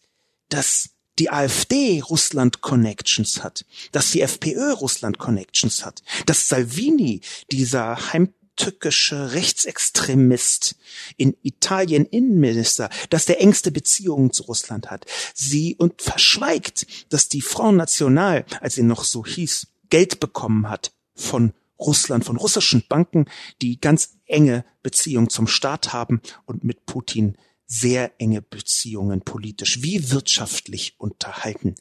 dass 0.49 0.91
die 1.19 1.29
AfD 1.29 2.01
Russland 2.01 2.61
Connections 2.61 3.43
hat, 3.43 3.65
dass 3.91 4.11
die 4.11 4.21
FPÖ 4.21 4.71
Russland 4.73 5.17
Connections 5.17 5.85
hat, 5.85 6.03
dass 6.25 6.47
Salvini, 6.47 7.21
dieser 7.51 8.13
heimtückische 8.55 9.33
Rechtsextremist 9.33 10.75
in 11.17 11.35
Italien 11.43 12.05
Innenminister, 12.05 12.89
dass 13.09 13.25
der 13.25 13.41
engste 13.41 13.71
Beziehungen 13.71 14.31
zu 14.31 14.43
Russland 14.43 14.89
hat. 14.89 15.05
Sie 15.33 15.75
und 15.75 16.01
verschweigt, 16.01 16.87
dass 17.09 17.29
die 17.29 17.41
Front 17.41 17.77
National, 17.77 18.45
als 18.61 18.75
sie 18.75 18.83
noch 18.83 19.03
so 19.03 19.25
hieß, 19.25 19.67
Geld 19.89 20.19
bekommen 20.19 20.69
hat 20.69 20.93
von 21.15 21.53
Russland, 21.79 22.23
von 22.23 22.37
russischen 22.37 22.83
Banken, 22.87 23.25
die 23.61 23.79
ganz 23.79 24.17
enge 24.25 24.65
Beziehungen 24.81 25.29
zum 25.29 25.47
Staat 25.47 25.93
haben 25.93 26.21
und 26.45 26.63
mit 26.63 26.85
Putin 26.85 27.37
sehr 27.67 28.13
enge 28.19 28.41
Beziehungen 28.41 29.21
politisch 29.21 29.81
wie 29.81 30.11
wirtschaftlich 30.11 30.95
unterhalten. 30.97 31.75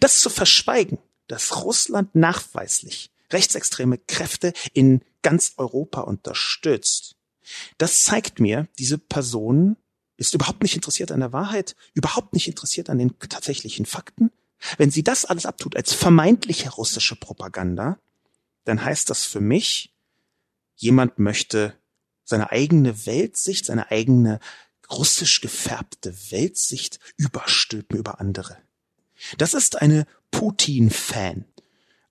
Das 0.00 0.20
zu 0.20 0.30
verschweigen, 0.30 0.98
dass 1.28 1.62
Russland 1.64 2.14
nachweislich 2.14 3.10
rechtsextreme 3.30 3.98
Kräfte 3.98 4.52
in 4.72 5.02
ganz 5.26 5.54
Europa 5.56 6.02
unterstützt, 6.02 7.16
das 7.78 8.04
zeigt 8.04 8.38
mir, 8.38 8.68
diese 8.78 8.96
Person 8.96 9.76
ist 10.16 10.34
überhaupt 10.34 10.62
nicht 10.62 10.76
interessiert 10.76 11.10
an 11.10 11.18
der 11.18 11.32
Wahrheit, 11.32 11.74
überhaupt 11.94 12.32
nicht 12.32 12.46
interessiert 12.46 12.88
an 12.90 12.98
den 12.98 13.18
tatsächlichen 13.18 13.86
Fakten. 13.86 14.30
Wenn 14.78 14.92
sie 14.92 15.02
das 15.02 15.24
alles 15.24 15.44
abtut 15.44 15.74
als 15.74 15.92
vermeintliche 15.92 16.70
russische 16.70 17.16
Propaganda, 17.16 17.98
dann 18.66 18.84
heißt 18.84 19.10
das 19.10 19.24
für 19.24 19.40
mich, 19.40 19.92
jemand 20.76 21.18
möchte 21.18 21.74
seine 22.22 22.52
eigene 22.52 23.04
Weltsicht, 23.06 23.66
seine 23.66 23.90
eigene 23.90 24.38
russisch 24.92 25.40
gefärbte 25.40 26.14
Weltsicht 26.30 27.00
überstülpen 27.16 27.98
über 27.98 28.20
andere. 28.20 28.58
Das 29.38 29.54
ist 29.54 29.82
eine 29.82 30.06
Putin-Fan. 30.30 31.46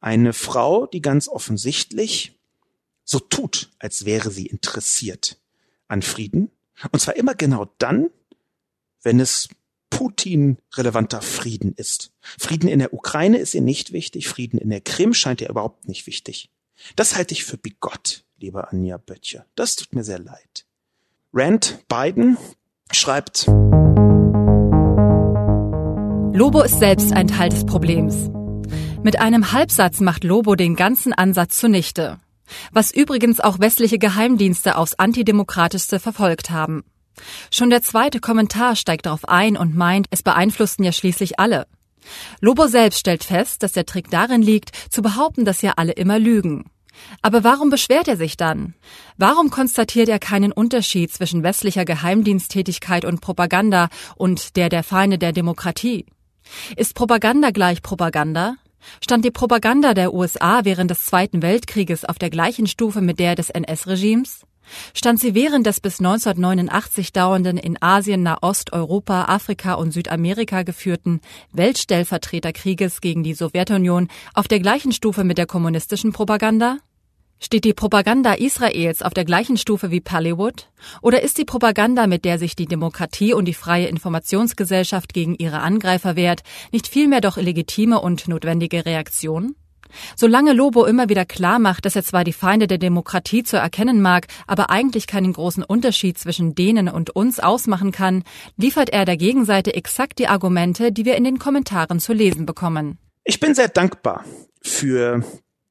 Eine 0.02 0.34
Frau, 0.34 0.86
die 0.86 1.02
ganz 1.02 1.30
offensichtlich 1.30 2.35
so 3.06 3.20
tut, 3.20 3.72
als 3.80 4.04
wäre 4.04 4.32
sie 4.32 4.48
interessiert 4.48 5.40
an 5.88 6.02
Frieden. 6.02 6.52
Und 6.92 7.00
zwar 7.00 7.16
immer 7.16 7.36
genau 7.36 7.72
dann, 7.78 8.10
wenn 9.04 9.20
es 9.20 9.48
Putin 9.90 10.58
relevanter 10.74 11.22
Frieden 11.22 11.74
ist. 11.74 12.12
Frieden 12.22 12.68
in 12.68 12.80
der 12.80 12.94
Ukraine 12.94 13.38
ist 13.38 13.54
ihr 13.54 13.62
nicht 13.62 13.94
wichtig, 13.94 14.28
Frieden 14.28 14.58
in 14.58 14.70
der 14.70 14.82
Krim 14.82 15.14
scheint 15.14 15.40
ihr 15.40 15.50
überhaupt 15.50 15.88
nicht 15.88 16.08
wichtig. 16.08 16.50
Das 16.96 17.16
halte 17.16 17.34
ich 17.34 17.46
für 17.46 17.58
bigott, 17.58 18.26
liebe 18.38 18.68
Anja 18.68 18.98
Böttcher. 18.98 19.46
Das 19.56 19.78
tut 19.78 19.94
mir 19.94 20.04
sehr 20.04 20.20
leid. 20.20 20.66
Rand 21.32 21.80
Biden 21.88 22.38
schreibt. 22.92 23.46
Lobo 26.38 26.62
ist 26.64 26.80
selbst 26.80 27.14
ein 27.14 27.28
Teil 27.28 27.50
des 27.50 27.66
Problems. 27.66 28.30
Mit 29.04 29.20
einem 29.20 29.54
Halbsatz 29.54 30.02
macht 30.02 30.24
Lobo 30.24 30.56
den 30.56 30.76
ganzen 30.76 31.14
Ansatz 31.14 31.58
zunichte. 31.58 32.20
Was 32.72 32.94
übrigens 32.94 33.40
auch 33.40 33.60
westliche 33.60 33.98
Geheimdienste 33.98 34.78
aufs 34.78 34.96
antidemokratischste 34.96 36.00
verfolgt 36.00 36.50
haben. 36.50 36.84
Schon 37.52 37.70
der 37.70 37.82
zweite 37.82 38.20
Kommentar 38.20 38.76
steigt 38.76 39.06
darauf 39.06 39.28
ein 39.28 39.58
und 39.58 39.76
meint, 39.76 40.08
es 40.12 40.24
beeinflussten 40.24 40.84
ja 40.84 40.92
schließlich 40.92 41.40
alle. 41.40 41.68
Lobo 42.40 42.68
selbst 42.68 43.00
stellt 43.00 43.24
fest, 43.24 43.64
dass 43.64 43.72
der 43.72 43.86
Trick 43.86 44.10
darin 44.10 44.42
liegt, 44.42 44.72
zu 44.92 45.02
behaupten, 45.02 45.46
dass 45.46 45.62
ja 45.62 45.74
alle 45.78 45.94
immer 45.94 46.20
lügen. 46.20 46.66
Aber 47.22 47.44
warum 47.44 47.70
beschwert 47.70 48.08
er 48.08 48.18
sich 48.18 48.38
dann? 48.38 48.74
Warum 49.18 49.50
konstatiert 49.50 50.08
er 50.10 50.20
keinen 50.20 50.52
Unterschied 50.52 51.12
zwischen 51.12 51.44
westlicher 51.44 51.86
Geheimdiensttätigkeit 51.86 53.06
und 53.06 53.22
Propaganda 53.22 53.90
und 54.16 54.56
der 54.56 54.70
der 54.70 54.84
Feinde 54.84 55.18
der 55.18 55.34
Demokratie? 55.34 56.06
Ist 56.78 56.96
Propaganda 56.96 57.50
gleich 57.50 57.82
Propaganda? 57.82 58.56
Stand 59.04 59.26
die 59.26 59.32
Propaganda 59.32 59.94
der 59.94 60.14
USA 60.14 60.62
während 60.64 60.92
des 60.92 61.06
Zweiten 61.06 61.42
Weltkrieges 61.42 62.06
auf 62.06 62.18
der 62.18 62.30
gleichen 62.30 62.68
Stufe 62.68 63.02
mit 63.02 63.20
der 63.20 63.36
des 63.36 63.50
NS-Regimes? 63.50 64.42
Stand 64.94 65.20
sie 65.20 65.36
während 65.36 65.66
des 65.66 65.80
bis 65.80 66.00
1989 66.00 67.14
dauernden 67.14 67.58
in 67.58 67.82
Asien, 67.82 68.24
Nahost, 68.24 68.74
Europa, 68.74 69.26
Afrika 69.26 69.74
und 69.74 69.92
Südamerika 69.92 70.64
geführten 70.64 71.22
Weltstellvertreterkrieges 71.52 73.02
gegen 73.02 73.24
die 73.24 73.34
Sowjetunion 73.34 74.08
auf 74.34 74.48
der 74.48 74.60
gleichen 74.60 74.92
Stufe 74.92 75.24
mit 75.24 75.38
der 75.38 75.46
kommunistischen 75.46 76.14
Propaganda? 76.14 76.78
Steht 77.40 77.66
die 77.66 77.74
Propaganda 77.74 78.34
Israels 78.34 79.02
auf 79.02 79.14
der 79.14 79.26
gleichen 79.26 79.58
Stufe 79.58 79.92
wie 79.92 80.02
Pallywood? 80.02 80.70
Oder 81.02 81.22
ist 81.22 81.38
die 81.38 81.46
Propaganda, 81.46 82.08
mit 82.08 82.26
der 82.26 82.40
sich 82.40 82.56
die 82.56 82.66
Demokratie 82.66 83.34
und 83.34 83.46
die 83.46 83.54
freie 83.54 83.88
Informationsgesellschaft 83.88 85.14
gegen 85.14 85.36
ihre 85.36 85.60
Angreifer 85.60 86.16
wehrt, 86.16 86.42
nicht 86.72 86.88
vielmehr 86.88 87.22
doch 87.22 87.38
illegitime 87.38 88.00
und 88.00 88.28
notwendige 88.28 88.86
Reaktion? 88.86 89.56
Solange 90.16 90.54
Lobo 90.54 90.86
immer 90.86 91.10
wieder 91.10 91.26
klar 91.26 91.60
macht, 91.60 91.86
dass 91.86 91.96
er 91.96 92.04
zwar 92.04 92.24
die 92.24 92.34
Feinde 92.34 92.68
der 92.68 92.78
Demokratie 92.78 93.44
zu 93.44 93.58
erkennen 93.58 94.02
mag, 94.02 94.28
aber 94.48 94.70
eigentlich 94.70 95.08
keinen 95.08 95.34
großen 95.34 95.64
Unterschied 95.64 96.18
zwischen 96.18 96.56
denen 96.56 96.90
und 96.90 97.12
uns 97.12 97.40
ausmachen 97.40 97.92
kann, 97.92 98.24
liefert 98.58 98.90
er 98.90 99.06
der 99.06 99.18
Gegenseite 99.18 99.74
exakt 99.76 100.20
die 100.20 100.28
Argumente, 100.28 100.92
die 100.92 101.06
wir 101.06 101.16
in 101.16 101.24
den 101.24 101.40
Kommentaren 101.40 102.00
zu 102.00 102.14
lesen 102.14 102.46
bekommen. 102.46 102.98
Ich 103.24 103.40
bin 103.40 103.56
sehr 103.56 103.70
dankbar 103.70 104.26
für 104.62 105.24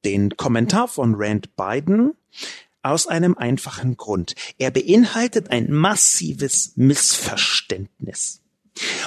den 0.04 0.36
Kommentar 0.36 0.88
von 0.88 1.14
Rand 1.16 1.56
Biden 1.56 2.14
aus 2.82 3.06
einem 3.06 3.36
einfachen 3.36 3.96
Grund. 3.96 4.34
Er 4.58 4.70
beinhaltet 4.70 5.50
ein 5.50 5.72
massives 5.72 6.72
Missverständnis. 6.76 8.42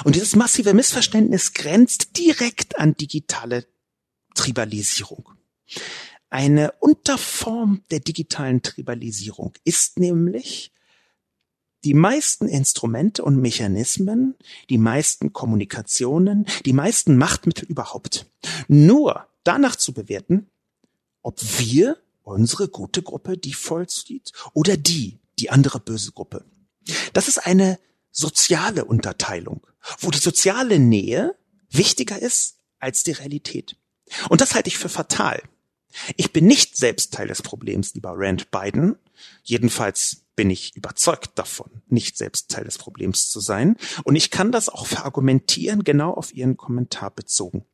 Und 0.04 0.16
dieses 0.16 0.34
massive 0.34 0.74
Missverständnis 0.74 1.52
grenzt 1.52 2.16
direkt 2.18 2.78
an 2.78 2.96
digitale 2.96 3.66
Tribalisierung. 4.34 5.30
Eine 6.30 6.72
Unterform 6.80 7.82
der 7.90 8.00
digitalen 8.00 8.62
Tribalisierung 8.62 9.52
ist 9.64 9.98
nämlich 9.98 10.72
die 11.84 11.94
meisten 11.94 12.48
Instrumente 12.48 13.24
und 13.24 13.36
Mechanismen, 13.36 14.34
die 14.68 14.78
meisten 14.78 15.32
Kommunikationen, 15.32 16.46
die 16.66 16.72
meisten 16.72 17.16
Machtmittel 17.16 17.66
überhaupt 17.66 18.26
nur 18.66 19.26
danach 19.44 19.76
zu 19.76 19.92
bewerten, 19.92 20.50
ob 21.22 21.40
wir, 21.58 21.96
unsere 22.22 22.68
gute 22.68 23.02
Gruppe, 23.02 23.38
die 23.38 23.54
vollzieht, 23.54 24.32
oder 24.52 24.76
die, 24.76 25.18
die 25.38 25.50
andere 25.50 25.80
böse 25.80 26.12
Gruppe. 26.12 26.44
Das 27.12 27.28
ist 27.28 27.38
eine 27.38 27.78
soziale 28.10 28.84
Unterteilung, 28.84 29.66
wo 30.00 30.10
die 30.10 30.18
soziale 30.18 30.78
Nähe 30.78 31.36
wichtiger 31.70 32.18
ist 32.18 32.58
als 32.78 33.02
die 33.02 33.12
Realität. 33.12 33.76
Und 34.28 34.40
das 34.40 34.54
halte 34.54 34.68
ich 34.68 34.78
für 34.78 34.88
fatal. 34.88 35.42
Ich 36.16 36.32
bin 36.32 36.46
nicht 36.46 36.76
selbst 36.76 37.14
Teil 37.14 37.28
des 37.28 37.42
Problems, 37.42 37.94
lieber 37.94 38.12
Rand 38.14 38.50
Biden. 38.50 38.96
Jedenfalls 39.42 40.24
bin 40.36 40.50
ich 40.50 40.76
überzeugt 40.76 41.32
davon, 41.36 41.82
nicht 41.88 42.16
selbst 42.16 42.50
Teil 42.50 42.64
des 42.64 42.78
Problems 42.78 43.30
zu 43.30 43.40
sein. 43.40 43.76
Und 44.04 44.16
ich 44.16 44.30
kann 44.30 44.52
das 44.52 44.68
auch 44.68 44.86
verargumentieren, 44.86 45.82
genau 45.84 46.12
auf 46.12 46.32
Ihren 46.34 46.56
Kommentar 46.56 47.10
bezogen. 47.10 47.64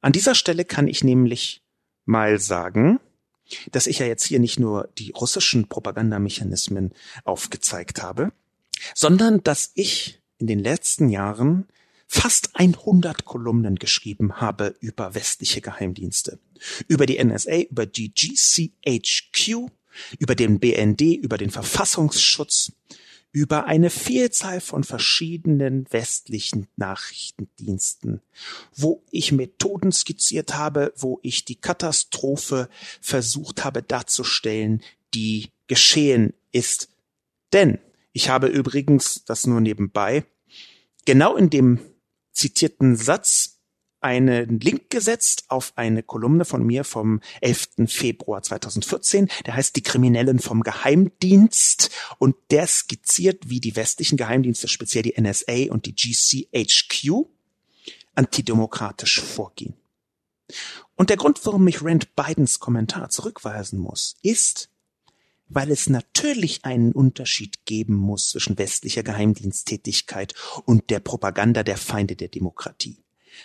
An 0.00 0.12
dieser 0.12 0.34
Stelle 0.34 0.64
kann 0.64 0.88
ich 0.88 1.04
nämlich 1.04 1.65
mal 2.06 2.38
sagen, 2.38 3.00
dass 3.70 3.86
ich 3.86 3.98
ja 3.98 4.06
jetzt 4.06 4.26
hier 4.26 4.40
nicht 4.40 4.58
nur 4.58 4.88
die 4.98 5.10
russischen 5.10 5.68
Propagandamechanismen 5.68 6.92
aufgezeigt 7.24 8.02
habe, 8.02 8.32
sondern 8.94 9.42
dass 9.42 9.70
ich 9.74 10.20
in 10.38 10.46
den 10.46 10.58
letzten 10.58 11.08
Jahren 11.08 11.66
fast 12.08 12.50
100 12.54 13.24
Kolumnen 13.24 13.76
geschrieben 13.76 14.40
habe 14.40 14.76
über 14.80 15.14
westliche 15.14 15.60
Geheimdienste. 15.60 16.38
Über 16.88 17.06
die 17.06 17.22
NSA, 17.22 17.62
über 17.70 17.86
die 17.86 18.12
GCHQ, 18.12 19.68
über 20.18 20.34
den 20.34 20.60
BND, 20.60 21.00
über 21.02 21.38
den 21.38 21.50
Verfassungsschutz, 21.50 22.72
über 23.36 23.66
eine 23.66 23.90
Vielzahl 23.90 24.62
von 24.62 24.82
verschiedenen 24.82 25.84
westlichen 25.90 26.68
Nachrichtendiensten, 26.76 28.22
wo 28.74 29.04
ich 29.10 29.30
Methoden 29.30 29.92
skizziert 29.92 30.54
habe, 30.54 30.94
wo 30.96 31.20
ich 31.22 31.44
die 31.44 31.60
Katastrophe 31.60 32.70
versucht 33.02 33.62
habe 33.62 33.82
darzustellen, 33.82 34.82
die 35.12 35.50
geschehen 35.66 36.32
ist. 36.50 36.88
Denn 37.52 37.78
ich 38.14 38.30
habe 38.30 38.46
übrigens, 38.46 39.22
das 39.26 39.46
nur 39.46 39.60
nebenbei, 39.60 40.24
genau 41.04 41.36
in 41.36 41.50
dem 41.50 41.78
zitierten 42.32 42.96
Satz 42.96 43.55
einen 44.06 44.60
Link 44.60 44.88
gesetzt 44.90 45.46
auf 45.48 45.72
eine 45.74 46.04
Kolumne 46.04 46.44
von 46.44 46.64
mir 46.64 46.84
vom 46.84 47.20
11. 47.40 47.88
Februar 47.88 48.40
2014. 48.40 49.28
Der 49.44 49.56
heißt 49.56 49.74
Die 49.74 49.82
Kriminellen 49.82 50.38
vom 50.38 50.62
Geheimdienst 50.62 51.90
und 52.18 52.36
der 52.52 52.68
skizziert, 52.68 53.50
wie 53.50 53.58
die 53.58 53.74
westlichen 53.74 54.16
Geheimdienste, 54.16 54.68
speziell 54.68 55.02
die 55.02 55.20
NSA 55.20 55.72
und 55.72 55.86
die 55.86 55.94
GCHQ, 55.96 57.26
antidemokratisch 58.14 59.20
vorgehen. 59.20 59.74
Und 60.94 61.10
der 61.10 61.16
Grund, 61.16 61.44
warum 61.44 61.66
ich 61.66 61.82
Rand 61.82 62.14
Bidens 62.14 62.60
Kommentar 62.60 63.08
zurückweisen 63.10 63.80
muss, 63.80 64.14
ist, 64.22 64.70
weil 65.48 65.72
es 65.72 65.88
natürlich 65.88 66.64
einen 66.64 66.92
Unterschied 66.92 67.66
geben 67.66 67.94
muss 67.94 68.30
zwischen 68.30 68.56
westlicher 68.56 69.02
Geheimdiensttätigkeit 69.02 70.34
und 70.64 70.90
der 70.90 71.00
Propaganda 71.00 71.64
der 71.64 71.76
Feinde 71.76 72.14
der 72.14 72.28
Demokratie. 72.28 73.02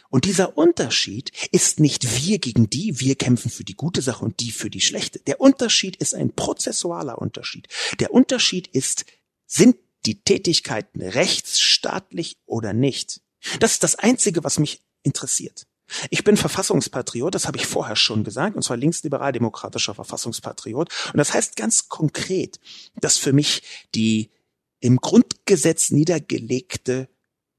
Und 0.10 0.26
dieser 0.26 0.58
Unterschied 0.58 1.32
ist 1.52 1.80
nicht 1.80 2.24
wir 2.24 2.40
gegen 2.40 2.70
die, 2.70 3.00
wir 3.00 3.16
kämpfen 3.16 3.50
für 3.50 3.64
die 3.64 3.76
gute 3.76 4.02
Sache 4.02 4.24
und 4.24 4.40
die 4.40 4.52
für 4.52 4.70
die 4.70 4.82
schlechte. 4.82 5.20
Der 5.20 5.42
Unterschied 5.42 5.96
ist 5.98 6.16
ein 6.16 6.34
prozessualer 6.34 7.20
Unterschied. 7.20 7.68
Der 8.00 8.14
Unterschied 8.14 8.68
ist, 8.68 9.06
sind 9.46 9.76
die 10.06 10.24
Tätigkeiten 10.24 11.02
rechtsstaatlich 11.02 12.38
oder 12.46 12.74
nicht? 12.74 13.22
Das 13.60 13.74
ist 13.74 13.84
das 13.84 13.96
Einzige, 13.96 14.44
was 14.44 14.60
mich 14.60 14.82
interessiert. 15.04 15.68
Ich 16.10 16.24
bin 16.24 16.38
Verfassungspatriot, 16.38 17.36
das 17.36 17.48
habe 17.48 17.58
ich 17.58 17.66
vorher 17.66 17.96
schon 17.96 18.24
gesagt, 18.24 18.56
und 18.56 18.64
zwar 18.64 18.78
linksliberal-demokratischer 18.78 19.94
Verfassungspatriot. 19.94 20.90
Und 21.14 21.18
das 21.18 21.34
heißt 21.34 21.56
ganz 21.56 21.90
konkret, 21.90 22.60
dass 22.96 23.18
für 23.18 23.34
mich 23.34 23.64
die 23.94 24.32
im 24.80 24.98
Grundgesetz 24.98 25.92
niedergelegte 25.92 27.10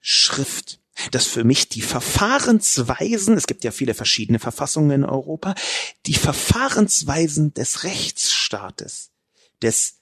Schrift, 0.01 0.81
dass 1.11 1.27
für 1.27 1.45
mich 1.45 1.69
die 1.69 1.83
Verfahrensweisen, 1.83 3.37
es 3.37 3.47
gibt 3.47 3.65
ja 3.65 3.71
viele 3.71 3.95
verschiedene 3.95 4.39
Verfassungen 4.39 4.91
in 4.91 5.05
Europa, 5.05 5.55
die 6.07 6.15
Verfahrensweisen 6.15 7.55
des 7.55 7.85
Rechtsstaates, 7.85 9.11
des 9.63 9.95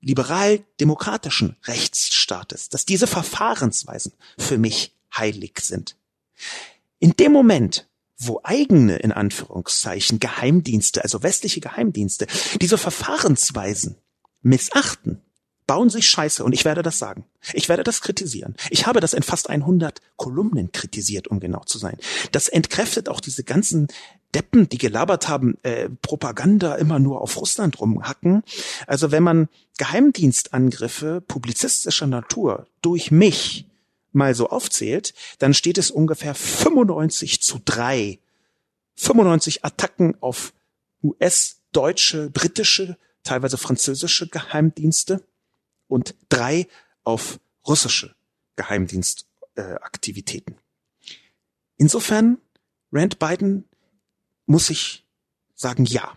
liberal-demokratischen 0.00 1.56
Rechtsstaates, 1.64 2.68
dass 2.68 2.84
diese 2.84 3.06
Verfahrensweisen 3.06 4.12
für 4.38 4.58
mich 4.58 4.94
heilig 5.16 5.60
sind. 5.60 5.96
In 6.98 7.12
dem 7.12 7.32
Moment, 7.32 7.88
wo 8.18 8.40
eigene, 8.44 8.96
in 8.96 9.12
Anführungszeichen, 9.12 10.20
Geheimdienste, 10.20 11.02
also 11.02 11.22
westliche 11.22 11.60
Geheimdienste, 11.60 12.26
diese 12.60 12.78
Verfahrensweisen 12.78 13.96
missachten, 14.42 15.20
bauen 15.66 15.90
sich 15.90 16.08
Scheiße 16.08 16.44
und 16.44 16.52
ich 16.52 16.64
werde 16.64 16.82
das 16.82 16.98
sagen. 16.98 17.24
Ich 17.52 17.68
werde 17.68 17.82
das 17.82 18.00
kritisieren. 18.00 18.54
Ich 18.70 18.86
habe 18.86 19.00
das 19.00 19.14
in 19.14 19.22
fast 19.22 19.50
100 19.50 20.00
Kolumnen 20.16 20.72
kritisiert, 20.72 21.28
um 21.28 21.40
genau 21.40 21.62
zu 21.64 21.78
sein. 21.78 21.98
Das 22.32 22.48
entkräftet 22.48 23.08
auch 23.08 23.20
diese 23.20 23.42
ganzen 23.42 23.88
Deppen, 24.34 24.68
die 24.68 24.78
gelabert 24.78 25.28
haben, 25.28 25.56
äh, 25.62 25.88
Propaganda 25.88 26.74
immer 26.76 26.98
nur 26.98 27.20
auf 27.20 27.36
Russland 27.36 27.80
rumhacken. 27.80 28.42
Also 28.86 29.10
wenn 29.10 29.22
man 29.22 29.48
Geheimdienstangriffe 29.78 31.20
publizistischer 31.20 32.06
Natur 32.06 32.66
durch 32.82 33.10
mich 33.10 33.66
mal 34.12 34.34
so 34.34 34.48
aufzählt, 34.48 35.14
dann 35.38 35.54
steht 35.54 35.78
es 35.78 35.90
ungefähr 35.90 36.34
95 36.34 37.42
zu 37.42 37.60
3. 37.64 38.18
95 38.96 39.64
Attacken 39.64 40.16
auf 40.20 40.52
US, 41.02 41.58
deutsche, 41.72 42.30
britische, 42.30 42.96
teilweise 43.22 43.58
französische 43.58 44.28
Geheimdienste 44.28 45.22
und 45.88 46.14
drei 46.28 46.66
auf 47.04 47.40
russische 47.66 48.14
Geheimdienstaktivitäten. 48.56 50.54
Äh, 50.54 50.58
Insofern, 51.78 52.38
Rand 52.92 53.18
Biden 53.18 53.64
muss 54.46 54.70
ich 54.70 55.04
sagen, 55.54 55.84
ja. 55.84 56.16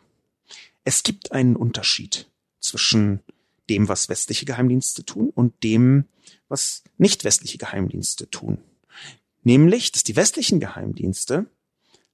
Es 0.86 1.03
gibt 1.03 1.32
einen 1.34 1.55
Unterschied 1.55 2.30
zwischen 2.59 3.22
dem, 3.70 3.88
was 3.88 4.09
westliche 4.09 4.45
Geheimdienste 4.45 5.05
tun 5.05 5.30
und 5.30 5.63
dem, 5.63 6.05
was 6.47 6.84
nicht 6.97 7.24
westliche 7.24 7.57
Geheimdienste 7.57 8.30
tun. 8.30 8.63
Nämlich, 9.43 9.91
dass 9.91 10.03
die 10.03 10.15
westlichen 10.15 10.59
Geheimdienste 10.59 11.45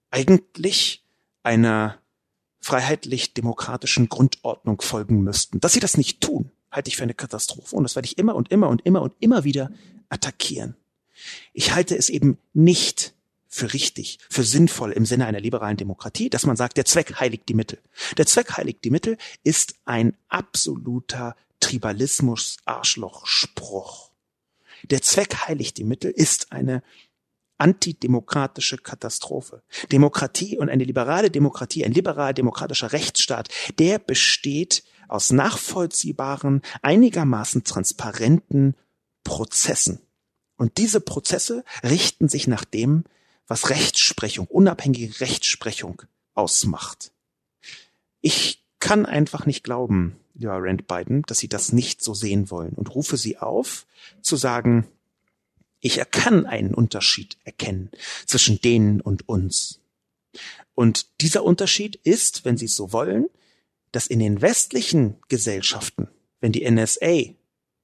eigentlich 0.10 1.04
einer 1.44 2.00
freiheitlich-demokratischen 2.60 4.10
Grundordnung 4.10 4.82
folgen 4.82 5.24
müssten. 5.24 5.60
Dass 5.60 5.74
sie 5.74 5.80
das 5.80 5.98
nicht 5.98 6.22
tun, 6.22 6.52
halte 6.76 6.90
ich 6.90 6.98
für 6.98 7.04
eine 7.04 7.14
Katastrophe 7.14 7.76
und 7.76 7.84
das 7.84 7.96
werde 7.96 8.08
ich 8.08 8.18
immer 8.18 8.36
und 8.36 8.52
immer 8.52 8.70
und 8.70 8.84
immer 8.86 9.02
und 9.02 9.14
immer 9.20 9.44
wieder 9.44 9.72
attackieren. 10.10 10.76
Ich 11.54 11.74
halte 11.74 11.98
es 11.98 12.10
eben 12.10 12.38
nicht 12.54 13.14
für 13.48 13.74
richtig, 13.74 14.20
für 14.30 14.44
sinnvoll 14.44 14.92
im 14.92 15.06
Sinne 15.06 15.28
einer 15.28 15.40
liberalen 15.40 15.78
Demokratie, 15.78 16.30
dass 16.30 16.46
man 16.46 16.58
sagt, 16.58 16.76
der 16.76 16.84
Zweck 16.84 17.18
heiligt 17.20 17.48
die 17.48 17.54
Mittel. 17.54 17.80
Der 18.18 18.26
Zweck 18.26 18.58
heiligt 18.58 18.84
die 18.84 18.90
Mittel 18.90 19.18
ist 19.44 19.76
ein 19.86 20.18
absoluter 20.28 21.38
Tribalismus-Arschloch-Spruch. 21.62 24.12
Der 24.84 25.02
Zweck 25.02 25.48
heiligt 25.48 25.78
die 25.78 25.86
Mittel 25.86 26.12
ist 26.12 26.52
eine 26.52 26.84
antidemokratische 27.58 28.78
Katastrophe. 28.78 29.64
Demokratie 29.92 30.58
und 30.58 30.70
eine 30.70 30.84
liberale 30.84 31.32
Demokratie, 31.32 31.86
ein 31.86 31.94
liberal-demokratischer 31.94 32.92
Rechtsstaat, 32.92 33.48
der 33.80 34.00
besteht 34.00 34.84
aus 35.08 35.32
nachvollziehbaren, 35.32 36.62
einigermaßen 36.82 37.64
transparenten 37.64 38.76
Prozessen. 39.24 40.00
Und 40.58 40.78
diese 40.78 41.02
Prozesse 41.02 41.64
richten 41.84 42.30
sich 42.30 42.48
nach 42.48 42.64
dem, 42.64 43.04
was 43.48 43.70
Rechtsprechung, 43.70 44.48
unabhängige 44.48 45.20
Rechtsprechung 45.20 46.02
ausmacht. 46.34 47.12
Ich 48.22 48.64
kann 48.80 49.06
einfach 49.06 49.46
nicht 49.46 49.64
glauben, 49.64 50.16
lieber 50.34 50.58
Rand 50.60 50.88
Biden, 50.88 51.24
dass 51.24 51.40
Sie 51.40 51.48
das 51.48 51.72
nicht 51.72 52.04
so 52.04 52.14
sehen 52.14 52.50
wollen 52.50 52.74
und 52.74 52.94
rufe 52.94 53.18
Sie 53.18 53.38
auf, 53.38 53.86
zu 54.22 54.36
sagen, 54.36 54.88
ich 55.80 56.02
kann 56.12 56.46
einen 56.46 56.74
Unterschied 56.74 57.38
erkennen 57.44 57.92
zwischen 58.26 58.60
denen 58.62 59.02
und 59.02 59.30
uns. 59.30 59.82
Und 60.74 61.22
dieser 61.22 61.44
Unterschied 61.44 61.96
ist, 61.98 62.46
wenn 62.46 62.58
Sie 62.58 62.66
es 62.66 62.76
so 62.76 62.92
wollen, 62.92 63.28
dass 63.96 64.08
in 64.08 64.20
den 64.20 64.42
westlichen 64.42 65.16
Gesellschaften, 65.30 66.10
wenn 66.42 66.52
die 66.52 66.70
NSA, 66.70 67.34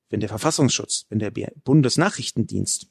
wenn 0.09 0.19
der 0.19 0.29
Verfassungsschutz, 0.29 1.05
wenn 1.09 1.19
der 1.19 1.31
Bundesnachrichtendienst 1.31 2.87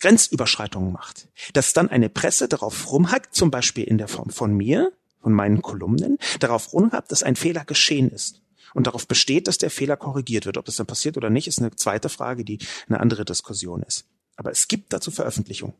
Grenzüberschreitungen 0.00 0.92
macht, 0.92 1.28
dass 1.52 1.72
dann 1.72 1.88
eine 1.88 2.08
Presse 2.08 2.48
darauf 2.48 2.90
rumhackt, 2.90 3.34
zum 3.34 3.50
Beispiel 3.50 3.84
in 3.84 3.98
der 3.98 4.08
Form 4.08 4.30
von 4.30 4.56
mir, 4.56 4.92
von 5.22 5.32
meinen 5.32 5.62
Kolumnen, 5.62 6.18
darauf 6.40 6.72
rumhackt, 6.72 7.12
dass 7.12 7.22
ein 7.22 7.36
Fehler 7.36 7.64
geschehen 7.64 8.10
ist 8.10 8.40
und 8.74 8.86
darauf 8.86 9.06
besteht, 9.06 9.46
dass 9.46 9.58
der 9.58 9.70
Fehler 9.70 9.96
korrigiert 9.96 10.46
wird. 10.46 10.56
Ob 10.56 10.64
das 10.64 10.76
dann 10.76 10.86
passiert 10.86 11.16
oder 11.16 11.30
nicht, 11.30 11.46
ist 11.46 11.60
eine 11.60 11.74
zweite 11.74 12.08
Frage, 12.08 12.44
die 12.44 12.58
eine 12.88 13.00
andere 13.00 13.24
Diskussion 13.24 13.82
ist. 13.82 14.04
Aber 14.36 14.50
es 14.50 14.68
gibt 14.68 14.92
dazu 14.92 15.10
Veröffentlichungen. 15.10 15.74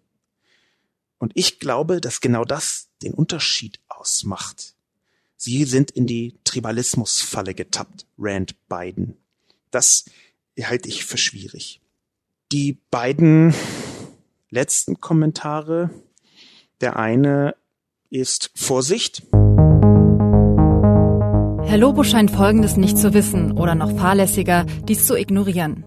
Und 1.19 1.33
ich 1.35 1.59
glaube, 1.59 2.01
dass 2.01 2.21
genau 2.21 2.45
das 2.45 2.89
den 3.03 3.15
Unterschied 3.15 3.81
ausmacht. 3.89 4.75
Sie 5.41 5.65
sind 5.65 5.93
in 5.93 6.09
die 6.09 6.35
Tribalismusfalle 6.43 7.55
getappt, 7.55 8.07
Rand 8.19 8.57
Biden. 8.69 9.17
Das 9.71 10.05
halte 10.61 10.89
ich 10.89 11.05
für 11.05 11.17
schwierig. 11.17 11.81
Die 12.51 12.79
beiden 12.91 13.55
letzten 14.51 15.01
Kommentare, 15.01 15.91
der 16.81 16.97
eine 16.97 17.55
ist 18.11 18.51
Vorsicht. 18.57 19.23
Herr 21.69 21.79
Lobo 21.79 22.03
scheint 22.03 22.33
Folgendes 22.33 22.77
nicht 22.77 22.99
zu 22.99 23.15
wissen 23.15 23.53
oder 23.53 23.77
noch 23.77 23.97
fahrlässiger, 23.97 24.67
dies 24.89 25.07
zu 25.07 25.15
ignorieren. 25.17 25.85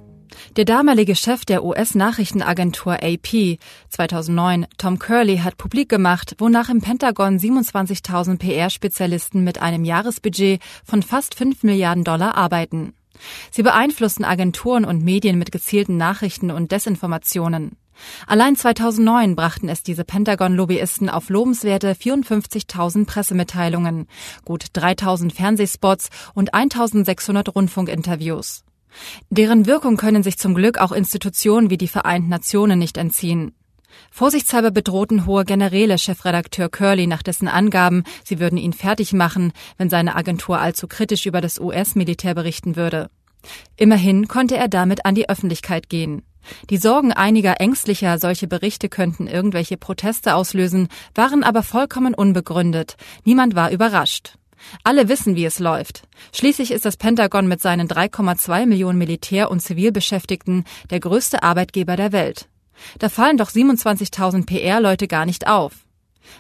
Der 0.56 0.66
damalige 0.66 1.16
Chef 1.16 1.46
der 1.46 1.64
US-Nachrichtenagentur 1.64 2.94
AP 3.02 3.58
2009, 3.90 4.68
Tom 4.78 5.00
Curley, 5.00 5.38
hat 5.38 5.58
publik 5.58 5.90
gemacht, 5.90 6.36
wonach 6.40 6.70
im 6.70 6.82
Pentagon 6.82 7.38
27.000 7.38 8.38
PR-Spezialisten 8.38 9.44
mit 9.44 9.62
einem 9.62 9.86
Jahresbudget 9.86 10.62
von 10.84 11.04
fast 11.04 11.36
5 11.36 11.64
Milliarden 11.64 12.04
Dollar 12.04 12.36
arbeiten. 12.36 12.94
Sie 13.52 13.64
beeinflussen 13.64 14.26
Agenturen 14.26 14.86
und 14.86 15.04
Medien 15.04 15.38
mit 15.38 15.52
gezielten 15.52 15.98
Nachrichten 15.98 16.52
und 16.52 16.72
Desinformationen. 16.72 17.78
Allein 18.26 18.56
2009 18.56 19.36
brachten 19.36 19.70
es 19.70 19.84
diese 19.84 20.04
Pentagon-Lobbyisten 20.04 21.10
auf 21.10 21.30
lobenswerte 21.30 21.94
54.000 21.94 23.06
Pressemitteilungen, 23.06 24.08
gut 24.44 24.66
3.000 24.76 25.34
Fernsehspots 25.34 26.10
und 26.34 26.54
1.600 26.54 27.52
Rundfunkinterviews. 27.52 28.64
Deren 29.30 29.66
Wirkung 29.66 29.98
können 29.98 30.24
sich 30.24 30.38
zum 30.38 30.54
Glück 30.54 30.78
auch 30.78 30.92
Institutionen 30.92 31.70
wie 31.70 31.78
die 31.78 31.88
Vereinten 31.88 32.30
Nationen 32.30 32.80
nicht 32.80 32.98
entziehen. 32.98 33.54
Vorsichtshalber 34.10 34.72
bedrohten 34.72 35.26
hohe 35.26 35.46
Generäle 35.46 35.98
Chefredakteur 35.98 36.70
Curley 36.70 37.08
nach 37.08 37.24
dessen 37.24 37.48
Angaben, 37.48 38.04
sie 38.24 38.40
würden 38.40 38.58
ihn 38.58 38.74
fertig 38.74 39.14
machen, 39.14 39.52
wenn 39.78 39.90
seine 39.90 40.16
Agentur 40.16 40.60
allzu 40.60 40.88
kritisch 40.88 41.26
über 41.26 41.42
das 41.42 41.60
US-Militär 41.60 42.34
berichten 42.34 42.76
würde. 42.76 43.10
Immerhin 43.76 44.28
konnte 44.28 44.56
er 44.56 44.68
damit 44.68 45.06
an 45.06 45.16
die 45.16 45.30
Öffentlichkeit 45.30 45.90
gehen. 45.90 46.24
Die 46.70 46.78
Sorgen 46.78 47.12
einiger 47.14 47.62
Ängstlicher, 47.62 48.18
solche 48.18 48.48
Berichte 48.48 48.90
könnten 48.90 49.28
irgendwelche 49.28 49.78
Proteste 49.78 50.36
auslösen, 50.36 50.88
waren 51.14 51.44
aber 51.44 51.64
vollkommen 51.64 52.14
unbegründet. 52.14 52.98
Niemand 53.26 53.56
war 53.56 53.72
überrascht. 53.72 54.38
Alle 54.84 55.10
wissen, 55.10 55.36
wie 55.36 55.46
es 55.46 55.60
läuft. 55.60 56.04
Schließlich 56.34 56.72
ist 56.72 56.86
das 56.86 56.98
Pentagon 56.98 57.48
mit 57.48 57.62
seinen 57.62 57.88
3,2 57.88 58.66
Millionen 58.66 58.98
Militär- 58.98 59.52
und 59.52 59.62
Zivilbeschäftigten 59.62 60.66
der 60.90 61.00
größte 61.00 61.44
Arbeitgeber 61.44 61.96
der 61.96 62.12
Welt. 62.12 62.48
Da 63.00 63.10
fallen 63.10 63.38
doch 63.38 63.50
27.000 63.50 64.46
PR-Leute 64.46 65.08
gar 65.08 65.26
nicht 65.26 65.48
auf. 65.48 65.74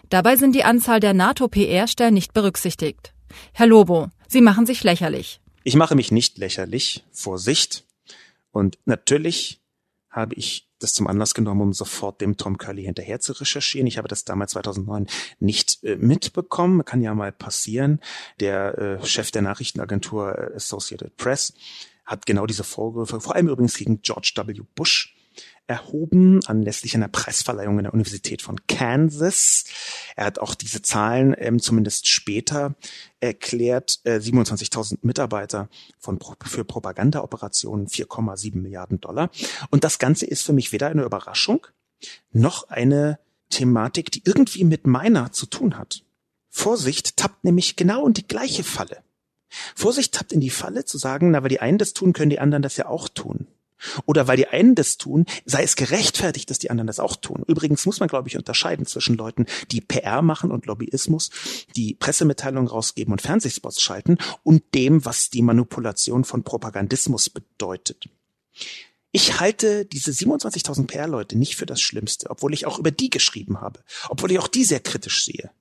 Dabei 0.09 0.35
sind 0.35 0.55
die 0.55 0.63
Anzahl 0.63 0.99
der 0.99 1.13
NATO-PR-Stellen 1.13 2.13
nicht 2.13 2.33
berücksichtigt. 2.33 3.13
Herr 3.53 3.67
Lobo, 3.67 4.09
Sie 4.27 4.41
machen 4.41 4.65
sich 4.65 4.83
lächerlich. 4.83 5.41
Ich 5.63 5.75
mache 5.75 5.95
mich 5.95 6.11
nicht 6.11 6.37
lächerlich, 6.37 7.03
Vorsicht. 7.11 7.85
Und 8.51 8.79
natürlich 8.85 9.60
habe 10.11 10.35
ich 10.35 10.67
das 10.79 10.93
zum 10.93 11.07
Anlass 11.07 11.33
genommen, 11.33 11.61
um 11.61 11.73
sofort 11.73 12.21
dem 12.21 12.37
Tom 12.37 12.57
Curley 12.57 12.83
hinterher 12.83 13.19
zu 13.19 13.33
recherchieren. 13.33 13.87
Ich 13.87 13.97
habe 13.97 14.07
das 14.07 14.25
damals 14.25 14.51
2009 14.51 15.07
nicht 15.39 15.83
äh, 15.83 15.95
mitbekommen. 15.95 16.83
Kann 16.85 17.01
ja 17.01 17.15
mal 17.15 17.31
passieren. 17.31 17.99
Der 18.39 18.77
äh, 18.77 19.05
Chef 19.05 19.31
der 19.31 19.41
Nachrichtenagentur 19.41 20.37
äh, 20.37 20.55
Associated 20.55 21.15
Press 21.17 21.53
hat 22.05 22.25
genau 22.25 22.45
diese 22.45 22.63
Vorwürfe, 22.63 23.21
vor 23.21 23.35
allem 23.35 23.47
übrigens 23.47 23.77
gegen 23.77 24.01
George 24.01 24.33
W. 24.35 24.61
Bush, 24.75 25.15
erhoben 25.71 26.41
anlässlich 26.47 26.95
einer 26.95 27.07
Preisverleihung 27.07 27.77
in 27.77 27.85
der 27.85 27.93
Universität 27.93 28.41
von 28.41 28.59
Kansas. 28.67 29.63
Er 30.17 30.25
hat 30.25 30.39
auch 30.39 30.53
diese 30.53 30.81
Zahlen 30.81 31.33
ähm, 31.37 31.59
zumindest 31.59 32.09
später 32.09 32.75
erklärt. 33.21 34.01
Äh, 34.03 34.17
27.000 34.17 34.99
Mitarbeiter 35.03 35.69
von, 35.97 36.19
für 36.45 36.65
Propagandaoperationen, 36.65 37.87
4,7 37.87 38.57
Milliarden 38.57 38.99
Dollar. 38.99 39.31
Und 39.69 39.85
das 39.85 39.97
Ganze 39.97 40.25
ist 40.25 40.45
für 40.45 40.53
mich 40.53 40.73
weder 40.73 40.87
eine 40.87 41.03
Überraschung 41.03 41.65
noch 42.33 42.69
eine 42.69 43.19
Thematik, 43.49 44.11
die 44.11 44.23
irgendwie 44.25 44.65
mit 44.65 44.85
meiner 44.87 45.31
zu 45.31 45.45
tun 45.45 45.77
hat. 45.77 46.03
Vorsicht 46.49 47.15
tappt 47.15 47.45
nämlich 47.45 47.77
genau 47.77 48.05
in 48.07 48.13
die 48.13 48.27
gleiche 48.27 48.63
Falle. 48.63 49.03
Vorsicht 49.75 50.13
tappt 50.13 50.33
in 50.33 50.41
die 50.41 50.49
Falle 50.49 50.83
zu 50.83 50.97
sagen, 50.97 51.31
na, 51.31 51.41
weil 51.43 51.49
die 51.49 51.61
einen 51.61 51.77
das 51.77 51.93
tun, 51.93 52.11
können 52.11 52.29
die 52.29 52.39
anderen 52.39 52.61
das 52.61 52.75
ja 52.75 52.87
auch 52.87 53.07
tun. 53.07 53.47
Oder 54.05 54.27
weil 54.27 54.37
die 54.37 54.47
einen 54.47 54.75
das 54.75 54.97
tun, 54.97 55.25
sei 55.45 55.63
es 55.63 55.75
gerechtfertigt, 55.75 56.49
dass 56.49 56.59
die 56.59 56.69
anderen 56.69 56.87
das 56.87 56.99
auch 56.99 57.15
tun. 57.15 57.43
Übrigens 57.47 57.85
muss 57.85 57.99
man, 57.99 58.09
glaube 58.09 58.29
ich, 58.29 58.37
unterscheiden 58.37 58.85
zwischen 58.85 59.15
Leuten, 59.15 59.45
die 59.71 59.81
PR 59.81 60.21
machen 60.21 60.51
und 60.51 60.65
Lobbyismus, 60.65 61.29
die 61.75 61.95
Pressemitteilungen 61.95 62.67
rausgeben 62.67 63.11
und 63.11 63.21
Fernsehspots 63.21 63.81
schalten 63.81 64.17
und 64.43 64.63
dem, 64.73 65.05
was 65.05 65.29
die 65.29 65.41
Manipulation 65.41 66.23
von 66.23 66.43
Propagandismus 66.43 67.29
bedeutet. 67.29 68.09
Ich 69.11 69.39
halte 69.39 69.85
diese 69.85 70.11
27.000 70.11 70.87
PR-Leute 70.87 71.37
nicht 71.37 71.57
für 71.57 71.65
das 71.65 71.81
Schlimmste, 71.81 72.29
obwohl 72.29 72.53
ich 72.53 72.65
auch 72.65 72.79
über 72.79 72.91
die 72.91 73.09
geschrieben 73.09 73.59
habe, 73.59 73.83
obwohl 74.09 74.31
ich 74.31 74.39
auch 74.39 74.47
die 74.47 74.63
sehr 74.63 74.79
kritisch 74.79 75.25
sehe. 75.25 75.51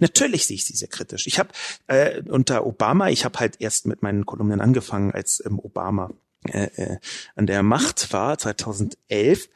Natürlich 0.00 0.46
sehe 0.46 0.56
ich 0.56 0.64
sie 0.64 0.76
sehr 0.76 0.88
kritisch. 0.88 1.26
Ich 1.26 1.38
habe 1.38 1.50
äh, 1.86 2.22
unter 2.22 2.66
Obama, 2.66 3.10
ich 3.10 3.24
habe 3.24 3.38
halt 3.38 3.60
erst 3.60 3.86
mit 3.86 4.02
meinen 4.02 4.24
Kolumnen 4.24 4.60
angefangen, 4.60 5.12
als 5.12 5.42
ähm, 5.44 5.58
Obama 5.58 6.10
äh, 6.48 6.70
äh, 6.76 6.98
an 7.34 7.46
der 7.46 7.62
Macht 7.62 8.12
war, 8.12 8.38
2011. 8.38 9.48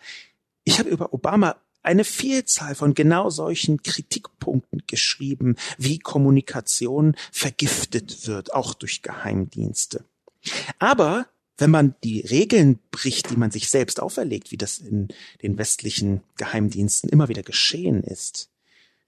Ich 0.65 0.79
habe 0.79 0.89
über 0.89 1.13
Obama 1.13 1.57
eine 1.83 2.05
Vielzahl 2.05 2.75
von 2.75 2.95
genau 2.95 3.31
solchen 3.31 3.83
Kritikpunkten 3.83 4.83
geschrieben, 4.87 5.57
wie 5.79 5.99
Kommunikation 5.99 7.17
vergiftet 7.33 8.27
wird, 8.27 8.53
auch 8.53 8.75
durch 8.75 9.03
Geheimdienste. 9.03 10.05
Aber 10.79 11.27
wenn 11.57 11.71
man 11.71 11.95
die 12.05 12.21
Regeln 12.21 12.79
bricht, 12.91 13.31
die 13.31 13.37
man 13.37 13.51
sich 13.51 13.69
selbst 13.69 14.01
auferlegt, 14.01 14.51
wie 14.51 14.57
das 14.57 14.79
in 14.79 15.09
den 15.43 15.59
westlichen 15.59 16.23
Geheimdiensten 16.37 17.11
immer 17.11 17.29
wieder 17.29 17.43
geschehen 17.43 18.03
ist, 18.03 18.51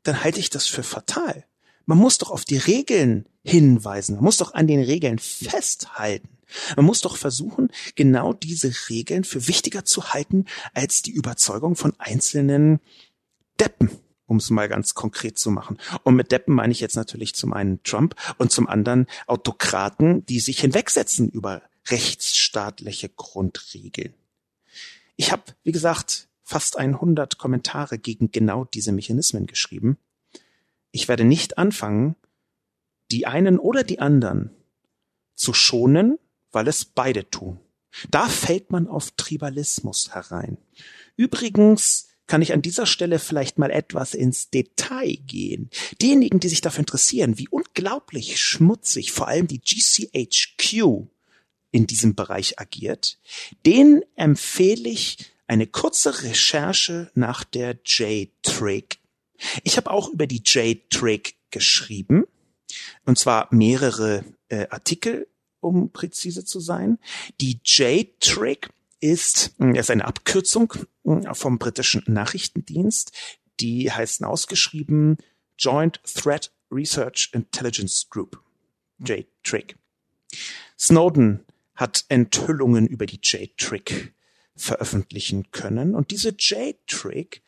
dann 0.02 0.22
halte 0.22 0.40
ich 0.40 0.50
das 0.50 0.66
für 0.66 0.82
fatal. 0.82 1.44
Man 1.86 1.98
muss 1.98 2.18
doch 2.18 2.30
auf 2.30 2.44
die 2.44 2.58
Regeln 2.58 3.26
hinweisen, 3.42 4.16
man 4.16 4.24
muss 4.24 4.36
doch 4.36 4.54
an 4.54 4.66
den 4.66 4.82
Regeln 4.82 5.18
festhalten. 5.18 6.28
Man 6.76 6.84
muss 6.84 7.00
doch 7.00 7.16
versuchen, 7.16 7.70
genau 7.94 8.32
diese 8.32 8.72
Regeln 8.88 9.24
für 9.24 9.48
wichtiger 9.48 9.84
zu 9.84 10.12
halten 10.12 10.46
als 10.74 11.02
die 11.02 11.12
Überzeugung 11.12 11.76
von 11.76 11.94
einzelnen 11.98 12.80
Deppen 13.60 13.90
um 14.32 14.38
es 14.38 14.48
mal 14.48 14.68
ganz 14.68 14.94
konkret 14.94 15.38
zu 15.38 15.50
machen. 15.50 15.78
Und 16.04 16.16
mit 16.16 16.32
Deppen 16.32 16.54
meine 16.54 16.72
ich 16.72 16.80
jetzt 16.80 16.96
natürlich 16.96 17.34
zum 17.34 17.52
einen 17.52 17.82
Trump 17.82 18.14
und 18.38 18.50
zum 18.50 18.66
anderen 18.66 19.06
Autokraten, 19.26 20.24
die 20.24 20.40
sich 20.40 20.60
hinwegsetzen 20.60 21.28
über 21.28 21.60
rechtsstaatliche 21.88 23.10
Grundregeln. 23.10 24.14
Ich 25.16 25.32
habe, 25.32 25.42
wie 25.62 25.72
gesagt, 25.72 26.28
fast 26.42 26.78
100 26.78 27.38
Kommentare 27.38 27.98
gegen 27.98 28.32
genau 28.32 28.64
diese 28.64 28.92
Mechanismen 28.92 29.46
geschrieben. 29.46 29.98
Ich 30.90 31.08
werde 31.08 31.24
nicht 31.24 31.58
anfangen, 31.58 32.16
die 33.10 33.26
einen 33.26 33.58
oder 33.58 33.84
die 33.84 34.00
anderen 34.00 34.50
zu 35.34 35.52
schonen 35.52 36.18
weil 36.52 36.68
es 36.68 36.84
beide 36.84 37.28
tun. 37.28 37.58
Da 38.10 38.28
fällt 38.28 38.70
man 38.70 38.86
auf 38.86 39.10
Tribalismus 39.12 40.14
herein. 40.14 40.58
Übrigens 41.16 42.08
kann 42.26 42.40
ich 42.40 42.52
an 42.52 42.62
dieser 42.62 42.86
Stelle 42.86 43.18
vielleicht 43.18 43.58
mal 43.58 43.70
etwas 43.70 44.14
ins 44.14 44.48
Detail 44.48 45.16
gehen. 45.26 45.68
Diejenigen, 46.00 46.40
die 46.40 46.48
sich 46.48 46.62
dafür 46.62 46.80
interessieren, 46.80 47.36
wie 47.36 47.48
unglaublich 47.48 48.40
schmutzig 48.40 49.12
vor 49.12 49.28
allem 49.28 49.48
die 49.48 49.60
GCHQ 49.60 51.08
in 51.72 51.86
diesem 51.86 52.14
Bereich 52.14 52.58
agiert, 52.58 53.18
denen 53.66 54.02
empfehle 54.16 54.88
ich 54.88 55.32
eine 55.46 55.66
kurze 55.66 56.22
Recherche 56.22 57.10
nach 57.14 57.44
der 57.44 57.78
J-Trig. 57.84 59.00
Ich 59.64 59.76
habe 59.76 59.90
auch 59.90 60.08
über 60.08 60.26
die 60.26 60.42
J-Trig 60.42 61.36
geschrieben, 61.50 62.24
und 63.04 63.18
zwar 63.18 63.48
mehrere 63.50 64.24
äh, 64.48 64.68
Artikel 64.70 65.28
um 65.62 65.90
präzise 65.90 66.44
zu 66.44 66.60
sein. 66.60 66.98
Die 67.40 67.60
J-Trick 67.64 68.68
ist, 69.00 69.54
hm, 69.58 69.74
ist 69.74 69.90
eine 69.90 70.04
Abkürzung 70.04 70.74
hm, 71.04 71.34
vom 71.34 71.58
britischen 71.58 72.02
Nachrichtendienst. 72.06 73.12
Die 73.60 73.90
heißt 73.90 74.24
ausgeschrieben 74.24 75.18
Joint 75.58 76.00
Threat 76.04 76.52
Research 76.70 77.30
Intelligence 77.32 78.08
Group. 78.10 78.42
J-Trick. 78.98 79.76
Snowden 80.78 81.44
hat 81.74 82.04
Enthüllungen 82.08 82.86
über 82.86 83.06
die 83.06 83.20
J-Trick 83.22 84.12
veröffentlichen 84.54 85.50
können 85.50 85.94
und 85.94 86.10
diese 86.10 86.30
J-Trick 86.30 87.42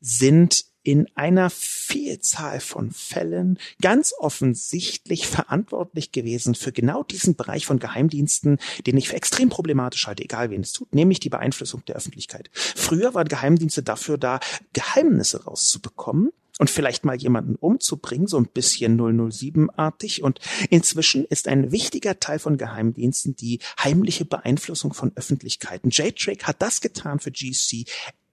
sind 0.00 0.66
in 0.82 1.06
einer 1.14 1.50
Vielzahl 1.50 2.60
von 2.60 2.90
Fällen 2.90 3.58
ganz 3.80 4.12
offensichtlich 4.18 5.26
verantwortlich 5.26 6.12
gewesen 6.12 6.54
für 6.54 6.72
genau 6.72 7.02
diesen 7.02 7.36
Bereich 7.36 7.66
von 7.66 7.78
Geheimdiensten, 7.78 8.58
den 8.86 8.96
ich 8.96 9.08
für 9.08 9.16
extrem 9.16 9.48
problematisch 9.48 10.06
halte, 10.06 10.24
egal 10.24 10.50
wen 10.50 10.62
es 10.62 10.72
tut, 10.72 10.94
nämlich 10.94 11.20
die 11.20 11.30
Beeinflussung 11.30 11.84
der 11.86 11.96
Öffentlichkeit. 11.96 12.50
Früher 12.52 13.14
waren 13.14 13.28
Geheimdienste 13.28 13.82
dafür 13.82 14.18
da, 14.18 14.40
Geheimnisse 14.72 15.44
rauszubekommen 15.44 16.30
und 16.58 16.70
vielleicht 16.70 17.04
mal 17.04 17.16
jemanden 17.16 17.56
umzubringen, 17.56 18.26
so 18.26 18.36
ein 18.36 18.46
bisschen 18.46 19.00
007-artig. 19.00 20.22
Und 20.22 20.40
inzwischen 20.70 21.24
ist 21.24 21.48
ein 21.48 21.72
wichtiger 21.72 22.20
Teil 22.20 22.38
von 22.38 22.58
Geheimdiensten 22.58 23.34
die 23.36 23.60
heimliche 23.82 24.24
Beeinflussung 24.24 24.92
von 24.92 25.12
Öffentlichkeiten. 25.14 25.90
J-Trick 25.90 26.44
hat 26.44 26.60
das 26.60 26.80
getan 26.80 27.20
für 27.20 27.30
GC. 27.30 27.86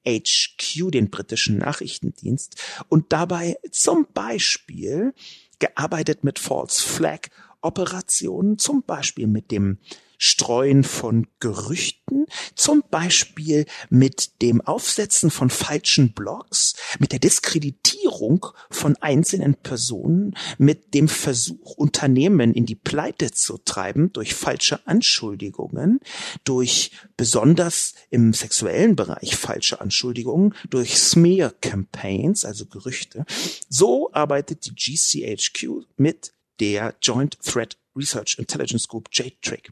HQ, 0.07 0.91
den 0.91 1.09
britischen 1.09 1.57
Nachrichtendienst, 1.57 2.61
und 2.87 3.11
dabei 3.11 3.57
zum 3.71 4.07
Beispiel 4.13 5.13
gearbeitet 5.59 6.23
mit 6.23 6.39
False 6.39 6.81
Flag 6.81 7.27
Operationen, 7.61 8.57
zum 8.57 8.83
Beispiel 8.83 9.27
mit 9.27 9.51
dem 9.51 9.79
Streuen 10.22 10.84
von 10.84 11.28
Gerüchten, 11.39 12.26
zum 12.53 12.84
Beispiel 12.91 13.65
mit 13.89 14.41
dem 14.41 14.59
Aufsetzen 14.59 15.32
von 15.32 15.49
falschen 15.49 16.13
Blogs, 16.13 16.76
mit 16.99 17.13
der 17.13 17.20
Diskreditierung 17.20 18.45
von 18.70 18.97
einzelnen 18.97 19.55
Personen, 19.55 20.36
mit 20.57 20.93
dem 20.93 21.07
Versuch, 21.07 21.72
Unternehmen 21.72 22.53
in 22.53 22.65
die 22.65 22.76
Pleite 22.76 23.32
zu 23.32 23.57
treiben 23.59 24.11
durch 24.11 24.36
falsche 24.36 24.86
Anschuldigungen, 24.86 26.01
durch 26.43 26.91
besonders 27.15 27.93
im 28.09 28.34
sexuellen 28.34 28.97
Bereich 28.97 29.38
falsche 29.38 29.80
Anschuldigungen, 29.80 30.53
durch 30.70 30.97
Smear 30.97 31.53
Campaigns, 31.61 32.43
also 32.43 32.65
Gerüchte. 32.65 33.26
So 33.70 34.11
arbeitet 34.11 34.65
die 34.65 34.76
GCHQ 34.76 35.86
mit 35.95 36.34
der 36.59 36.95
Joint 37.01 37.39
Threat 37.41 37.78
Research 37.95 38.36
Intelligence 38.38 38.88
Group 38.88 39.07
J-Trick. 39.13 39.72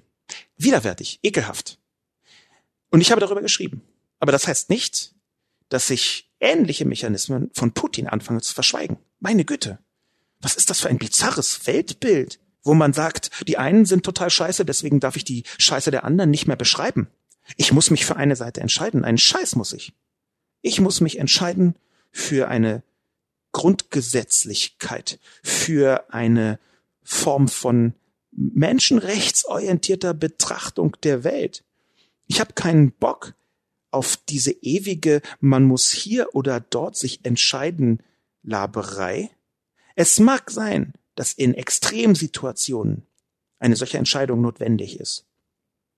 Widerwärtig, 0.58 1.20
ekelhaft. 1.24 1.80
Und 2.90 3.02
ich 3.02 3.12
habe 3.12 3.22
darüber 3.22 3.42
geschrieben. 3.42 3.82
Aber 4.20 4.32
das 4.32 4.48
heißt 4.48 4.70
nicht, 4.70 5.14
dass 5.70 5.90
ich 5.90 6.32
ähnliche 6.40 6.86
Mechanismen 6.86 7.50
von 7.54 7.74
Putin 7.74 8.08
anfange 8.08 8.42
zu 8.42 8.54
verschweigen. 8.54 8.98
Meine 9.20 9.46
Güte. 9.46 9.80
Was 10.40 10.56
ist 10.56 10.70
das 10.70 10.82
für 10.82 10.90
ein 10.90 11.00
bizarres 11.00 11.66
Weltbild, 11.68 12.40
wo 12.64 12.74
man 12.74 12.94
sagt, 12.94 13.32
die 13.48 13.58
einen 13.58 13.86
sind 13.86 14.04
total 14.04 14.30
scheiße, 14.30 14.66
deswegen 14.66 15.00
darf 15.00 15.16
ich 15.16 15.24
die 15.24 15.44
Scheiße 15.58 15.92
der 15.92 16.04
anderen 16.04 16.30
nicht 16.30 16.48
mehr 16.48 16.56
beschreiben. 16.56 17.08
Ich 17.56 17.72
muss 17.72 17.90
mich 17.90 18.06
für 18.06 18.18
eine 18.18 18.36
Seite 18.36 18.62
entscheiden. 18.62 19.06
Einen 19.06 19.18
Scheiß 19.18 19.56
muss 19.56 19.74
ich. 19.74 19.94
Ich 20.62 20.82
muss 20.82 21.02
mich 21.02 21.18
entscheiden 21.18 21.76
für 22.12 22.50
eine 22.50 22.84
Grundgesetzlichkeit, 23.54 25.20
für 25.44 26.14
eine 26.14 26.60
Form 27.04 27.48
von 27.48 27.94
menschenrechtsorientierter 28.32 30.14
Betrachtung 30.14 30.96
der 31.04 31.24
Welt. 31.24 31.64
Ich 32.28 32.40
habe 32.40 32.54
keinen 32.54 32.92
Bock 32.92 33.34
auf 33.92 34.18
diese 34.30 34.52
ewige, 34.52 35.22
man 35.40 35.64
muss 35.64 35.92
hier 35.92 36.36
oder 36.36 36.60
dort 36.60 36.98
sich 36.98 37.26
entscheiden, 37.26 38.04
Laberei. 38.44 39.32
Es 39.96 40.20
mag 40.20 40.52
sein, 40.52 40.94
dass 41.16 41.34
in 41.34 41.54
Extremsituationen 41.54 43.08
eine 43.60 43.76
solche 43.76 43.98
Entscheidung 43.98 44.42
notwendig 44.42 45.00
ist. 45.00 45.26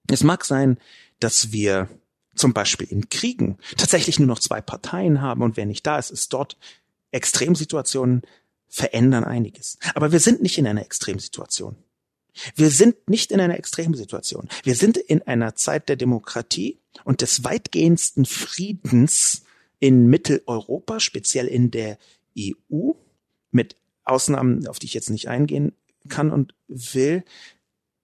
Es 0.07 0.23
mag 0.23 0.45
sein, 0.45 0.80
dass 1.19 1.51
wir 1.51 1.89
zum 2.36 2.53
Beispiel 2.53 2.88
in 2.88 3.09
Kriegen 3.09 3.57
tatsächlich 3.77 4.17
nur 4.17 4.27
noch 4.27 4.39
zwei 4.39 4.61
Parteien 4.61 5.21
haben 5.21 5.41
und 5.41 5.57
wer 5.57 5.65
nicht 5.65 5.86
da 5.86 5.99
ist, 5.99 6.09
ist 6.09 6.32
dort. 6.34 6.57
Extremsituationen 7.11 8.21
verändern 8.67 9.23
einiges. 9.23 9.77
Aber 9.95 10.11
wir 10.11 10.19
sind 10.19 10.41
nicht 10.41 10.57
in 10.57 10.67
einer 10.67 10.84
Extremsituation. 10.84 11.75
Wir 12.56 12.70
sind 12.70 13.10
nicht 13.10 13.32
in 13.32 13.40
einer 13.40 13.58
Extremsituation. 13.58 14.48
Wir 14.64 14.76
sind 14.76 14.98
in 14.98 15.22
einer 15.24 15.56
Zeit 15.56 15.90
der 15.90 15.96
Demokratie 15.96 16.80
und 17.04 17.22
des 17.22 17.44
weitgehendsten 17.44 18.26
Friedens 18.26 19.44
in 19.80 20.08
Mitteleuropa, 20.08 21.00
speziell 21.00 21.48
in 21.48 21.72
der 21.72 21.98
EU, 22.38 22.92
mit 23.52 23.76
Ausnahmen, 24.04 24.68
auf 24.68 24.80
die 24.80 24.88
ich 24.88 24.94
jetzt 24.94 25.10
nicht 25.10 25.28
eingehen 25.28 25.74
kann 26.08 26.32
und 26.32 26.54
will. 26.68 27.24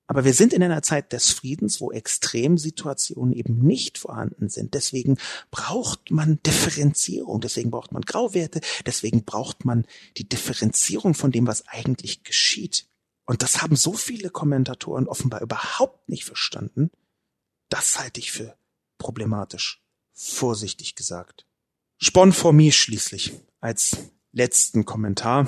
Aber 0.08 0.24
wir 0.24 0.34
sind 0.34 0.54
in 0.54 0.62
einer 0.62 0.84
Zeit 0.84 1.14
des 1.14 1.32
Friedens, 1.32 1.82
wo 1.82 1.92
Extremsituationen 1.92 3.34
eben 3.34 3.58
nicht 3.60 3.98
vorhanden 3.98 4.50
sind. 4.50 4.76
Deswegen 4.76 5.18
braucht 5.50 6.12
man 6.12 6.40
Differenzierung, 6.46 7.42
deswegen 7.42 7.72
braucht 7.72 7.92
man 7.92 8.04
Grauwerte, 8.04 8.62
deswegen 8.86 9.24
braucht 9.24 9.66
man 9.66 9.86
die 10.18 10.30
Differenzierung 10.30 11.16
von 11.16 11.32
dem, 11.32 11.48
was 11.48 11.68
eigentlich 11.68 12.24
geschieht. 12.24 12.86
Und 13.26 13.42
das 13.42 13.62
haben 13.62 13.76
so 13.76 13.94
viele 13.94 14.30
Kommentatoren 14.30 15.08
offenbar 15.08 15.42
überhaupt 15.42 16.10
nicht 16.10 16.26
verstanden. 16.26 16.92
Das 17.70 18.00
halte 18.00 18.20
ich 18.20 18.32
für 18.32 18.56
problematisch, 18.98 19.84
vorsichtig 20.14 20.96
gesagt. 20.96 21.48
Spon 21.98 22.34
for 22.34 22.54
me 22.54 22.72
schließlich 22.72 23.34
als 23.60 23.98
letzten 24.32 24.86
Kommentar. 24.86 25.48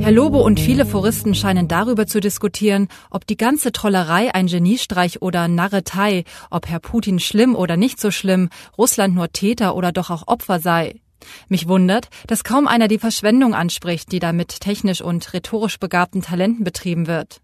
Herr 0.00 0.12
Lobo 0.12 0.40
und 0.42 0.58
viele 0.58 0.86
Foristen 0.86 1.34
scheinen 1.34 1.68
darüber 1.68 2.06
zu 2.06 2.20
diskutieren, 2.20 2.88
ob 3.10 3.26
die 3.26 3.36
ganze 3.36 3.72
Trollerei 3.72 4.34
ein 4.34 4.46
Geniestreich 4.46 5.20
oder 5.20 5.48
Narretei, 5.48 6.24
ob 6.50 6.66
Herr 6.66 6.80
Putin 6.80 7.18
schlimm 7.18 7.54
oder 7.54 7.76
nicht 7.76 8.00
so 8.00 8.10
schlimm, 8.10 8.48
Russland 8.78 9.14
nur 9.14 9.30
Täter 9.32 9.76
oder 9.76 9.92
doch 9.92 10.08
auch 10.08 10.26
Opfer 10.26 10.60
sei. 10.60 11.02
Mich 11.48 11.68
wundert, 11.68 12.08
dass 12.26 12.44
kaum 12.44 12.66
einer 12.66 12.88
die 12.88 12.98
Verschwendung 12.98 13.54
anspricht, 13.54 14.12
die 14.12 14.18
da 14.18 14.32
mit 14.32 14.60
technisch 14.60 15.00
und 15.00 15.32
rhetorisch 15.32 15.78
begabten 15.78 16.22
Talenten 16.22 16.64
betrieben 16.64 17.06
wird. 17.06 17.40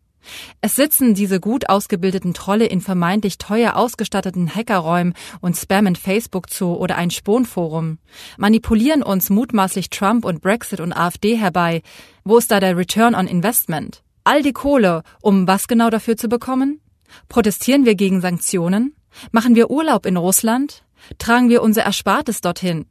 Es 0.60 0.76
sitzen 0.76 1.14
diese 1.14 1.40
gut 1.40 1.68
ausgebildeten 1.68 2.34
Trolle 2.34 2.66
in 2.66 2.80
vermeintlich 2.80 3.38
teuer 3.38 3.76
ausgestatteten 3.76 4.54
Hackerräumen 4.54 5.14
und 5.40 5.56
spammen 5.56 5.96
Facebook 5.96 6.50
zu 6.50 6.76
oder 6.76 6.96
ein 6.96 7.10
Sponforum, 7.10 7.98
manipulieren 8.38 9.02
uns 9.02 9.30
mutmaßlich 9.30 9.90
Trump 9.90 10.24
und 10.24 10.40
Brexit 10.40 10.80
und 10.80 10.92
AfD 10.92 11.36
herbei. 11.36 11.82
Wo 12.24 12.38
ist 12.38 12.50
da 12.50 12.60
der 12.60 12.76
Return 12.76 13.14
on 13.14 13.26
Investment? 13.26 14.02
All 14.24 14.42
die 14.42 14.52
Kohle, 14.52 15.02
um 15.20 15.46
was 15.46 15.68
genau 15.68 15.90
dafür 15.90 16.16
zu 16.16 16.28
bekommen? 16.28 16.80
Protestieren 17.28 17.84
wir 17.84 17.94
gegen 17.94 18.20
Sanktionen? 18.20 18.96
Machen 19.30 19.54
wir 19.54 19.70
Urlaub 19.70 20.06
in 20.06 20.16
Russland? 20.16 20.84
Tragen 21.18 21.50
wir 21.50 21.62
unser 21.62 21.82
Erspartes 21.82 22.40
dorthin? 22.40 22.86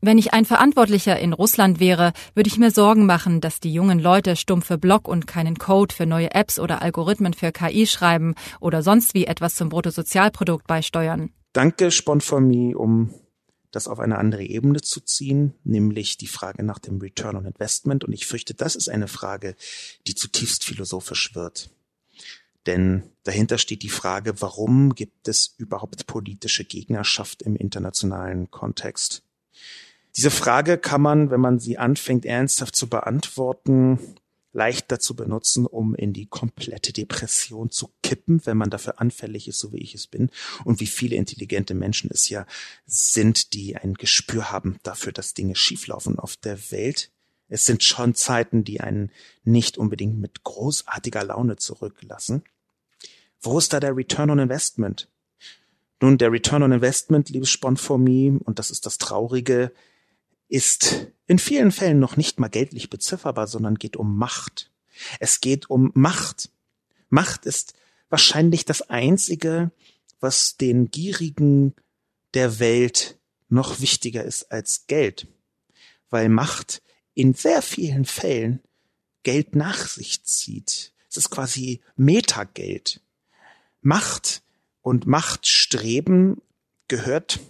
Wenn 0.00 0.16
ich 0.16 0.32
ein 0.32 0.44
Verantwortlicher 0.44 1.18
in 1.18 1.32
Russland 1.32 1.80
wäre, 1.80 2.12
würde 2.34 2.48
ich 2.48 2.56
mir 2.56 2.70
Sorgen 2.70 3.04
machen, 3.04 3.40
dass 3.40 3.58
die 3.58 3.72
jungen 3.72 3.98
Leute 3.98 4.36
stumpfe 4.36 4.78
Blog 4.78 5.08
und 5.08 5.26
keinen 5.26 5.58
Code 5.58 5.92
für 5.92 6.06
neue 6.06 6.34
Apps 6.34 6.60
oder 6.60 6.82
Algorithmen 6.82 7.34
für 7.34 7.50
KI 7.50 7.84
schreiben 7.84 8.36
oder 8.60 8.82
sonst 8.82 9.14
wie 9.14 9.26
etwas 9.26 9.56
zum 9.56 9.70
Bruttosozialprodukt 9.70 10.68
beisteuern. 10.68 11.30
Danke, 11.52 11.90
Sponformi, 11.90 12.76
um 12.76 13.12
das 13.72 13.88
auf 13.88 13.98
eine 13.98 14.18
andere 14.18 14.44
Ebene 14.44 14.80
zu 14.80 15.00
ziehen, 15.00 15.54
nämlich 15.64 16.16
die 16.16 16.28
Frage 16.28 16.62
nach 16.62 16.78
dem 16.78 17.00
Return 17.00 17.34
on 17.34 17.46
Investment. 17.46 18.04
Und 18.04 18.12
ich 18.12 18.26
fürchte, 18.26 18.54
das 18.54 18.76
ist 18.76 18.88
eine 18.88 19.08
Frage, 19.08 19.56
die 20.06 20.14
zutiefst 20.14 20.64
philosophisch 20.64 21.34
wird. 21.34 21.70
Denn 22.66 23.02
dahinter 23.24 23.58
steht 23.58 23.82
die 23.82 23.88
Frage, 23.88 24.40
warum 24.40 24.94
gibt 24.94 25.26
es 25.26 25.54
überhaupt 25.58 26.06
politische 26.06 26.64
Gegnerschaft 26.64 27.42
im 27.42 27.56
internationalen 27.56 28.50
Kontext? 28.50 29.22
Diese 30.18 30.32
Frage 30.32 30.78
kann 30.78 31.00
man, 31.00 31.30
wenn 31.30 31.40
man 31.40 31.60
sie 31.60 31.78
anfängt 31.78 32.26
ernsthaft 32.26 32.74
zu 32.74 32.88
beantworten, 32.88 34.00
leicht 34.52 34.90
dazu 34.90 35.14
benutzen, 35.14 35.64
um 35.64 35.94
in 35.94 36.12
die 36.12 36.26
komplette 36.26 36.92
Depression 36.92 37.70
zu 37.70 37.90
kippen, 38.02 38.44
wenn 38.44 38.56
man 38.56 38.68
dafür 38.68 39.00
anfällig 39.00 39.46
ist, 39.46 39.60
so 39.60 39.72
wie 39.72 39.78
ich 39.78 39.94
es 39.94 40.08
bin, 40.08 40.30
und 40.64 40.80
wie 40.80 40.88
viele 40.88 41.14
intelligente 41.14 41.72
Menschen 41.74 42.10
es 42.12 42.28
ja 42.30 42.46
sind, 42.84 43.52
die 43.52 43.76
ein 43.76 43.94
Gespür 43.94 44.50
haben 44.50 44.80
dafür, 44.82 45.12
dass 45.12 45.34
Dinge 45.34 45.54
schieflaufen 45.54 46.18
auf 46.18 46.36
der 46.36 46.72
Welt. 46.72 47.12
Es 47.46 47.64
sind 47.64 47.84
schon 47.84 48.16
Zeiten, 48.16 48.64
die 48.64 48.80
einen 48.80 49.12
nicht 49.44 49.78
unbedingt 49.78 50.18
mit 50.18 50.42
großartiger 50.42 51.22
Laune 51.22 51.58
zurücklassen. 51.58 52.42
Wo 53.40 53.56
ist 53.56 53.72
da 53.72 53.78
der 53.78 53.96
Return 53.96 54.30
on 54.30 54.40
Investment? 54.40 55.08
Nun, 56.00 56.18
der 56.18 56.32
Return 56.32 56.64
on 56.64 56.72
Investment, 56.72 57.28
liebes 57.28 57.50
Spon 57.50 57.76
for 57.76 57.98
Me, 57.98 58.36
und 58.42 58.58
das 58.58 58.72
ist 58.72 58.84
das 58.84 58.98
Traurige, 58.98 59.72
ist 60.48 61.08
in 61.26 61.38
vielen 61.38 61.72
Fällen 61.72 61.98
noch 61.98 62.16
nicht 62.16 62.40
mal 62.40 62.48
geldlich 62.48 62.90
bezifferbar, 62.90 63.46
sondern 63.46 63.76
geht 63.76 63.96
um 63.96 64.16
Macht. 64.16 64.70
Es 65.20 65.40
geht 65.40 65.70
um 65.70 65.90
Macht. 65.94 66.50
Macht 67.10 67.46
ist 67.46 67.74
wahrscheinlich 68.08 68.64
das 68.64 68.82
Einzige, 68.82 69.70
was 70.20 70.56
den 70.56 70.90
Gierigen 70.90 71.74
der 72.34 72.58
Welt 72.58 73.18
noch 73.48 73.80
wichtiger 73.80 74.24
ist 74.24 74.50
als 74.50 74.86
Geld, 74.86 75.26
weil 76.10 76.28
Macht 76.28 76.82
in 77.14 77.34
sehr 77.34 77.62
vielen 77.62 78.04
Fällen 78.04 78.60
Geld 79.22 79.54
nach 79.54 79.86
sich 79.86 80.24
zieht. 80.24 80.92
Es 81.08 81.16
ist 81.16 81.30
quasi 81.30 81.80
Metageld. 81.96 83.00
Macht 83.80 84.42
und 84.82 85.06
Machtstreben 85.06 86.40
gehört 86.88 87.40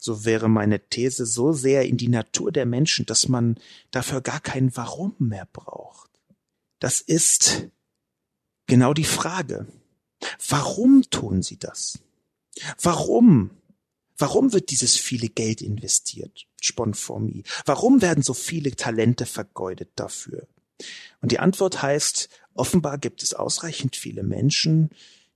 so 0.00 0.24
wäre 0.24 0.48
meine 0.48 0.80
These, 0.88 1.26
so 1.26 1.52
sehr 1.52 1.86
in 1.86 1.98
die 1.98 2.08
Natur 2.08 2.50
der 2.50 2.66
Menschen, 2.66 3.06
dass 3.06 3.28
man 3.28 3.60
dafür 3.90 4.22
gar 4.22 4.40
kein 4.40 4.74
Warum 4.74 5.14
mehr 5.18 5.46
braucht. 5.52 6.10
Das 6.78 7.02
ist 7.02 7.68
genau 8.66 8.94
die 8.94 9.04
Frage. 9.04 9.66
Warum 10.48 11.02
tun 11.10 11.42
sie 11.42 11.58
das? 11.58 11.98
Warum? 12.80 13.50
Warum 14.16 14.52
wird 14.52 14.70
dieses 14.70 14.96
viele 14.96 15.28
Geld 15.28 15.60
investiert? 15.60 16.46
Sponformie. 16.60 17.44
Warum 17.66 18.02
werden 18.02 18.22
so 18.22 18.34
viele 18.34 18.72
Talente 18.72 19.26
vergeudet 19.26 19.90
dafür? 19.96 20.48
Und 21.20 21.32
die 21.32 21.38
Antwort 21.38 21.82
heißt, 21.82 22.30
offenbar 22.54 22.96
gibt 22.96 23.22
es 23.22 23.34
ausreichend 23.34 23.96
viele 23.96 24.22
Menschen, 24.22 24.90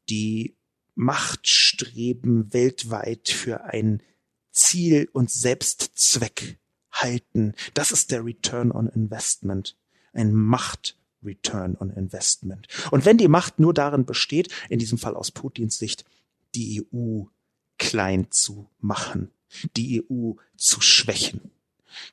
die 0.09 0.57
Machtstreben 0.95 2.53
weltweit 2.53 3.29
für 3.29 3.65
ein 3.65 4.03
Ziel 4.55 5.09
und 5.13 5.31
Selbstzweck 5.31 6.59
halten. 6.91 7.55
Das 7.75 7.93
ist 7.93 8.11
der 8.11 8.25
Return 8.25 8.73
on 8.73 8.89
Investment. 8.89 9.77
Ein 10.13 10.33
Macht 10.33 10.97
Return 11.25 11.77
on 11.79 11.91
Investment. 11.91 12.69
Und 12.91 13.05
wenn 13.05 13.19
die 13.19 13.29
Macht 13.29 13.59
nur 13.59 13.75
darin 13.75 14.05
besteht, 14.05 14.53
in 14.69 14.79
diesem 14.79 14.99
Fall 14.99 15.17
aus 15.17 15.31
Putins 15.31 15.79
Sicht, 15.79 16.05
die 16.55 16.87
EU 16.93 17.25
klein 17.79 18.31
zu 18.31 18.71
machen, 18.79 19.31
die 19.77 20.05
EU 20.09 20.33
zu 20.57 20.81
schwächen, 20.81 21.51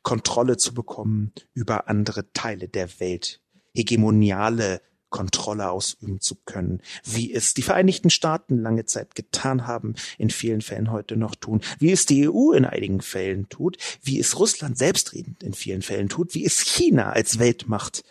Kontrolle 0.04 0.58
zu 0.58 0.74
bekommen 0.74 1.32
über 1.54 1.88
andere 1.88 2.32
Teile 2.34 2.68
der 2.68 3.00
Welt, 3.00 3.42
hegemoniale 3.74 4.82
Kontrolle 5.12 5.70
ausüben 5.70 6.20
zu 6.20 6.36
können, 6.46 6.82
wie 7.04 7.32
es 7.32 7.54
die 7.54 7.62
Vereinigten 7.62 8.10
Staaten 8.10 8.60
lange 8.60 8.86
Zeit 8.86 9.14
getan 9.14 9.68
haben, 9.68 9.94
in 10.18 10.32
vielen 10.32 10.62
Fällen 10.62 10.90
heute 10.90 11.18
noch 11.18 11.36
tun, 11.36 11.62
wie 11.78 11.92
es 11.92 12.08
die 12.08 12.28
EU 12.28 12.54
in 12.54 12.66
einigen 12.66 13.02
Fällen 13.02 13.48
tut, 13.50 13.78
wie 14.02 14.20
es 14.20 14.40
Russland 14.40 14.78
selbstredend 14.78 15.44
in 15.44 15.54
vielen 15.54 15.84
Fällen 15.84 16.10
tut, 16.10 16.34
wie 16.34 16.46
es 16.46 16.62
China 16.62 17.12
als 17.12 17.38
Weltmacht 17.38 18.04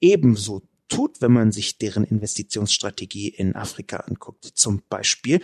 ebenso 0.00 0.62
tut, 0.88 1.20
wenn 1.20 1.32
man 1.32 1.52
sich 1.52 1.78
deren 1.78 2.04
Investitionsstrategie 2.04 3.28
in 3.28 3.54
Afrika 3.54 3.98
anguckt. 3.98 4.44
Zum 4.44 4.82
Beispiel, 4.88 5.40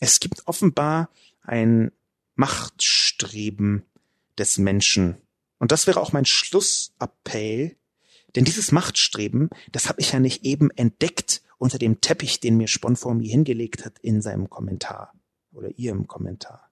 es 0.00 0.20
gibt 0.20 0.46
offenbar 0.46 1.10
ein 1.42 1.92
Machtstreben 2.34 3.84
des 4.38 4.58
Menschen. 4.58 5.16
Und 5.58 5.72
das 5.72 5.86
wäre 5.86 6.00
auch 6.00 6.12
mein 6.12 6.24
Schlussappell 6.24 7.76
denn 8.34 8.44
dieses 8.44 8.72
Machtstreben, 8.72 9.50
das 9.72 9.88
habe 9.88 10.00
ich 10.00 10.12
ja 10.12 10.20
nicht 10.20 10.44
eben 10.44 10.70
entdeckt 10.70 11.42
unter 11.58 11.78
dem 11.78 12.00
Teppich, 12.00 12.40
den 12.40 12.56
mir 12.56 12.68
Sponformi 12.68 13.28
hingelegt 13.28 13.84
hat 13.84 13.98
in 14.00 14.22
seinem 14.22 14.48
Kommentar 14.48 15.12
oder 15.52 15.70
ihrem 15.76 16.06
Kommentar. 16.06 16.70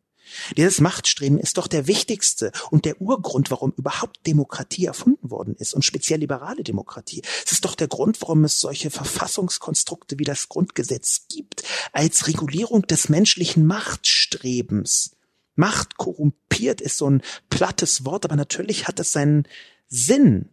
Dieses 0.57 0.81
Machtstreben 0.81 1.39
ist 1.39 1.59
doch 1.59 1.67
der 1.67 1.87
wichtigste 1.87 2.53
und 2.71 2.85
der 2.85 3.01
Urgrund, 3.01 3.51
warum 3.51 3.73
überhaupt 3.77 4.27
Demokratie 4.27 4.87
erfunden 4.87 5.31
worden 5.31 5.55
ist 5.57 5.75
und 5.75 5.85
speziell 5.85 6.21
liberale 6.21 6.63
Demokratie. 6.63 7.23
Es 7.45 7.53
ist 7.53 7.65
doch 7.65 7.75
der 7.75 7.89
Grund, 7.89 8.21
warum 8.21 8.45
es 8.45 8.61
solche 8.61 8.91
Verfassungskonstrukte 8.91 10.19
wie 10.19 10.25
das 10.25 10.49
Grundgesetz 10.49 11.27
gibt, 11.29 11.65
als 11.93 12.27
Regulierung 12.27 12.83
des 12.83 13.09
menschlichen 13.09 13.67
Machtstrebens. 13.67 15.17
Macht 15.55 15.97
korrumpiert 15.97 16.81
ist 16.81 16.99
so 16.99 17.11
ein 17.11 17.23
plattes 17.51 18.05
Wort, 18.05 18.25
aber 18.25 18.37
natürlich 18.37 18.87
hat 18.87 19.01
es 19.01 19.13
seinen 19.13 19.49
Sinn. 19.89 20.51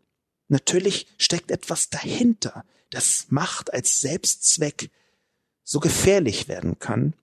Natürlich 0.47 1.07
steckt 1.17 1.51
etwas 1.51 1.89
dahinter, 1.89 2.65
dass 2.91 3.27
Macht 3.29 3.73
als 3.73 4.01
Selbstzweck 4.01 4.89
so 5.63 5.79
gefährlich 5.79 6.47
werden 6.47 6.77
kann, 6.79 7.13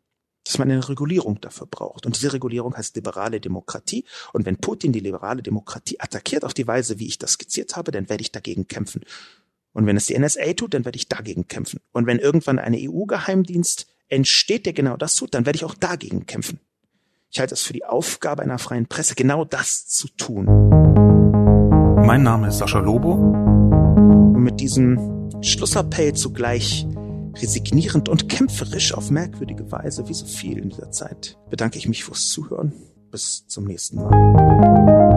dass 0.44 0.58
man 0.58 0.70
eine 0.70 0.88
Regulierung 0.88 1.40
dafür 1.40 1.66
braucht. 1.66 2.04
Und 2.04 2.16
diese 2.16 2.32
Regulierung 2.32 2.76
heißt 2.76 2.96
liberale 2.96 3.40
Demokratie. 3.40 4.04
Und 4.32 4.44
wenn 4.44 4.56
Putin 4.56 4.92
die 4.92 5.00
liberale 5.00 5.42
Demokratie 5.42 6.00
attackiert 6.00 6.44
auf 6.44 6.52
die 6.52 6.66
Weise, 6.66 6.98
wie 6.98 7.06
ich 7.06 7.18
das 7.18 7.32
skizziert 7.32 7.76
habe, 7.76 7.92
dann 7.92 8.08
werde 8.08 8.22
ich 8.22 8.32
dagegen 8.32 8.66
kämpfen. 8.66 9.04
Und 9.72 9.86
wenn 9.86 9.96
es 9.96 10.06
die 10.06 10.18
NSA 10.18 10.52
tut, 10.54 10.74
dann 10.74 10.84
werde 10.84 10.96
ich 10.96 11.08
dagegen 11.08 11.46
kämpfen. 11.46 11.80
Und 11.92 12.06
wenn 12.06 12.18
irgendwann 12.18 12.58
eine 12.58 12.78
EU-Geheimdienst 12.78 13.86
entsteht, 14.08 14.66
der 14.66 14.72
genau 14.72 14.96
das 14.96 15.14
tut, 15.14 15.32
dann 15.34 15.46
werde 15.46 15.56
ich 15.56 15.64
auch 15.64 15.74
dagegen 15.74 16.26
kämpfen. 16.26 16.58
Ich 17.30 17.40
halte 17.40 17.54
es 17.54 17.62
für 17.62 17.72
die 17.72 17.84
Aufgabe 17.84 18.42
einer 18.42 18.58
freien 18.58 18.86
Presse, 18.86 19.14
genau 19.14 19.44
das 19.44 19.86
zu 19.86 20.08
tun. 20.08 21.61
Mein 22.05 22.24
Name 22.24 22.48
ist 22.48 22.59
Sascha 22.59 22.80
Lobo. 22.80 23.12
Und 23.12 24.42
mit 24.42 24.61
diesem 24.61 25.30
Schlussappell 25.40 26.12
zugleich 26.14 26.86
resignierend 27.36 28.09
und 28.09 28.28
kämpferisch 28.28 28.92
auf 28.92 29.11
merkwürdige 29.11 29.70
Weise, 29.70 30.09
wie 30.09 30.14
so 30.14 30.26
viel 30.26 30.59
in 30.59 30.68
dieser 30.70 30.90
Zeit, 30.90 31.38
bedanke 31.48 31.78
ich 31.78 31.88
mich 31.88 32.05
fürs 32.05 32.28
Zuhören. 32.28 32.72
Bis 33.11 33.46
zum 33.46 33.64
nächsten 33.64 33.96
Mal. 33.96 35.11